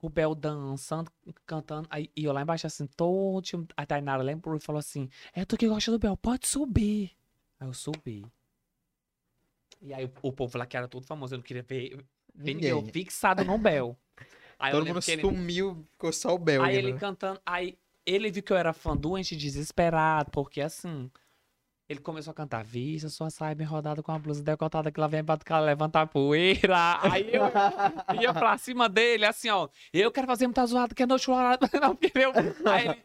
[0.00, 1.10] o Bel dançando,
[1.46, 5.08] cantando, aí e eu lá embaixo assim, todo time- a Tainara lembrou e falou assim,
[5.34, 7.12] é tu que gosta do Bel, pode subir.
[7.58, 8.24] Aí eu subi.
[9.82, 11.96] E aí o, o povo lá que era todo famoso, eu não queria ver,
[12.34, 13.96] ver ninguém, eu fixado no Bel.
[14.58, 16.62] Aí Todo mundo que ele, sumiu, ficou só o Bel.
[16.62, 16.98] aí ele né?
[16.98, 21.10] cantando, aí ele viu que eu era fã doente, desesperado, porque assim,
[21.90, 25.08] ele começou a cantar, vista sua saia bem rodada com a blusa decotada que lá
[25.08, 27.00] vem pra ela levantar poeira.
[27.02, 31.06] Aí eu ia pra cima dele, assim, ó, eu quero fazer muita zoada que é
[31.06, 32.28] noite chorada, não queria.
[32.64, 33.02] Aí ele,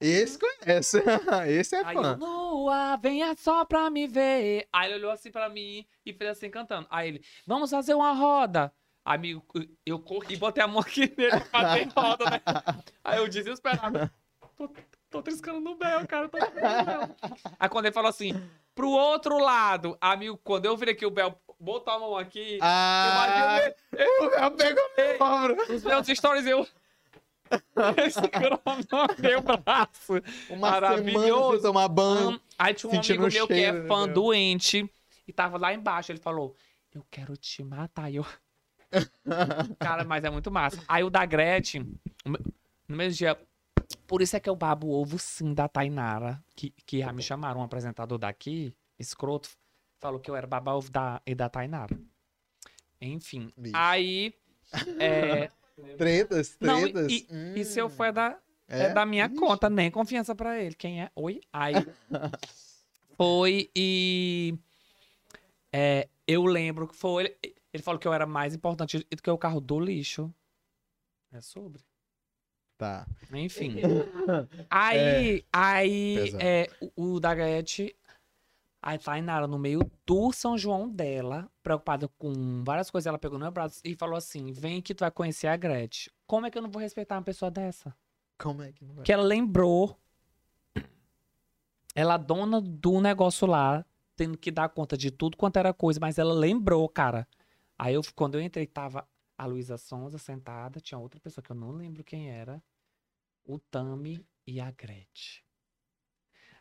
[0.00, 1.02] Esse conhece.
[1.48, 2.16] Esse é aí eu, fã.
[2.18, 4.66] Lua, venha só pra me ver.
[4.72, 6.86] Aí ele olhou assim pra mim e fez assim cantando.
[6.90, 8.72] Aí ele, vamos fazer uma roda.
[9.04, 9.44] Amigo,
[9.84, 12.40] eu corri e botei a mão aqui nele pra fazer roda, né?
[13.04, 14.10] Aí eu desesperado.
[15.14, 16.28] Tô, triscando no Bel, cara.
[16.28, 17.16] Tô triscando no Bel.
[17.58, 18.32] Aí quando ele falou assim,
[18.74, 23.60] pro outro lado, amigo, quando eu virei que o Bel botou a mão aqui, Ah,
[24.20, 25.56] o Bel pegou Ei, meu ombro.
[25.68, 26.66] nos meus stories eu.
[28.10, 30.14] Segurou no meu braço.
[30.50, 31.62] Uma Maravilhoso.
[31.62, 32.30] tomar banho.
[32.30, 34.12] Hum, Aí tinha um amigo meu que é fã né?
[34.12, 34.90] doente
[35.28, 36.10] e tava lá embaixo.
[36.10, 36.56] Ele falou:
[36.92, 38.10] Eu quero te matar.
[38.10, 38.26] E eu.
[39.78, 40.82] Cara, mas é muito massa.
[40.88, 41.94] Aí o da Gretchen,
[42.88, 43.38] no mesmo dia.
[44.06, 47.22] Por isso é que eu babo o ovo sim da Tainara, que, que já me
[47.22, 49.48] chamaram, um apresentador daqui, escroto,
[49.98, 51.98] falou que eu era baba ovo da, e da Tainara.
[53.00, 53.50] Enfim.
[53.56, 53.76] Bicho.
[53.76, 54.34] Aí.
[54.98, 55.50] É,
[55.98, 57.10] Tretas, não, tretas.
[57.10, 58.38] e, Hum, e se eu for é da,
[58.68, 59.34] é da minha Ixi.
[59.34, 60.74] conta, nem confiança pra ele.
[60.74, 61.10] Quem é?
[61.16, 61.40] Oi?
[61.52, 61.74] Aí
[63.16, 64.56] foi e
[65.72, 67.36] é, eu lembro que foi ele,
[67.72, 70.32] ele falou que eu era mais importante do que o carro do lixo.
[71.32, 71.82] É sobre.
[72.76, 73.06] Tá.
[73.32, 73.76] Enfim.
[74.68, 76.44] Aí, aí Pesado.
[76.44, 77.92] é, o, o da Gretchen,
[78.82, 83.44] a Tainara no meio do São João dela, preocupada com várias coisas, ela pegou no
[83.44, 86.12] meu braço e falou assim: vem que tu vai conhecer a Gretchen.
[86.26, 87.94] Como é que eu não vou respeitar uma pessoa dessa?
[88.38, 89.04] Como é que não vai?
[89.04, 89.96] que ela lembrou.
[91.94, 93.86] Ela dona do negócio lá,
[94.16, 97.26] tendo que dar conta de tudo quanto era coisa, mas ela lembrou, cara.
[97.78, 99.06] Aí eu, quando eu entrei, tava
[99.36, 102.62] a Luísa Sonza sentada, tinha outra pessoa que eu não lembro quem era,
[103.44, 105.42] o Tami e a Gretchen.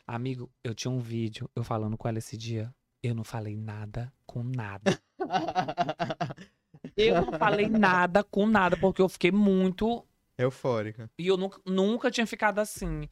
[0.06, 4.12] Amigo, eu tinha um vídeo, eu falando com ela esse dia, eu não falei nada
[4.26, 5.00] com nada.
[6.98, 10.06] Eu não falei nada com nada, porque eu fiquei muito
[10.38, 11.10] Eufórica.
[11.18, 13.08] e eu nunca, nunca tinha ficado assim.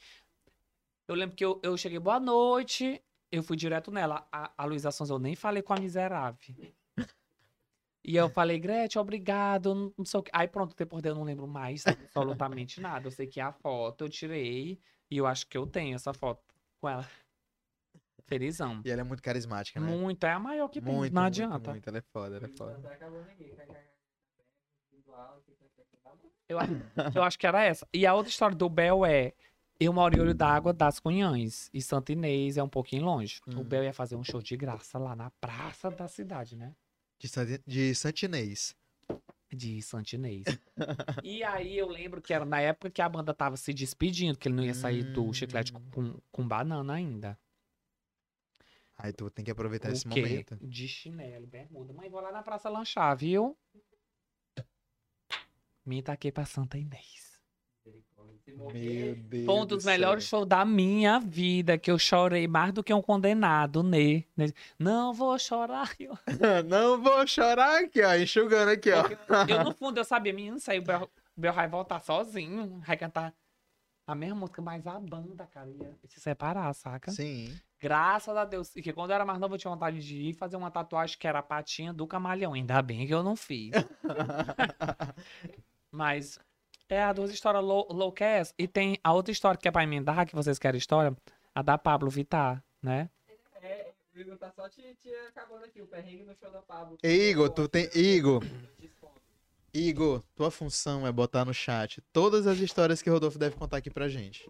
[1.07, 3.01] Eu lembro que eu, eu cheguei, boa noite,
[3.31, 4.27] eu fui direto nela.
[4.31, 6.55] A, a Luísa Sonza, eu nem falei com a miserável.
[8.03, 10.31] E eu falei, Gretchen, obrigado, não, não sei o que.
[10.33, 13.07] Aí pronto, depois eu não lembro mais absolutamente nada.
[13.07, 14.79] Eu sei que a foto eu tirei
[15.09, 16.41] e eu acho que eu tenho essa foto
[16.79, 17.07] com ela.
[18.25, 18.81] Felizão.
[18.85, 19.85] E ela é muito carismática, né?
[19.95, 21.71] Muito, é a maior que tem, muito, não muito, adianta.
[21.71, 22.79] Muito, ela é foda, ela é foda.
[26.47, 26.63] Eu, a-
[27.15, 27.87] eu acho que era essa.
[27.93, 29.33] E a outra história do Bel é.
[29.79, 31.69] Eu moro em Olho d'Água das Cunhães.
[31.73, 33.41] E Santa Inês é um pouquinho longe.
[33.47, 33.63] O Uhum.
[33.63, 36.75] Bel ia fazer um show de graça lá na praça da cidade, né?
[37.27, 38.75] De, de Santinês.
[39.53, 40.45] De Santa Inês.
[41.23, 44.47] e aí eu lembro que era na época que a banda tava se despedindo, que
[44.47, 45.89] ele não ia sair do chiclete Hum.
[45.91, 47.37] com, com banana ainda.
[48.97, 50.21] Aí tu tem que aproveitar o esse quê?
[50.21, 50.57] momento.
[50.61, 51.91] De chinelo, bermuda.
[51.91, 53.57] Mãe, vou lá na praça lanchar, viu?
[55.85, 57.30] Me taquei pra Santa Inês.
[58.47, 59.45] Meu morrer, Deus.
[59.45, 59.91] Foi um do dos céu.
[59.93, 64.23] melhores shows da minha vida, que eu chorei mais do que um condenado, né?
[64.79, 65.89] Não vou chorar.
[65.99, 66.17] Eu,
[66.67, 68.15] Não vou chorar aqui, ó.
[68.15, 69.03] Enxugando aqui, ó.
[69.47, 73.33] eu, no fundo, eu sabia, menino, saiu, o Bel, Bel vai voltar sozinho, vai cantar
[74.07, 77.11] a mesma música, mas a banda, cara, ia se separar, saca?
[77.11, 77.57] Sim.
[77.79, 78.75] Graças a Deus.
[78.75, 81.17] E que quando eu era mais novo, eu tinha vontade de ir fazer uma tatuagem
[81.17, 82.53] que era a patinha do camaleão.
[82.53, 83.71] Ainda bem que eu não fiz.
[85.91, 86.39] Mas
[86.93, 88.53] é a duas histórias lou- loucas.
[88.57, 91.15] E tem a outra história que é pra emendar, que vocês querem história,
[91.55, 93.09] a da Pablo Vittar, né?
[93.61, 95.81] é, o Igor tá só te, te acabando aqui.
[95.81, 96.97] O perrengue no show da Pablo.
[97.03, 97.89] Igor, tu tem.
[97.95, 98.43] Igor.
[99.73, 103.77] Igor, tua função é botar no chat todas as histórias que o Rodolfo deve contar
[103.77, 104.49] aqui pra gente.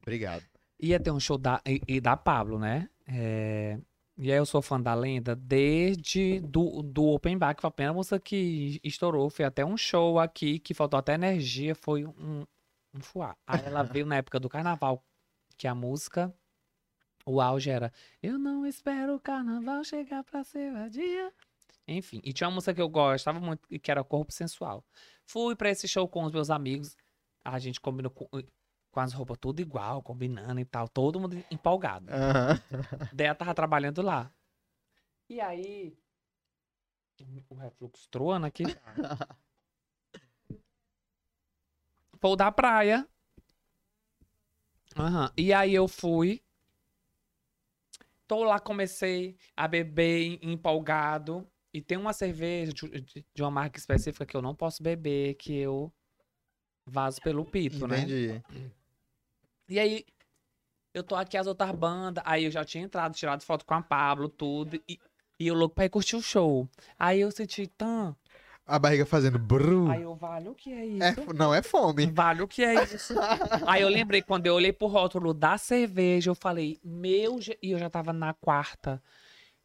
[0.00, 0.44] Obrigado.
[0.80, 2.88] Ia ter um show da, e, e da Pablo, né?
[3.08, 3.78] É,
[4.18, 7.70] E aí eu sou fã da lenda desde do, do Open Bar, que foi a
[7.70, 9.30] primeira música que estourou.
[9.30, 12.44] Foi até um show aqui que faltou até energia, foi um,
[12.94, 13.36] um fuá.
[13.46, 15.02] Aí ela veio na época do carnaval,
[15.56, 16.32] que a música,
[17.24, 21.32] o auge era Eu não espero o carnaval chegar pra ser a dia.
[21.88, 24.84] Enfim, e tinha uma música que eu gostava muito, que era Corpo Sensual.
[25.24, 26.96] Fui pra esse show com os meus amigos,
[27.44, 28.12] a gente combinou
[28.92, 32.06] com, as roupas tudo igual, combinando e tal, todo mundo empolgado.
[32.12, 32.60] Aham.
[33.12, 34.30] Daí ela tava trabalhando lá.
[35.28, 35.96] E aí.
[37.48, 38.64] O refluxo troando aqui.
[42.24, 43.08] O da praia.
[44.96, 45.32] Aham.
[45.36, 46.40] E aí eu fui.
[48.28, 51.44] Tô lá, comecei a beber em- empolgado.
[51.74, 55.52] E tem uma cerveja de, de- uma marca específica que eu não posso beber, que
[55.56, 55.92] eu
[56.86, 58.02] vazo pelo pito, né?
[58.02, 58.42] Entendi.
[59.72, 60.04] E aí,
[60.92, 62.22] eu tô aqui as outras bandas.
[62.26, 64.78] Aí eu já tinha entrado, tirado foto com a Pablo, tudo.
[64.86, 65.00] E,
[65.40, 66.68] e eu louco pra ir curtir o show.
[66.98, 68.14] Aí eu senti, tan.
[68.66, 69.90] A barriga fazendo bru.
[69.90, 71.02] Aí eu, vale, o que é isso?
[71.02, 72.04] É, não é fome.
[72.12, 73.14] Vale, o que é isso?
[73.66, 77.40] aí eu lembrei, quando eu olhei pro rótulo da cerveja, eu falei, meu...
[77.40, 79.02] Je-" E eu já tava na quarta.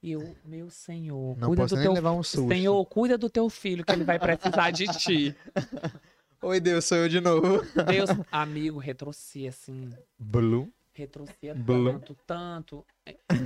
[0.01, 1.93] E eu, meu senhor, Não cuida posso do nem teu...
[1.93, 2.47] levar um susto.
[2.47, 5.35] Senhor, cuida do teu filho, que ele vai precisar de ti.
[6.41, 7.61] Oi, Deus, sou eu de novo.
[7.87, 9.89] Deus, amigo, retroceder assim,
[10.19, 10.71] Blue.
[10.93, 11.93] retrocia Blum.
[11.93, 12.85] tanto, tanto.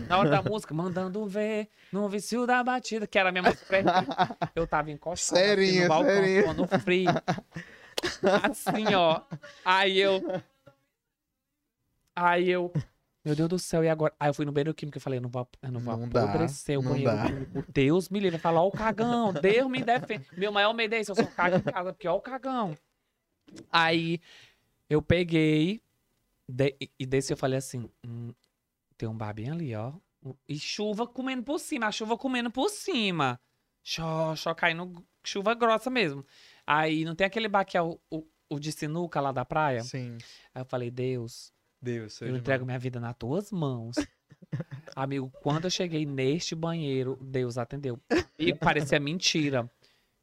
[0.08, 3.66] Na hora da música, mandando ver no vício da batida, que era a minha música
[3.66, 4.38] preferida.
[4.54, 7.10] Eu tava encostado assim, Serinha, no balcão, suando frio.
[8.44, 9.22] Assim, ó.
[9.64, 10.22] Aí eu...
[12.16, 12.74] Aí eu...
[13.24, 14.14] Meu Deus do céu, e agora?
[14.20, 16.10] Aí eu fui no banheiro químico e falei, eu não vou, eu não vou Não
[16.10, 17.28] dá, apodrecer o não banheiro dá.
[17.28, 17.66] químico.
[17.72, 18.40] Deus me livre.
[18.40, 20.26] Falar, ó o cagão, Deus me defende.
[20.36, 22.76] Meu maior medo é isso, eu sou cago em casa, porque ó o cagão.
[23.72, 24.20] Aí
[24.90, 25.82] eu peguei
[26.50, 28.34] de- e- e desse eu falei assim, hum,
[28.98, 29.94] tem um bar bem ali, ó.
[30.48, 33.40] E chuva comendo por cima, a chuva comendo por cima.
[33.84, 36.26] Xó, xó, caindo chuva grossa mesmo.
[36.66, 39.82] Aí não tem aquele bar que é o, o, o de sinuca lá da praia?
[39.82, 40.18] Sim.
[40.54, 43.96] Aí eu falei, Deus, Deus, eu de entrego minha vida nas tuas mãos.
[44.96, 48.00] Amigo, quando eu cheguei neste banheiro, Deus atendeu.
[48.38, 49.70] E parecia mentira.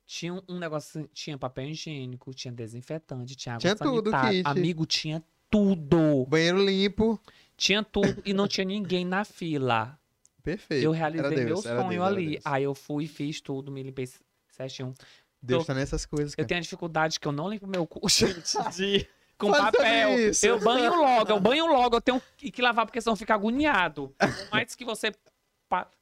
[0.07, 4.43] Tinha um, negócio, assim, tinha papel higiênico, tinha desinfetante, tinha água Tinha tudo, sanitária.
[4.43, 4.47] kit.
[4.59, 6.25] Amigo, tinha tudo.
[6.27, 7.21] Banheiro limpo.
[7.57, 9.99] Tinha tudo e não tinha ninguém na fila.
[10.43, 10.85] Perfeito.
[10.85, 12.41] Eu realizei Deus, meu sonho Deus, ali.
[12.45, 14.09] Aí eu fui, fiz tudo, me limpei
[14.51, 14.95] certinho.
[15.43, 16.49] Deus eu- tá nessas coisas, Eu cara.
[16.49, 19.07] tenho a dificuldade que eu não limpo meu cu, gente, de...
[19.39, 20.19] com papel.
[20.31, 20.45] isso.
[20.47, 24.15] Eu banho logo, eu banho logo, eu tenho que lavar porque senão fica agoniado.
[24.19, 25.13] Por mais que você.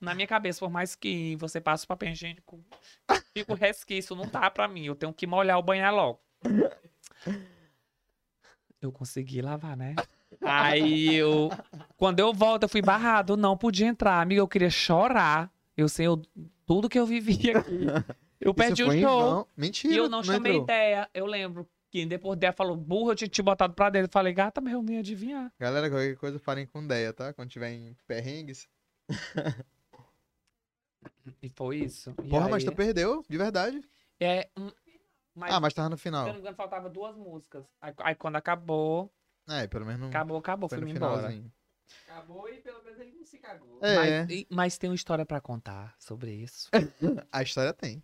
[0.00, 2.60] Na minha cabeça, por mais que você passe o papel higiênico,
[3.34, 4.84] fica o resquício, não dá pra mim.
[4.86, 6.20] Eu tenho que molhar o banhar logo.
[8.80, 9.94] Eu consegui lavar, né?
[10.42, 11.50] Aí eu.
[11.96, 14.20] Quando eu volto, eu fui barrado, não podia entrar.
[14.20, 15.50] Amiga, eu queria chorar.
[15.76, 16.22] Eu sei eu-
[16.64, 17.86] tudo que eu vivi aqui.
[18.40, 19.48] Eu perdi o show.
[19.56, 19.94] Mentira.
[19.94, 20.64] E eu não, chamei entrou.
[20.64, 21.08] ideia.
[21.12, 21.66] Eu lembro
[21.96, 24.08] que depois dela falou, burro, eu tinha te botado pra dentro.
[24.08, 25.52] Eu falei, gata, mas eu nem ia adivinhar.
[25.58, 27.32] Galera, qualquer coisa falem com ideia, tá?
[27.32, 28.68] Quando tiver em perrengues.
[31.42, 32.14] E foi isso.
[32.24, 33.80] E Porra, mas aí- tu perdeu, de verdade.
[34.18, 34.70] É, um-
[35.34, 36.26] mas, Ah, mas tava no se eu final.
[36.26, 37.64] não me engano, faltava duas músicas.
[37.80, 39.12] Aí, aí quando acabou,
[39.48, 41.16] É, pelo menos não acabou, acabou, foi fui embora.
[41.18, 41.52] finalzinho.
[42.08, 43.78] Acabou e pelo menos ele não se cagou.
[43.82, 46.68] É, Mas, mas tem uma história pra contar sobre isso.
[47.30, 48.02] a história tem.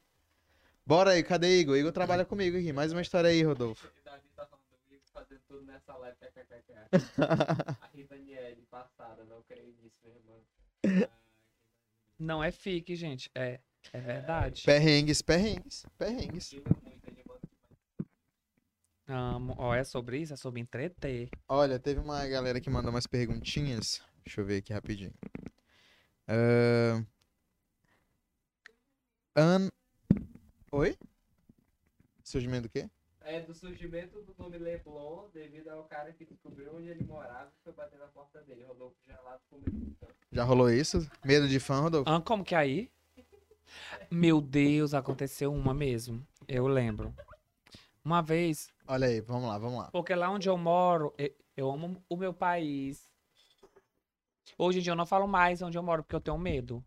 [0.84, 1.76] Bora aí, cadê Igor?
[1.76, 2.72] Igor trabalha comigo aqui.
[2.72, 3.88] Mais uma história aí, Rodolfo.
[4.04, 6.16] Davi tá falando do Igor fazendo tudo nessa live.
[6.18, 6.72] kkkk.
[7.80, 11.09] A Rita Daniele, passada, não creio nisso, meu irmão.
[12.18, 13.30] Não é fique, gente.
[13.34, 13.60] É,
[13.92, 14.62] é verdade.
[14.64, 16.52] Perrengues, perrengues, perrengues.
[16.52, 16.92] Ele é
[19.12, 19.54] Amo.
[19.59, 20.32] Ó, é sobre isso?
[20.32, 21.28] É sobre entreter.
[21.48, 24.02] Olha, teve uma galera que mandou umas perguntinhas.
[24.24, 25.12] Deixa eu ver aqui rapidinho.
[26.28, 27.04] Ahn.
[29.36, 29.68] An...
[30.72, 30.96] Oi?
[32.24, 32.88] Surgimento do quê?
[33.20, 37.62] É do surgimento do nome Leblon devido ao cara que descobriu onde ele morava e
[37.62, 38.64] foi bater na porta dele.
[38.64, 40.06] Rodolfo Gelado com medo de fã.
[40.32, 41.08] Já rolou isso?
[41.24, 42.10] Medo de fã, Rodolfo?
[42.10, 42.90] Ah, como que é aí?
[44.10, 46.26] Meu Deus, aconteceu uma mesmo.
[46.48, 47.14] Eu lembro.
[48.04, 49.90] Uma vez, Olha aí, vamos lá, vamos lá.
[49.92, 53.08] porque lá onde eu moro, e- eu amo o meu país.
[54.58, 56.84] Hoje em dia eu não falo mais onde eu moro porque eu tenho medo.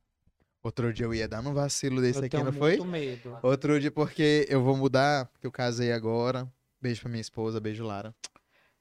[0.66, 2.84] Outro dia eu ia dar um vacilo desse eu aqui, não foi?
[2.84, 3.38] medo.
[3.44, 6.52] Outro dia, porque eu vou mudar, porque eu casei agora.
[6.82, 8.16] Beijo pra minha esposa, beijo, Lara.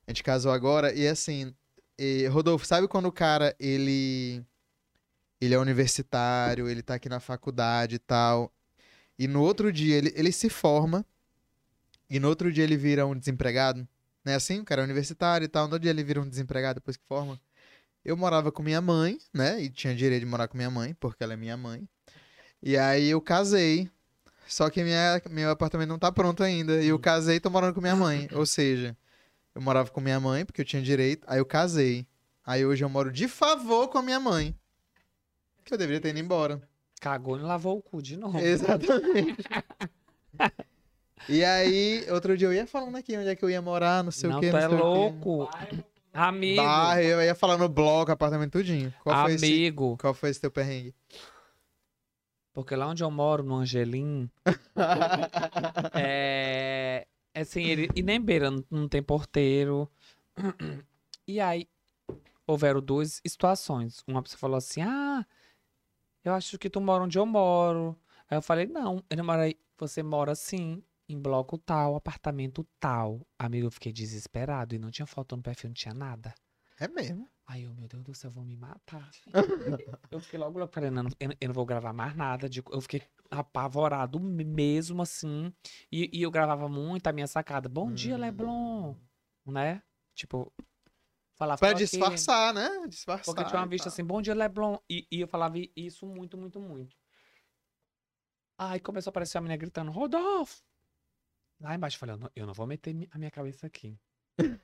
[0.07, 1.55] A gente casou agora e assim,
[1.99, 4.43] e, Rodolfo, sabe quando o cara, ele.
[5.39, 8.51] Ele é universitário, ele tá aqui na faculdade e tal.
[9.19, 11.05] E no outro dia ele, ele se forma.
[12.09, 13.87] E no outro dia ele vira um desempregado.
[14.25, 14.61] Não é assim?
[14.61, 15.67] O cara é universitário e tal.
[15.67, 17.39] No outro dia ele vira um desempregado depois que forma.
[18.05, 19.63] Eu morava com minha mãe, né?
[19.63, 21.89] E tinha direito de morar com minha mãe, porque ela é minha mãe.
[22.63, 23.91] E aí eu casei.
[24.47, 26.83] Só que minha, meu apartamento não tá pronto ainda.
[26.83, 28.29] E eu casei e tô morando com minha mãe.
[28.33, 28.95] Ou seja,
[29.55, 31.25] eu morava com minha mãe, porque eu tinha direito.
[31.27, 32.07] Aí eu casei.
[32.45, 34.55] Aí hoje eu moro de favor com a minha mãe.
[35.65, 36.61] Que eu deveria ter ido embora.
[37.01, 38.39] Cagou e lavou o cu de novo.
[38.39, 39.43] Exatamente.
[41.27, 44.11] e aí, outro dia eu ia falando aqui onde é que eu ia morar, não
[44.11, 44.51] sei não, o que.
[44.51, 44.77] tu não é o quê.
[44.77, 45.51] louco.
[46.15, 46.63] Amigo.
[46.63, 48.95] Bairro, eu ia falando bloco, apartamento, tudinho.
[49.03, 49.99] Qual foi, esse, amigo.
[50.01, 50.95] qual foi esse teu perrengue?
[52.53, 54.31] Porque lá onde eu moro, no Angelim,
[55.93, 57.05] é.
[57.35, 57.89] é Assim, ele.
[57.97, 59.91] E nem beira, não, não tem porteiro.
[61.27, 61.67] E aí,
[62.47, 64.05] houveram duas situações.
[64.07, 65.27] Uma pessoa falou assim: Ah,
[66.25, 67.99] eu acho que tu mora onde eu moro.
[68.31, 69.59] Aí eu falei: Não, não moro aí.
[69.79, 73.27] Você mora sim, em bloco tal, apartamento tal.
[73.39, 76.35] Amigo, eu fiquei desesperado e não tinha foto no perfil, não tinha nada.
[76.79, 77.29] É mesmo.
[77.47, 79.11] Aí eu, meu Deus do céu, vão me matar.
[80.11, 82.49] eu fiquei logo, logo falei, não, eu, eu não vou gravar mais nada.
[82.49, 85.53] de- Eu fiquei apavorado mesmo, assim.
[85.93, 87.69] E, e eu gravava muito a minha sacada.
[87.69, 88.21] Bom dia, Hum.
[88.21, 88.95] Leblon.
[89.47, 89.83] Né?
[90.15, 90.51] Tipo,
[91.37, 92.87] falava Pra disfarçar, né?
[92.89, 93.25] Disfarçar.
[93.27, 93.93] Porque tinha uma vista tal.
[93.93, 94.79] assim, bom dia, Leblon.
[94.89, 96.97] E, e eu falava isso muito, muito, muito.
[98.59, 100.63] Aí começou a aparecer a menina gritando, Rodolfo!
[101.61, 103.97] Lá embaixo eu falei, eu não, eu não vou meter a minha cabeça aqui.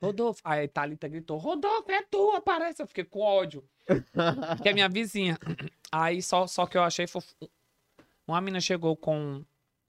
[0.00, 0.40] Rodolfo.
[0.44, 2.82] Aí a Thalita gritou, Rodolfo, é tu, aparece.
[2.82, 3.64] Eu fiquei com ódio.
[4.62, 5.38] que é minha vizinha.
[5.90, 7.34] Aí só, só que eu achei fofo.
[8.26, 9.44] Uma menina chegou com.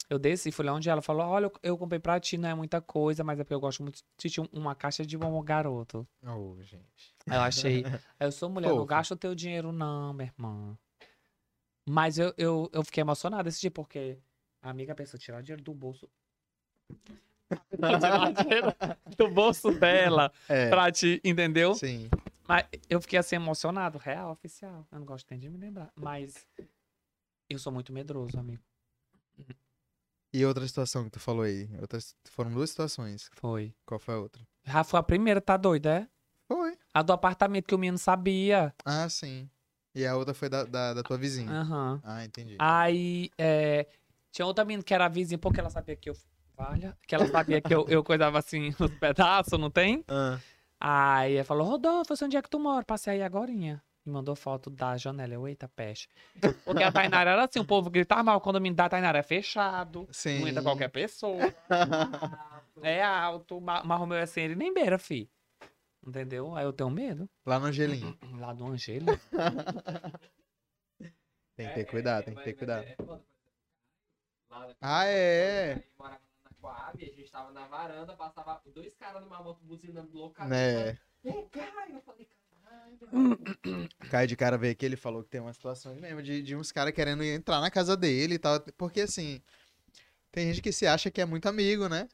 [0.10, 2.82] Eu desci, fui lá onde ela falou: Olha, eu- comprei pra ti, não é muita
[2.82, 6.06] coisa, mas é porque eu gosto muito de ti, uma caixa de bom garoto.
[6.24, 7.16] Oh, gente.
[7.28, 7.84] Aí eu achei.
[8.20, 8.88] Eu sou mulher, não Fofo.
[8.88, 10.78] gasto o teu dinheiro, não, minha irmã.
[11.88, 14.18] Mas eu, eu, eu fiquei emocionada esse dia, porque
[14.64, 16.10] a amiga pensou tirar dinheiro do bolso.
[17.76, 18.74] tirar dinheiro
[19.18, 21.76] do bolso dela É, pra te, entendeu?
[21.76, 22.10] sim.
[22.48, 24.88] Mas eu fiquei assim emocionado, real, oficial.
[24.92, 25.92] Eu não gosto nem de me lembrar.
[25.96, 26.46] Mas
[27.50, 28.62] eu sou muito medroso, amigo.
[30.34, 31.70] E outra situação que tu falou aí?
[31.80, 32.16] Outras...
[32.26, 33.30] Foram duas situações.
[33.34, 33.74] Foi.
[33.86, 34.42] Qual foi a outra?
[34.66, 36.08] Já foi a primeira, tá doida, é?
[36.48, 36.78] Foi.
[36.94, 38.74] A do apartamento que o menino sabia.
[38.84, 39.50] Ah, sim.
[39.96, 41.52] E a outra foi da, da, da tua vizinha.
[41.52, 42.02] Aham.
[42.04, 42.56] Ah, entendi.
[42.60, 43.88] Aí, é,
[44.34, 46.14] tinha outra menina que era vizinha, porque ela sabia que eu.
[46.56, 50.04] Valha, que ela sabia que eu, eu cuidava assim nos pedaços, não tem?
[50.08, 50.40] Ah,
[50.80, 52.84] Aí ela falou: Rodolfo, onde é que tu mora?
[52.86, 53.82] Passei aí agorinha.
[54.06, 55.34] Me mandou foto da janela.
[55.34, 56.10] Eu, eita, peste.
[56.66, 58.42] Porque a Tainara era assim: o povo gritava mal.
[58.42, 60.08] Quando me dá a Tainara é fechado.
[60.12, 60.42] sim.
[60.42, 61.40] Não entra qualquer pessoa.
[62.82, 63.62] É alto.
[63.62, 65.30] ma- Mas o meu é assim, ele nem beira, fi.
[66.06, 66.54] Entendeu?
[66.56, 67.30] Aí eu tenho medo.
[67.46, 68.18] Lá no Angelim.
[68.38, 69.06] Lá do Angelo.
[71.56, 72.84] Tem que ter cuidado, tem que ter cuidado.
[72.84, 73.26] é foda, por exemplo,
[74.60, 75.74] lá Ah, é?
[75.74, 80.12] Aí morava na Coab, a gente tava na varanda, passava dois caras numa moto buzinando
[80.14, 80.54] loucamente.
[80.54, 80.98] Né?
[81.24, 82.28] Vem cá, eu falei,
[82.64, 83.00] caralho.
[84.10, 86.72] Caio de cara veio aqui, ele falou que tem uma situação mesmo de, de uns
[86.72, 88.60] caras querendo entrar na casa dele e tal.
[88.78, 89.42] Porque assim,
[90.32, 92.08] tem gente que se acha que é muito amigo, né?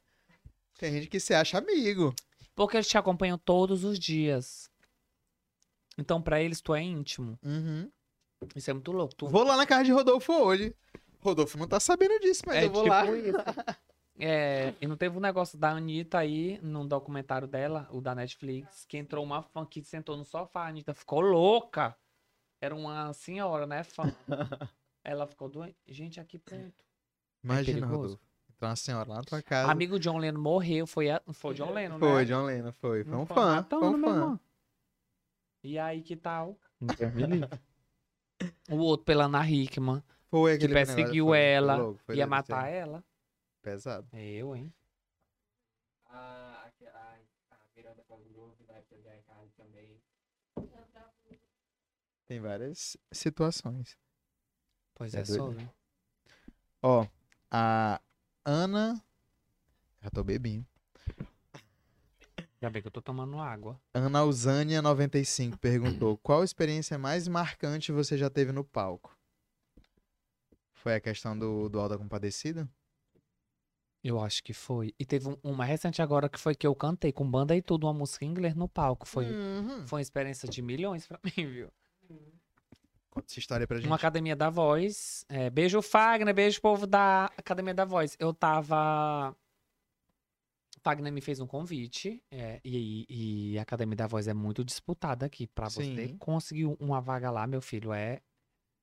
[0.78, 2.14] Tem gente que se acha amigo.
[2.56, 4.70] Porque eles te acompanham todos os dias.
[5.98, 7.38] Então, pra eles, tu é íntimo.
[7.44, 7.90] Uhum.
[8.56, 9.14] Isso é muito louco.
[9.16, 9.28] Tu...
[9.28, 10.74] Vou lá na casa de Rodolfo hoje.
[11.20, 13.06] Rodolfo não tá sabendo disso, mas é eu vou tipo lá.
[13.06, 13.38] isso.
[14.22, 18.84] É, e não teve um negócio da Anitta aí, num documentário dela, o da Netflix,
[18.86, 20.66] que entrou uma fã que sentou no sofá.
[20.66, 21.96] A Anitta ficou louca.
[22.60, 24.04] Era uma senhora, né, fã.
[25.06, 25.78] Ela ficou doente.
[25.88, 26.84] Gente, aqui pronto.
[27.42, 28.02] Imagina, perigoso.
[28.02, 28.30] Rodolfo.
[28.50, 29.72] Entrar uma senhora lá na tua casa.
[29.72, 30.86] Amigo John Lennon morreu.
[30.86, 31.22] Foi, a...
[31.32, 32.00] foi John Lennon, né?
[32.00, 33.06] Foi, John Lennon, foi.
[33.06, 34.40] Foi um fã Foi um fã.
[35.64, 36.60] E aí, que tal?
[38.70, 40.04] o outro pela Ana Hickman.
[40.30, 43.04] Foi Que aquele perseguiu negócio, foi- foi ela, louco, foi ia matar ela.
[43.62, 44.08] Pesado.
[44.14, 44.74] Eu, hein?
[46.06, 47.18] A, a, a,
[47.52, 50.00] a Miranda Cosgrove, da época da casa também.
[52.28, 53.98] Tem várias situações.
[54.96, 55.44] Pois É é, doido.
[55.46, 55.70] soube.
[56.82, 57.06] Ó,
[57.52, 58.00] a
[58.46, 59.04] Ana
[60.02, 60.66] Já tô bebinho.
[62.62, 63.80] Já bem que eu tô tomando água.
[63.94, 69.18] Ana Usânia95 perguntou: Qual experiência mais marcante você já teve no palco?
[70.82, 72.68] Foi a questão do, do Alda Compadecida?
[74.02, 74.94] Eu acho que foi.
[74.98, 77.86] E teve um- uma recente agora que foi que eu cantei com banda e tudo,
[77.86, 79.06] uma música em inglês no palco.
[79.06, 79.86] Foi, Uhum.
[79.88, 81.70] foi uma experiência de milhões pra mim, viu?
[83.10, 83.88] Conta essa história pra gente.
[83.88, 85.26] Uma academia da voz.
[85.28, 86.34] É, beijo, Fagner.
[86.34, 88.16] Beijo, povo da Academia da Voz.
[88.20, 89.36] Eu tava.
[90.82, 92.24] Fagner me fez um convite.
[92.32, 95.46] é, e, e a Academia da Voz é muito disputada aqui.
[95.48, 96.18] Pra você Sim.
[96.18, 98.22] conseguir uma vaga lá, meu filho, é,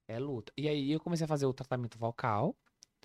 [0.08, 0.52] é luta.
[0.56, 2.56] E aí eu comecei a fazer o tratamento vocal.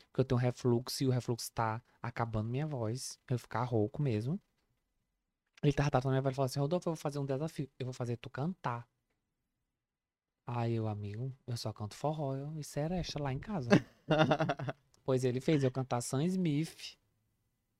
[0.08, 3.20] Porque eu tenho refluxo e o refluxo tá acabando minha voz.
[3.30, 4.40] Eu ficar rouco mesmo.
[5.64, 7.70] Ele tava tratando minha voz e falou assim: Rodolfo, eu vou fazer um desafio.
[7.78, 8.88] Eu vou fazer tu cantar.
[10.46, 13.70] Aí eu, amigo, eu só canto forró eu, e seresta lá em casa.
[15.06, 16.98] pois ele fez eu cantar Sam Smith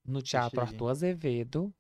[0.06, 0.74] no Teatro chique.
[0.74, 1.74] Arthur Azevedo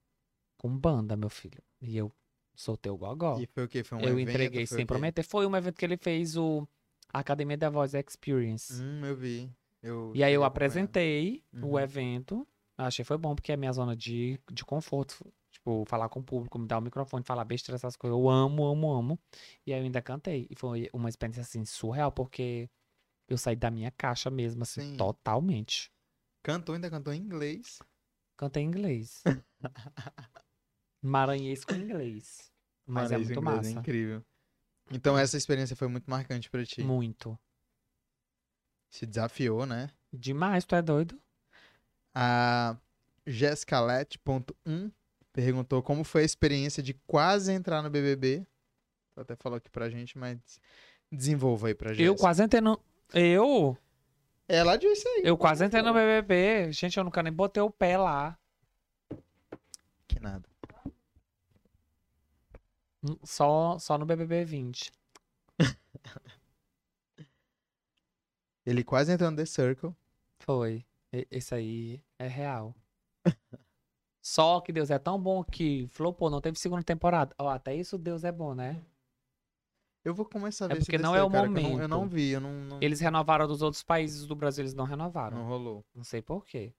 [0.58, 1.64] com banda, meu filho.
[1.80, 2.12] E eu
[2.54, 3.40] soltei o gogó.
[3.40, 3.84] E foi o quê?
[3.84, 4.30] Foi um eu evento?
[4.30, 5.24] entreguei Foi o sem prometer.
[5.24, 6.68] Foi um evento que ele fez, o
[7.14, 8.74] Academia da Voz Experience.
[8.82, 9.52] Hum, eu vi.
[9.82, 11.80] Eu E aí eu apresentei o Uhum.
[11.80, 12.48] evento.
[12.78, 15.26] Achei foi bom, porque é minha zona de, de conforto.
[15.52, 18.18] Tipo, falar com o público, me dar o microfone, falar besteira, essas coisas.
[18.18, 19.20] Eu amo, amo, amo.
[19.66, 20.48] E aí eu ainda cantei.
[20.50, 22.70] E foi uma experiência, assim, surreal, porque
[23.28, 24.98] eu saí da minha caixa mesmo, assim, Sim.
[24.98, 25.92] totalmente.
[26.44, 27.80] Cantou, ainda cantou em inglês.
[28.38, 29.22] Cantei em inglês.
[31.02, 32.52] Maranhês com inglês.
[32.86, 33.80] Mas é Maravilha, muito inglês, massa.
[33.80, 34.26] incrível.
[34.92, 36.84] Então essa experiência foi muito marcante pra ti.
[36.84, 37.38] Muito.
[38.90, 39.90] Se desafiou, né?
[40.12, 41.18] Demais, tu é doido?
[42.14, 42.76] A
[43.26, 44.92] Jessicalete.1
[45.32, 48.46] perguntou como foi a experiência de quase entrar no BBB.
[49.14, 50.38] Tu até falou aqui pra gente, mas
[51.10, 52.04] desenvolva aí pra gente.
[52.04, 52.82] Eu quase entrei no...
[53.14, 53.78] Eu?
[54.48, 55.22] Ela disse aí.
[55.24, 56.74] Eu quase entrei no BBB.
[56.74, 58.38] Gente, eu nunca nem botei o pé lá.
[60.06, 60.51] Que nada.
[63.24, 64.92] Só, só no BBB 20.
[68.66, 69.96] Ele quase entrou no The Circle.
[70.40, 70.86] Foi.
[71.30, 72.76] Esse aí é real.
[74.24, 77.36] Só que Deus é tão bom que flopou, não teve segunda temporada.
[77.40, 78.80] Ó, até isso Deus é bom, né?
[80.06, 81.82] Eu vou começar a É ver esse porque não é o cara, que eu não-
[81.82, 82.14] Eu não, momento.
[82.14, 85.38] vi, eu não, não, Eles renovaram dos outros países do Brasil, eles não renovaram.
[85.38, 85.84] não rolou.
[85.94, 86.74] Não sei por quê.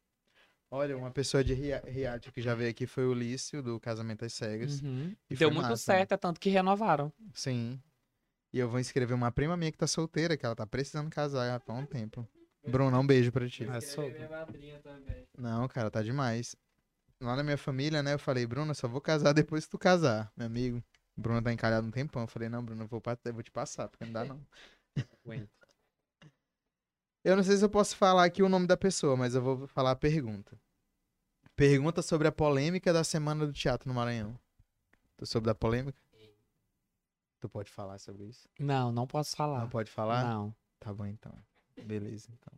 [0.75, 4.33] Olha, uma pessoa de reality que já veio aqui foi o Lício, do Casamento às
[4.33, 4.81] Cegas.
[4.81, 5.15] Uhum.
[5.29, 7.13] E Deu muito massa, certo, é tanto que renovaram.
[7.35, 7.79] Sim.
[8.51, 11.63] E eu vou inscrever uma prima minha que tá solteira, que ela tá precisando casar
[11.67, 12.27] há um tempo.
[12.67, 13.65] Bruno, um beijo pra ti.
[13.65, 14.15] É Escrevi sobre.
[14.15, 15.29] minha madrinha também.
[15.37, 16.57] Não, cara, tá demais.
[17.21, 19.79] Lá na minha família, né, eu falei, Bruno, eu só vou casar depois que tu
[19.79, 20.83] casar, meu amigo.
[21.15, 22.23] Bruno tá encalhado um tempão.
[22.23, 24.41] Eu falei, não, Bruno, eu vou, eu vou te passar, porque não dá não.
[27.25, 29.67] Eu não sei se eu posso falar aqui o nome da pessoa, mas eu vou
[29.69, 30.59] falar a pergunta.
[31.55, 34.37] Pergunta sobre a polêmica da semana do teatro no Maranhão.
[35.17, 36.01] Tu soube da polêmica?
[37.41, 38.49] Tu pode falar sobre isso?
[38.59, 39.61] Não, não posso falar.
[39.61, 40.25] Não pode falar?
[40.25, 40.55] Não.
[40.81, 41.33] Tá bom então.
[41.85, 42.53] Beleza, então.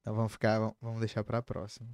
[0.00, 1.88] Então vamos ficar, vamos- vamos deixar pra próxima.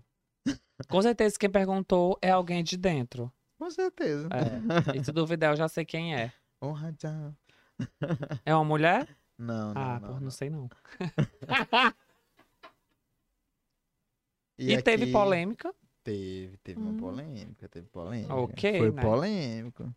[0.88, 3.30] Com certeza quem perguntou é alguém de dentro.
[3.58, 4.28] Com certeza.
[4.32, 4.96] É.
[4.98, 6.32] E se duvidar, eu já sei quem é.
[6.62, 7.34] Honra, tchau.
[8.44, 9.06] É uma mulher?
[9.40, 10.30] Não, não, ah, não, pô, não, não.
[10.30, 10.68] sei não.
[14.58, 15.74] E, E, teve aqui- polêmica.
[16.04, 16.96] Teve, teve uma Hum.
[16.96, 18.34] polêmica, teve polêmica.
[18.34, 19.02] Ok, Foi né?
[19.02, 19.94] polêmico.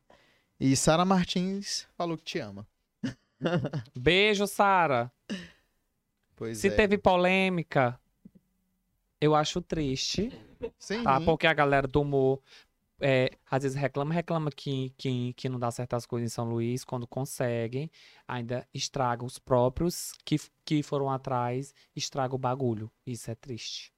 [0.59, 2.65] E Sara Martins falou que te ama.
[3.95, 5.11] Beijo, Sara.
[6.35, 6.71] Pois Se é.
[6.75, 7.99] teve polêmica,
[9.19, 10.31] eu acho triste,
[10.79, 11.03] Sim.
[11.03, 11.19] tá?
[11.21, 12.41] Porque a galera do humor
[13.03, 16.85] é, às vezes reclama, reclama que, que, que não dá certas coisas em São Luís,
[16.85, 17.91] quando conseguem,
[18.27, 22.89] ainda estraga os próprios que, que foram atrás, estraga o bagulho.
[23.05, 23.93] Isso é triste.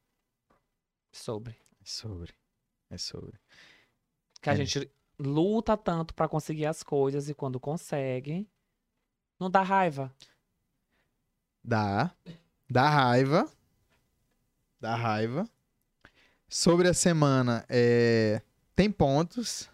[1.11, 1.55] Sobre.
[1.79, 2.33] É sobre.
[2.89, 3.39] É sobre.
[4.41, 4.55] Que a É.
[4.55, 8.49] gente luta tanto pra conseguir as coisas e quando consegue,
[9.39, 10.13] não dá raiva.
[11.63, 12.11] Dá.
[12.69, 13.47] Dá raiva.
[14.79, 15.47] Dá raiva.
[16.49, 18.41] Sobre a semana, é,
[18.75, 19.69] tem pontos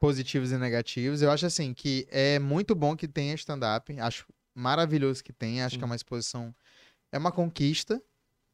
[0.00, 1.22] positivos e negativos.
[1.22, 3.98] Eu acho assim que é muito bom que tenha stand-up.
[3.98, 5.66] Acho maravilhoso que tenha.
[5.66, 5.78] Acho Sim.
[5.78, 6.54] que é uma exposição.
[7.10, 8.00] É uma conquista,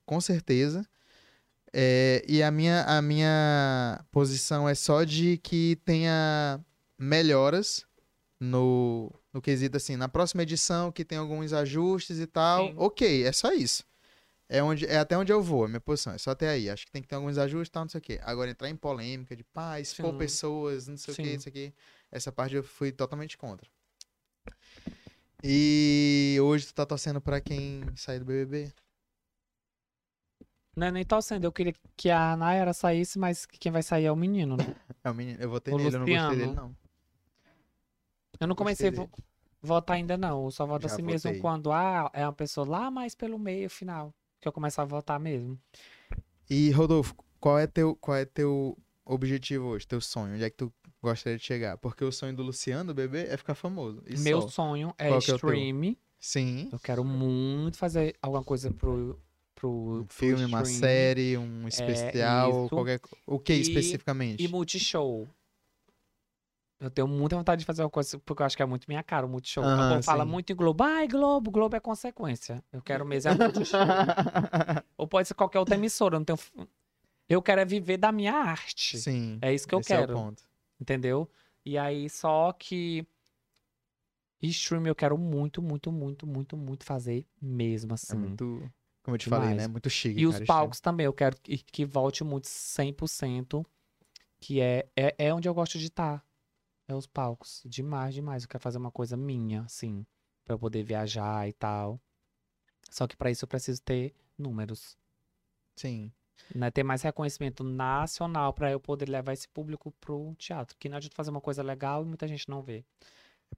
[0.07, 0.87] com certeza.
[1.73, 6.61] É, e a minha, a minha posição é só de que tenha
[6.99, 7.87] melhoras
[8.39, 12.69] no, no quesito assim, na próxima edição que tem alguns ajustes e tal.
[12.69, 12.75] Sim.
[12.77, 13.85] Ok, é só isso.
[14.55, 16.13] É, onde, é até onde eu vou, a minha posição.
[16.13, 16.69] É só até aí.
[16.69, 18.21] Acho que tem que ter alguns ajustes e tal, não sei o quê.
[18.23, 20.19] Agora, entrar em polêmica de pá, expor Sim.
[20.19, 21.23] pessoas, não sei o Sim.
[21.23, 21.73] quê, isso aqui.
[22.11, 23.67] Essa parte eu fui totalmente contra.
[25.43, 28.71] E hoje tu tá torcendo pra quem sair do BBB?
[30.77, 34.13] Não é nem torcendo, eu queria que a Nayara saísse, mas quem vai sair é
[34.13, 34.65] o menino, né?
[35.05, 35.43] É o menino.
[35.43, 36.37] Eu votei O nele, eu não gostei Luciano.
[36.37, 36.77] dele, não.
[38.41, 39.11] Eu não comecei a vo-
[39.63, 41.41] votar ainda não, eu só voto Já assim mesmo votei.
[41.43, 44.13] quando ah, é uma pessoa lá mais pelo meio final,
[44.43, 45.59] que eu começar a votar mesmo.
[46.51, 50.35] E, Rodolfo, qual é teu, qual é teu objetivo hoje, teu sonho?
[50.35, 51.79] Onde é que tu gostaria de chegar?
[51.79, 54.03] Porque o sonho do Luciano, do bebê, é ficar famoso.
[54.19, 54.49] Meu só.
[54.49, 55.97] sonho é Qual que é stream.
[56.19, 56.69] Sim.
[56.73, 59.19] Eu quero muito fazer alguma coisa pro,
[59.55, 63.61] pro, Um pro filme, uma stream série, um especial, ou É, qualquer O que E-
[63.61, 64.43] especificamente?
[64.43, 65.29] E multishow.
[66.83, 69.03] Eu tenho muita vontade de fazer uma coisa, porque eu acho que é muito minha
[69.05, 69.63] cara, o multishow.
[69.63, 70.83] Aham, o povo fala muito em Globo.
[70.83, 72.63] Ai, Globo, Globo é consequência.
[72.73, 73.81] Eu quero mesmo é multishow.
[74.99, 76.39] Ou pode ser qualquer outra emissora, eu não tenho...
[77.29, 78.99] Eu quero é viver da minha arte.
[78.99, 79.39] Sim.
[79.41, 80.13] É isso que eu esse É o quero.
[80.13, 80.43] ponto.
[80.81, 81.31] Entendeu?
[81.65, 83.07] E aí, só que.
[84.43, 88.17] Stream eu quero muito, muito, muito, muito, muito fazer mesmo, É assim.
[88.19, 88.69] muito,
[89.05, 89.63] como eu te falei, Demais.
[89.63, 89.69] né?
[89.69, 90.21] Muito chique.
[90.21, 93.65] E os cara, palcos também, eu quero que, que volte muito 100%,
[94.41, 96.25] que é, é, é onde eu gosto de estar.
[96.89, 97.63] É os palcos.
[97.65, 98.43] Demais, demais.
[98.43, 100.05] Eu quero fazer uma coisa minha, assim,
[100.45, 102.01] pra eu poder viajar e tal.
[102.91, 104.99] Só que pra isso eu preciso ter números,
[105.77, 106.13] Sim.
[106.55, 106.71] né?
[106.71, 110.77] Ter mais reconhecimento nacional pra eu poder levar esse público pro teatro.
[110.79, 112.85] Que não adianta fazer uma coisa legal e muita gente não vê.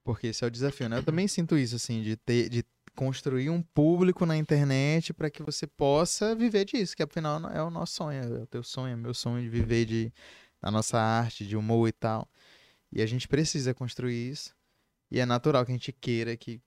[0.03, 0.97] Porque esse é o desafio, né?
[0.97, 2.63] Eu também sinto isso, assim, de ter, de
[2.95, 7.69] construir um público na internet para que você possa viver disso, que afinal é o
[7.69, 10.13] nosso sonho, é o teu sonho, é o meu sonho de viver de,
[10.61, 12.27] da nossa arte, de humor e tal.
[12.91, 14.55] E a gente precisa construir isso.
[15.11, 16.61] E é natural que a gente queira que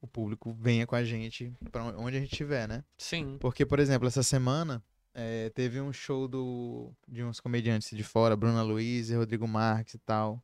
[0.00, 2.82] o público venha com a gente para onde a gente estiver, né?
[2.96, 3.36] Sim.
[3.38, 4.82] Porque, por exemplo, essa semana
[5.14, 9.94] eh, teve um show do, de uns comediantes de fora, Bruna Luiz e Rodrigo Marques
[9.94, 10.42] e tal.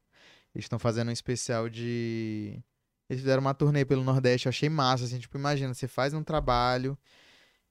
[0.54, 2.62] Eles estão fazendo um especial de.
[3.08, 6.24] Eles fizeram uma turnê pelo Nordeste, eu achei massa, assim, tipo, imagina, você faz um
[6.24, 6.98] trabalho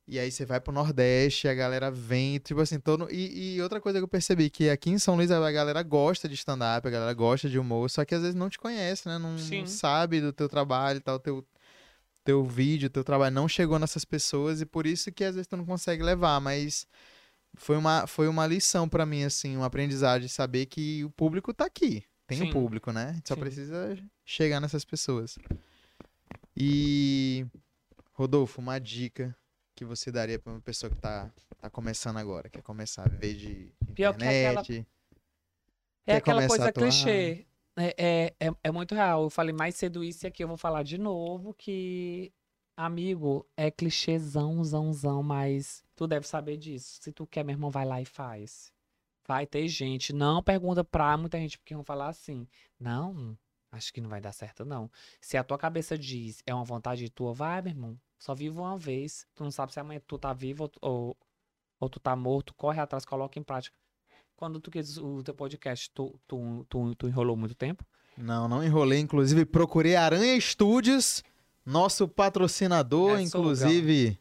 [0.07, 3.07] e aí você vai pro Nordeste, a galera vem, tipo assim, todo.
[3.11, 6.29] E, e outra coisa que eu percebi, que aqui em São Luís a galera gosta
[6.29, 9.17] de stand-up, a galera gosta de humor, só que às vezes não te conhece, né?
[9.17, 9.65] Não, Sim.
[9.65, 11.43] sabe do teu trabalho e tal, teu,
[12.23, 15.57] teu vídeo, teu trabalho não chegou nessas pessoas e por isso que às vezes tu
[15.57, 16.85] não consegue levar, mas
[17.55, 21.51] foi uma, foi uma lição pra mim, assim, um aprendizado de saber que o público
[21.51, 22.03] tá aqui.
[22.27, 22.51] Tem o Sim.
[22.51, 23.09] público, né?
[23.09, 23.41] A gente só Sim.
[23.41, 25.37] precisa chegar nessas pessoas.
[26.55, 27.45] E,
[28.13, 29.35] Rodolfo, uma dica
[29.75, 33.33] que você daria pra uma pessoa que tá, tá começando agora, quer começar a viver
[33.35, 34.87] de Pior que aquela- internet?
[36.07, 36.83] É aquela coisa atuar?
[36.83, 37.45] clichê.
[37.77, 39.23] É, é, é, é muito real.
[39.23, 42.31] Eu falei mais cedo isso e aqui eu vou falar de novo que,
[42.77, 46.99] amigo, é clichêzão, zão, zão, mas tu deve saber disso.
[47.01, 48.71] Se tu quer, meu irmão, vai lá e faz.
[49.27, 50.13] Vai ter gente.
[50.13, 52.47] Não pergunta pra muita gente, porque vão falar assim.
[52.79, 53.35] Não,
[53.71, 54.89] acho que não vai dar certo, não.
[55.19, 57.99] Se a tua cabeça diz, é uma vontade tua, vai, meu irmão.
[58.17, 59.25] Só vive uma vez.
[59.35, 61.17] Tu não sabe se amanhã tu tá vivo ou, ou,
[61.79, 62.53] ou tu tá morto.
[62.53, 63.75] Corre atrás, coloca em prática.
[64.35, 67.85] Quando tu quis o teu podcast, tu, tu, tu, tu enrolou muito tempo?
[68.17, 68.99] Não, não enrolei.
[68.99, 71.23] Inclusive, procurei Aranha Studios,
[71.65, 73.17] nosso patrocinador.
[73.17, 74.19] É, inclusive,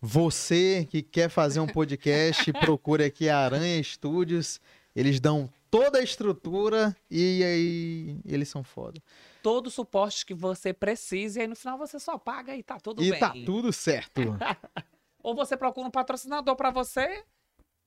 [0.00, 4.60] você que quer fazer um podcast, procure aqui a Aranha Studios.
[4.94, 9.00] Eles dão toda a estrutura e aí eles são foda.
[9.42, 12.78] Todo o suporte que você precisa e aí no final você só paga e tá
[12.78, 13.20] tudo e bem.
[13.20, 14.20] tá tudo certo.
[15.22, 17.24] Ou você procura um patrocinador pra você,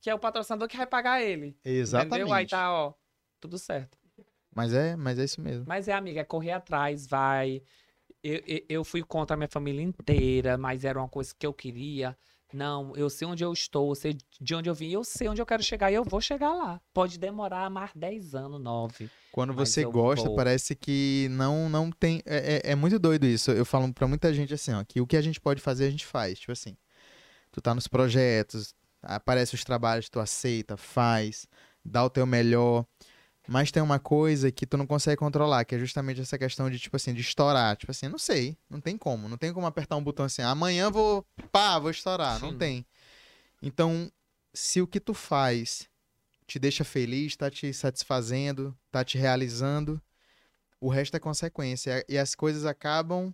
[0.01, 1.57] que é o patrocinador que vai pagar ele.
[1.63, 2.15] Exatamente.
[2.15, 2.33] Entendeu?
[2.33, 2.93] Aí tá, ó,
[3.39, 3.97] tudo certo.
[4.55, 5.65] Mas é, mas é isso mesmo.
[5.67, 7.61] Mas é, amiga, é correr atrás, vai.
[8.23, 11.53] Eu, eu, eu fui contra a minha família inteira, mas era uma coisa que eu
[11.53, 12.17] queria.
[12.53, 15.41] Não, eu sei onde eu estou, eu sei de onde eu vim, eu sei onde
[15.41, 16.79] eu quero chegar e eu vou chegar lá.
[16.93, 19.09] Pode demorar mais 10 anos, 9.
[19.31, 20.35] Quando você gosta, vou.
[20.35, 22.21] parece que não não tem.
[22.25, 23.51] É, é, é muito doido isso.
[23.51, 25.89] Eu falo pra muita gente assim, ó, que o que a gente pode fazer, a
[25.89, 26.37] gente faz.
[26.37, 26.77] Tipo assim,
[27.51, 31.47] tu tá nos projetos, aparece os trabalhos, tu aceita, faz,
[31.83, 32.85] dá o teu melhor.
[33.47, 36.79] Mas tem uma coisa que tu não consegue controlar, que é justamente essa questão de,
[36.79, 37.75] tipo assim, de estourar.
[37.75, 39.27] Tipo assim, não sei, não tem como.
[39.27, 42.39] Não tem como apertar um botão assim, amanhã vou, pá, vou estourar.
[42.39, 42.57] Não Sim.
[42.57, 42.85] tem.
[43.61, 44.09] Então,
[44.53, 45.89] se o que tu faz
[46.47, 50.01] te deixa feliz, tá te satisfazendo, tá te realizando,
[50.79, 52.05] o resto é consequência.
[52.07, 53.33] E as coisas acabam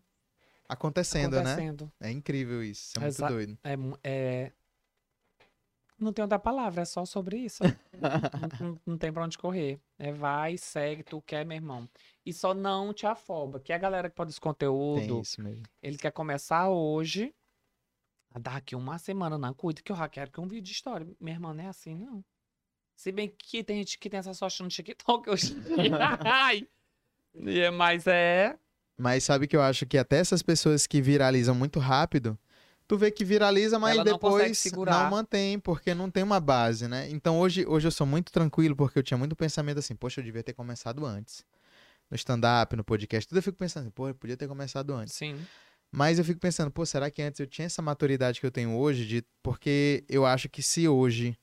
[0.68, 1.42] acontecendo, né?
[1.42, 1.92] acontecendo.
[2.00, 2.98] É incrível isso.
[2.98, 3.58] É muito Exa- doido.
[3.64, 4.52] É, é...
[6.00, 7.64] Não tem outra palavra, é só sobre isso.
[8.60, 9.80] não, não- não tem pra onde correr.
[10.02, 11.88] É vai, segue, tu quer, meu irmão.
[12.26, 13.60] E só não te afoba.
[13.60, 15.64] Que a galera que pode esse conteúdo, isso mesmo.
[15.84, 17.36] ele quer começar hoje,
[18.40, 19.54] daqui uma semana, não.
[19.54, 21.06] Cuida que eu já quero que um vídeo de história.
[21.20, 22.24] Meu irmão, não é assim, não.
[22.96, 25.54] Se bem que tem gente que tem essa sorte no TikTok hoje.
[26.26, 26.68] Ai.
[27.46, 28.58] É- Mas é.
[28.98, 32.38] Mas sabe que eu acho que até essas pessoas que viralizam muito rápido
[32.90, 35.04] tu vê que viraliza, mas Ela não depois segurar.
[35.04, 37.08] não mantém, porque não tem uma base, né?
[37.12, 40.26] Então hoje, hoje eu sou muito tranquilo, porque eu tinha muito pensamento assim, poxa, eu
[40.26, 41.46] devia ter começado antes.
[42.10, 45.14] No stand-up, no podcast, tudo eu fico pensando assim, pô, eu podia ter começado antes.
[45.14, 45.40] Sim.
[45.92, 48.76] Mas eu fico pensando, pô, será que antes eu tinha essa maturidade que eu tenho
[48.76, 49.06] hoje?
[49.06, 49.24] De...
[49.44, 51.38] Porque eu acho que se hoje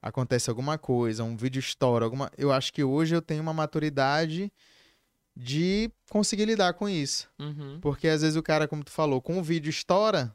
[0.00, 2.30] acontece alguma coisa, um vídeo estoura, alguma...
[2.38, 4.52] eu acho que hoje eu tenho uma maturidade
[5.36, 7.28] de conseguir lidar com isso.
[7.40, 7.80] Uhum.
[7.80, 10.32] Porque às vezes o cara, como tu falou, com o vídeo estoura,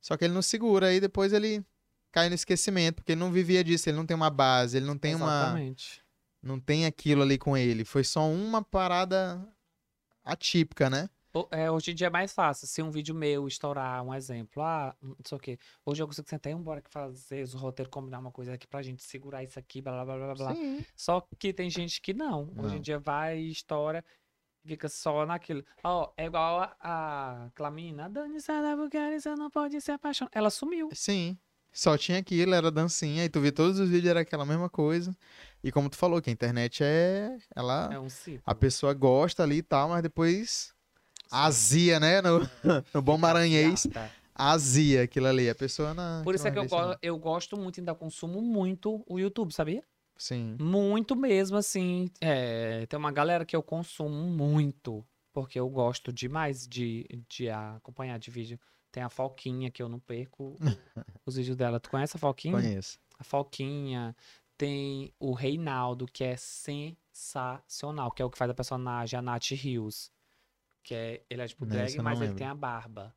[0.00, 1.64] só que ele não segura, aí depois ele
[2.12, 4.98] cai no esquecimento, porque ele não vivia disso, ele não tem uma base, ele não
[4.98, 6.02] tem uma Exatamente.
[6.42, 7.84] não tem aquilo ali com ele.
[7.84, 9.46] Foi só uma parada
[10.24, 11.08] atípica, né?
[11.52, 12.66] É, hoje em dia é mais fácil.
[12.66, 15.58] Se um vídeo meu estourar, um exemplo, ah, não sei o quê.
[15.86, 18.82] Hoje eu consigo sentar e embora que fazer os roteiros, combinar uma coisa aqui pra
[18.82, 20.54] gente segurar isso aqui, blá blá blá blá blá.
[20.56, 20.84] Sim.
[20.96, 22.52] Só que tem gente que não.
[22.58, 22.80] Hoje em Não.
[22.80, 24.04] dia vai, estoura,
[24.70, 25.64] fica só naquilo.
[25.82, 28.08] Ó, é igual a, a Clamina.
[28.08, 28.38] Dani
[28.76, 30.30] Bulgari, você não pode se apaixonar.
[30.32, 30.88] Ela sumiu.
[30.92, 31.36] Sim.
[31.72, 35.16] Só tinha aquilo, era dancinha, e tu vê todos os vídeos, era aquela mesma coisa.
[35.62, 37.36] E como tu falou, que a internet é.
[37.54, 37.90] Ela.
[37.92, 38.42] É um ciclo.
[38.44, 40.72] A pessoa gosta ali e tal, mas depois
[41.30, 42.20] azia, né?
[42.20, 42.40] No,
[42.94, 43.86] no bom maranhês,
[44.34, 45.48] azia aquilo ali.
[45.48, 46.22] A pessoa não.
[46.22, 46.88] Por isso é não que eu, não.
[46.88, 49.84] go eu gosto muito, ainda consumo muito o YouTube, sabia?
[50.20, 50.58] Sim.
[50.60, 52.10] Muito mesmo, assim.
[52.20, 55.02] É, tem uma galera que eu consumo muito,
[55.32, 58.60] porque eu gosto demais de, de acompanhar de vídeo.
[58.92, 60.58] Tem a Foquinha, que eu não perco
[61.24, 61.80] os vídeos dela.
[61.80, 62.52] Tu conhece a Foquinha?
[62.52, 62.98] Conheço.
[63.18, 64.14] A Foquinha.
[64.58, 69.52] Tem o Reinaldo, que é sensacional, que é o que faz a personagem, a Nath
[69.52, 70.12] Rios.
[70.82, 72.36] Que é, ele é tipo Não, drag, mas não ele lembro.
[72.36, 73.14] tem a barba.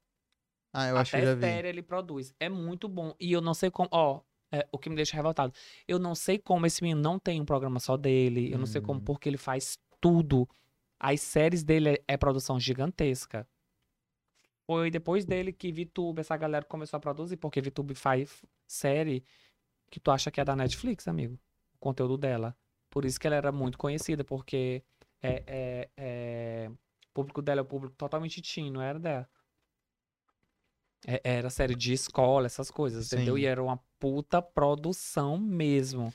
[0.72, 1.68] Ah, eu acho que Até eu já vi.
[1.68, 2.34] ele produz.
[2.40, 3.14] É muito bom.
[3.20, 3.90] E eu não sei como.
[3.92, 4.22] Ó,
[4.54, 5.52] é, o que me deixa revoltado.
[5.88, 8.52] Eu não sei como esse menino não tem um programa só dele.
[8.54, 9.04] Eu não sei como, Hum.
[9.04, 10.48] porque ele faz tudo.
[11.00, 13.48] As séries dele é, é produção gigantesca.
[14.66, 19.26] Foi depois dele que VTube, essa galera começou a produzir, porque VTube faz série
[19.90, 21.38] que tu acha que é da Netflix, amigo.
[21.76, 22.56] O conteúdo dela.
[22.90, 24.84] Por isso que ela era muito conhecida, porque
[25.22, 29.28] é, é, é, o público dela é o público totalmente teen, não era dela.
[31.06, 33.36] É- Era série de escola, essas coisas, entendeu?
[33.36, 33.42] Sim.
[33.42, 36.14] E era uma puta produção mesmo.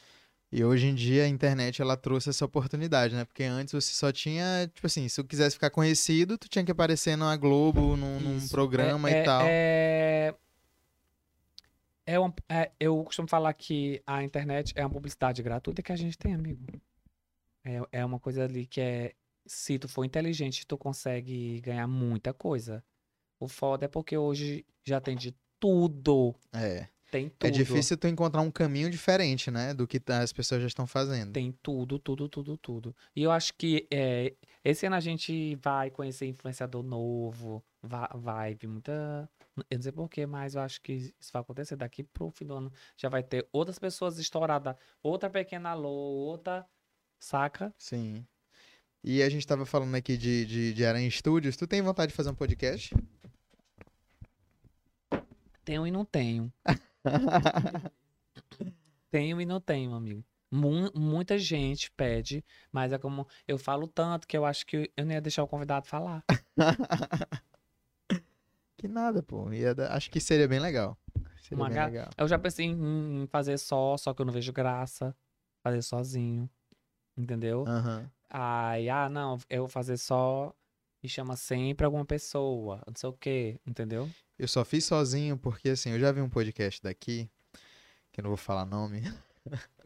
[0.53, 3.25] E hoje em dia a internet ela trouxe essa oportunidade, né?
[3.25, 6.71] Porque antes você só tinha, tipo assim, se tu quisesse ficar conhecido, tu tinha que
[6.71, 9.43] aparecer na Globo, num, num programa É- e tal.
[9.47, 10.35] É,
[12.05, 15.97] é uma- é- eu costumo falar que a internet é uma publicidade gratuita que a
[15.97, 16.67] gente tem, amigo.
[17.65, 19.15] É, é uma coisa ali que é.
[19.47, 22.85] Se tu for inteligente, tu consegue ganhar muita coisa.
[23.41, 26.35] O foda é porque hoje já tem de tudo.
[26.53, 26.87] É.
[27.11, 27.47] Tem tudo.
[27.49, 29.73] É difícil tu encontrar um caminho diferente, né?
[29.73, 31.33] Do que tá- as pessoas já estão fazendo.
[31.33, 32.97] Tem tudo, tudo, tudo, tudo.
[33.17, 38.55] E eu acho que é, esse ano a gente vai conhecer influenciador novo, vai, vai
[38.55, 39.29] vir muita.
[39.71, 42.55] Eu não sei porquê, mas eu acho que isso vai acontecer daqui pro fim do
[42.55, 42.73] ano.
[42.97, 46.67] Já vai ter outras pessoas estouradas, outra pequena Lô, outra.
[47.19, 47.75] Saca?
[47.77, 48.25] Sim.
[49.03, 51.57] E a gente tava falando aqui de, de, de Aranha Studios.
[51.57, 52.95] Tu tem vontade de fazer um podcast?
[55.65, 56.53] Tenho e não tenho.
[59.11, 60.25] Tenho e não tenho, amigo.
[60.51, 65.05] Mu- muita gente pede, mas é como eu falo tanto que eu acho que eu
[65.05, 66.25] não ia deixar o convidado falar.
[68.77, 69.53] que nada, pô.
[69.53, 70.97] Ia dar- Acho que seria bem legal.
[71.43, 72.11] Seria Uma bem ga- legal.
[72.17, 75.15] Eu já pensei em fazer só, só que eu não vejo graça.
[75.63, 76.49] Fazer sozinho.
[77.17, 77.65] Entendeu?
[78.31, 80.55] Aí, ah, não, eu vou fazer só
[81.03, 84.09] e chama sempre alguma pessoa, não sei o quê, entendeu?
[84.39, 87.29] Eu só fiz sozinho porque, assim, eu já vi um podcast daqui,
[88.13, 89.03] que eu não vou falar nome.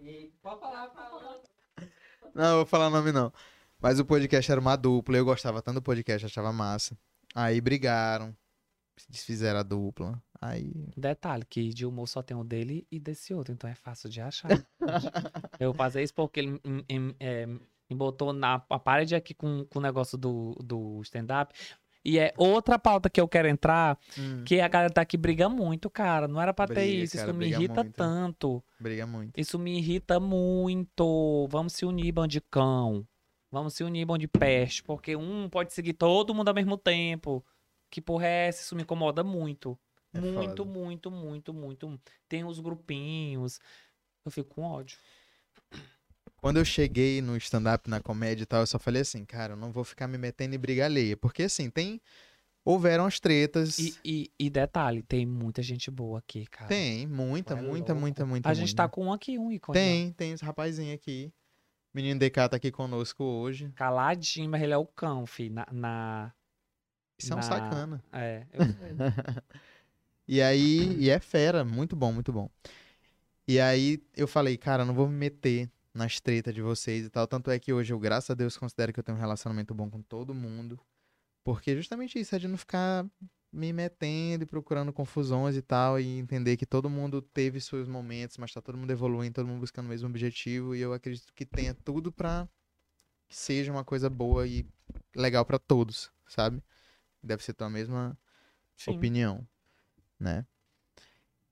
[0.00, 1.40] E pode falar, fala.
[2.34, 3.32] Não, eu vou falar nome não.
[3.80, 6.96] Mas o podcast era uma dupla, eu gostava tanto do podcast, achava massa.
[7.34, 8.36] Aí brigaram,
[8.96, 10.22] se desfizeram a dupla.
[10.40, 10.88] Aí.
[10.96, 14.20] Detalhe, que de humor só tem o dele e desse outro, então é fácil de
[14.20, 14.48] achar.
[15.60, 17.46] eu vou fazer isso porque ele em- em- é,
[17.92, 21.54] me botou na a parede aqui com, com o negócio do, do stand-up.
[22.04, 25.88] E é outra pauta que eu quero entrar, Hum, que a galera daqui briga muito,
[25.88, 26.26] cara.
[26.26, 27.94] Não era pra ter Briga, isso, cara, isso me irrita muito.
[27.96, 28.64] tanto.
[28.78, 29.38] briga muito.
[29.38, 31.46] Isso me irrita muito.
[31.48, 33.06] Vamos se unir, bandicão.
[33.52, 34.82] Vamos se unir, de peste.
[34.82, 37.44] Porque um pode seguir todo mundo ao mesmo tempo.
[37.88, 38.62] Que porra é essa?
[38.62, 39.78] Isso me incomoda muito.
[40.14, 40.78] É muito, foda.
[40.78, 42.00] muito, muito, muito.
[42.28, 43.60] Tem os grupinhos.
[44.24, 44.98] Eu fico com ódio.
[46.42, 49.56] Quando eu cheguei no stand-up, na comédia e tal, eu só falei assim, cara, eu
[49.56, 51.16] não vou ficar me metendo em briga alheia.
[51.16, 52.00] Porque, assim, tem.
[52.64, 53.78] Houveram as tretas.
[53.78, 56.66] E, e, e detalhe, tem muita gente boa aqui, cara.
[56.68, 58.00] Tem, muita, É muita, louco.
[58.00, 58.48] muita, muita.
[58.48, 58.82] A gente muita.
[58.82, 59.78] tá com um aqui, um ícone.
[59.78, 61.32] Tem, tem esse rapazinho aqui.
[61.94, 63.70] Menino DK tá aqui conosco hoje.
[63.76, 65.48] Caladinho, mas ele é o cão, fi.
[65.48, 65.66] Na.
[65.70, 66.32] na-
[67.18, 68.04] Isso é um Na- sacana.
[68.12, 68.46] É.
[68.52, 68.58] eu-
[70.26, 72.48] E aí, e é fera, muito bom, muito bom.
[73.46, 77.26] E aí eu falei, cara, não vou me meter nas tretas de vocês e tal.
[77.26, 79.90] Tanto é que hoje eu, graças a Deus, considero que eu tenho um relacionamento bom
[79.90, 80.78] com todo mundo.
[81.44, 83.04] Porque justamente isso, é de não ficar
[83.52, 88.38] me metendo e procurando confusões e tal, e entender que todo mundo teve seus momentos,
[88.38, 91.44] mas tá todo mundo evoluindo, todo mundo buscando o mesmo objetivo, e eu acredito que
[91.44, 92.48] tenha tudo pra
[93.28, 94.66] que seja uma coisa boa e
[95.14, 96.62] legal pra todos, sabe?
[97.22, 98.18] Deve ser tua mesma
[98.76, 98.92] Sim.
[98.92, 99.46] opinião,
[100.18, 100.46] né?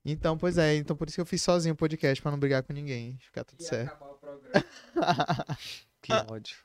[0.03, 2.63] Então, pois é, então por isso que eu fiz sozinho o podcast pra não brigar
[2.63, 4.10] com ninguém, ficar tudo E certo.
[4.39, 4.65] Programa.
[6.01, 6.57] Que ódio.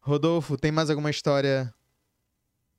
[0.00, 1.72] Rodolfo, tem mais alguma história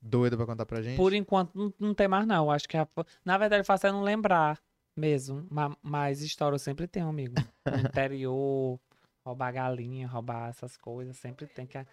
[0.02, 0.98] doida pra contar pra gente?
[0.98, 2.50] Por enquanto, não, não tem mais, não.
[2.52, 2.88] Acho que, a-
[3.24, 4.60] na verdade, eu faço é não lembrar
[4.96, 5.46] mesmo.
[5.50, 7.36] Ma- Mas história eu sempre tenho, amigo.
[7.66, 8.80] No interior,
[9.26, 11.86] roubar galinha, roubar essas coisas, sempre tem que.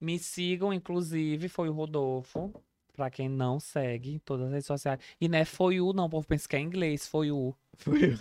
[0.00, 2.52] Me sigam, inclusive, foi o Rodolfo.
[2.96, 5.00] Pra quem não segue, em todas as redes sociais.
[5.20, 7.52] E não é foi o, não, o povo pensa que é inglês, foi o.
[7.76, 8.16] Foi.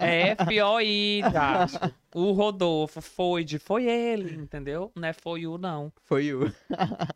[0.00, 1.66] É F-O-I, tá?
[2.12, 4.90] O Rodolfo, foi de, foi ele, entendeu?
[4.96, 6.52] Não é foi o, não, Foi o.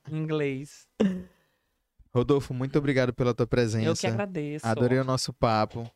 [0.09, 0.87] inglês.
[2.15, 3.89] Rodolfo, muito obrigado pela tua presença.
[3.89, 4.67] Eu que agradeço.
[4.67, 5.91] Adorei o nosso papo.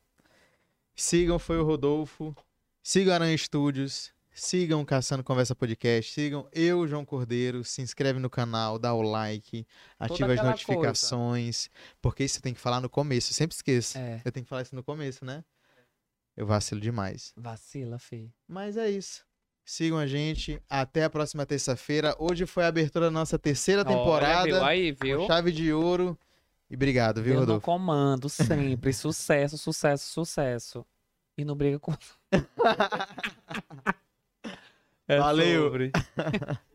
[0.97, 2.35] Sigam Foi o Rodolfo.
[2.83, 4.16] Sigam Aranha Studios.
[4.41, 6.13] Sigam Caçando Conversa Podcast.
[6.13, 7.65] Sigam eu, João Cordeiro.
[7.65, 9.67] Se inscreve no canal, dá o like,
[9.99, 11.71] ativa as notificações.
[12.03, 13.31] Porque isso você tem que falar no começo.
[13.31, 13.97] Eu sempre esqueço.
[13.97, 15.43] É, Eu tenho que falar isso no começo, né?
[16.37, 17.33] Eu vacilo demais.
[17.35, 18.31] vacila, fi.
[18.47, 19.25] Mas é isso.
[19.65, 20.61] Sigam a gente.
[20.69, 22.15] Até a próxima terça-feira.
[22.19, 24.45] Hoje foi a abertura da nossa terceira Olha, temporada.
[24.45, 25.27] viu aí, viu?
[25.27, 26.17] chave de ouro.
[26.69, 27.65] E obrigado, viu, Eu Rodolfo?
[27.65, 28.29] comando,
[28.79, 28.93] sempre.
[28.93, 30.85] sucesso, sucesso, sucesso.
[31.39, 31.93] E não briga com.
[35.09, 35.65] É Valeu.
[35.65, 35.93] sobre.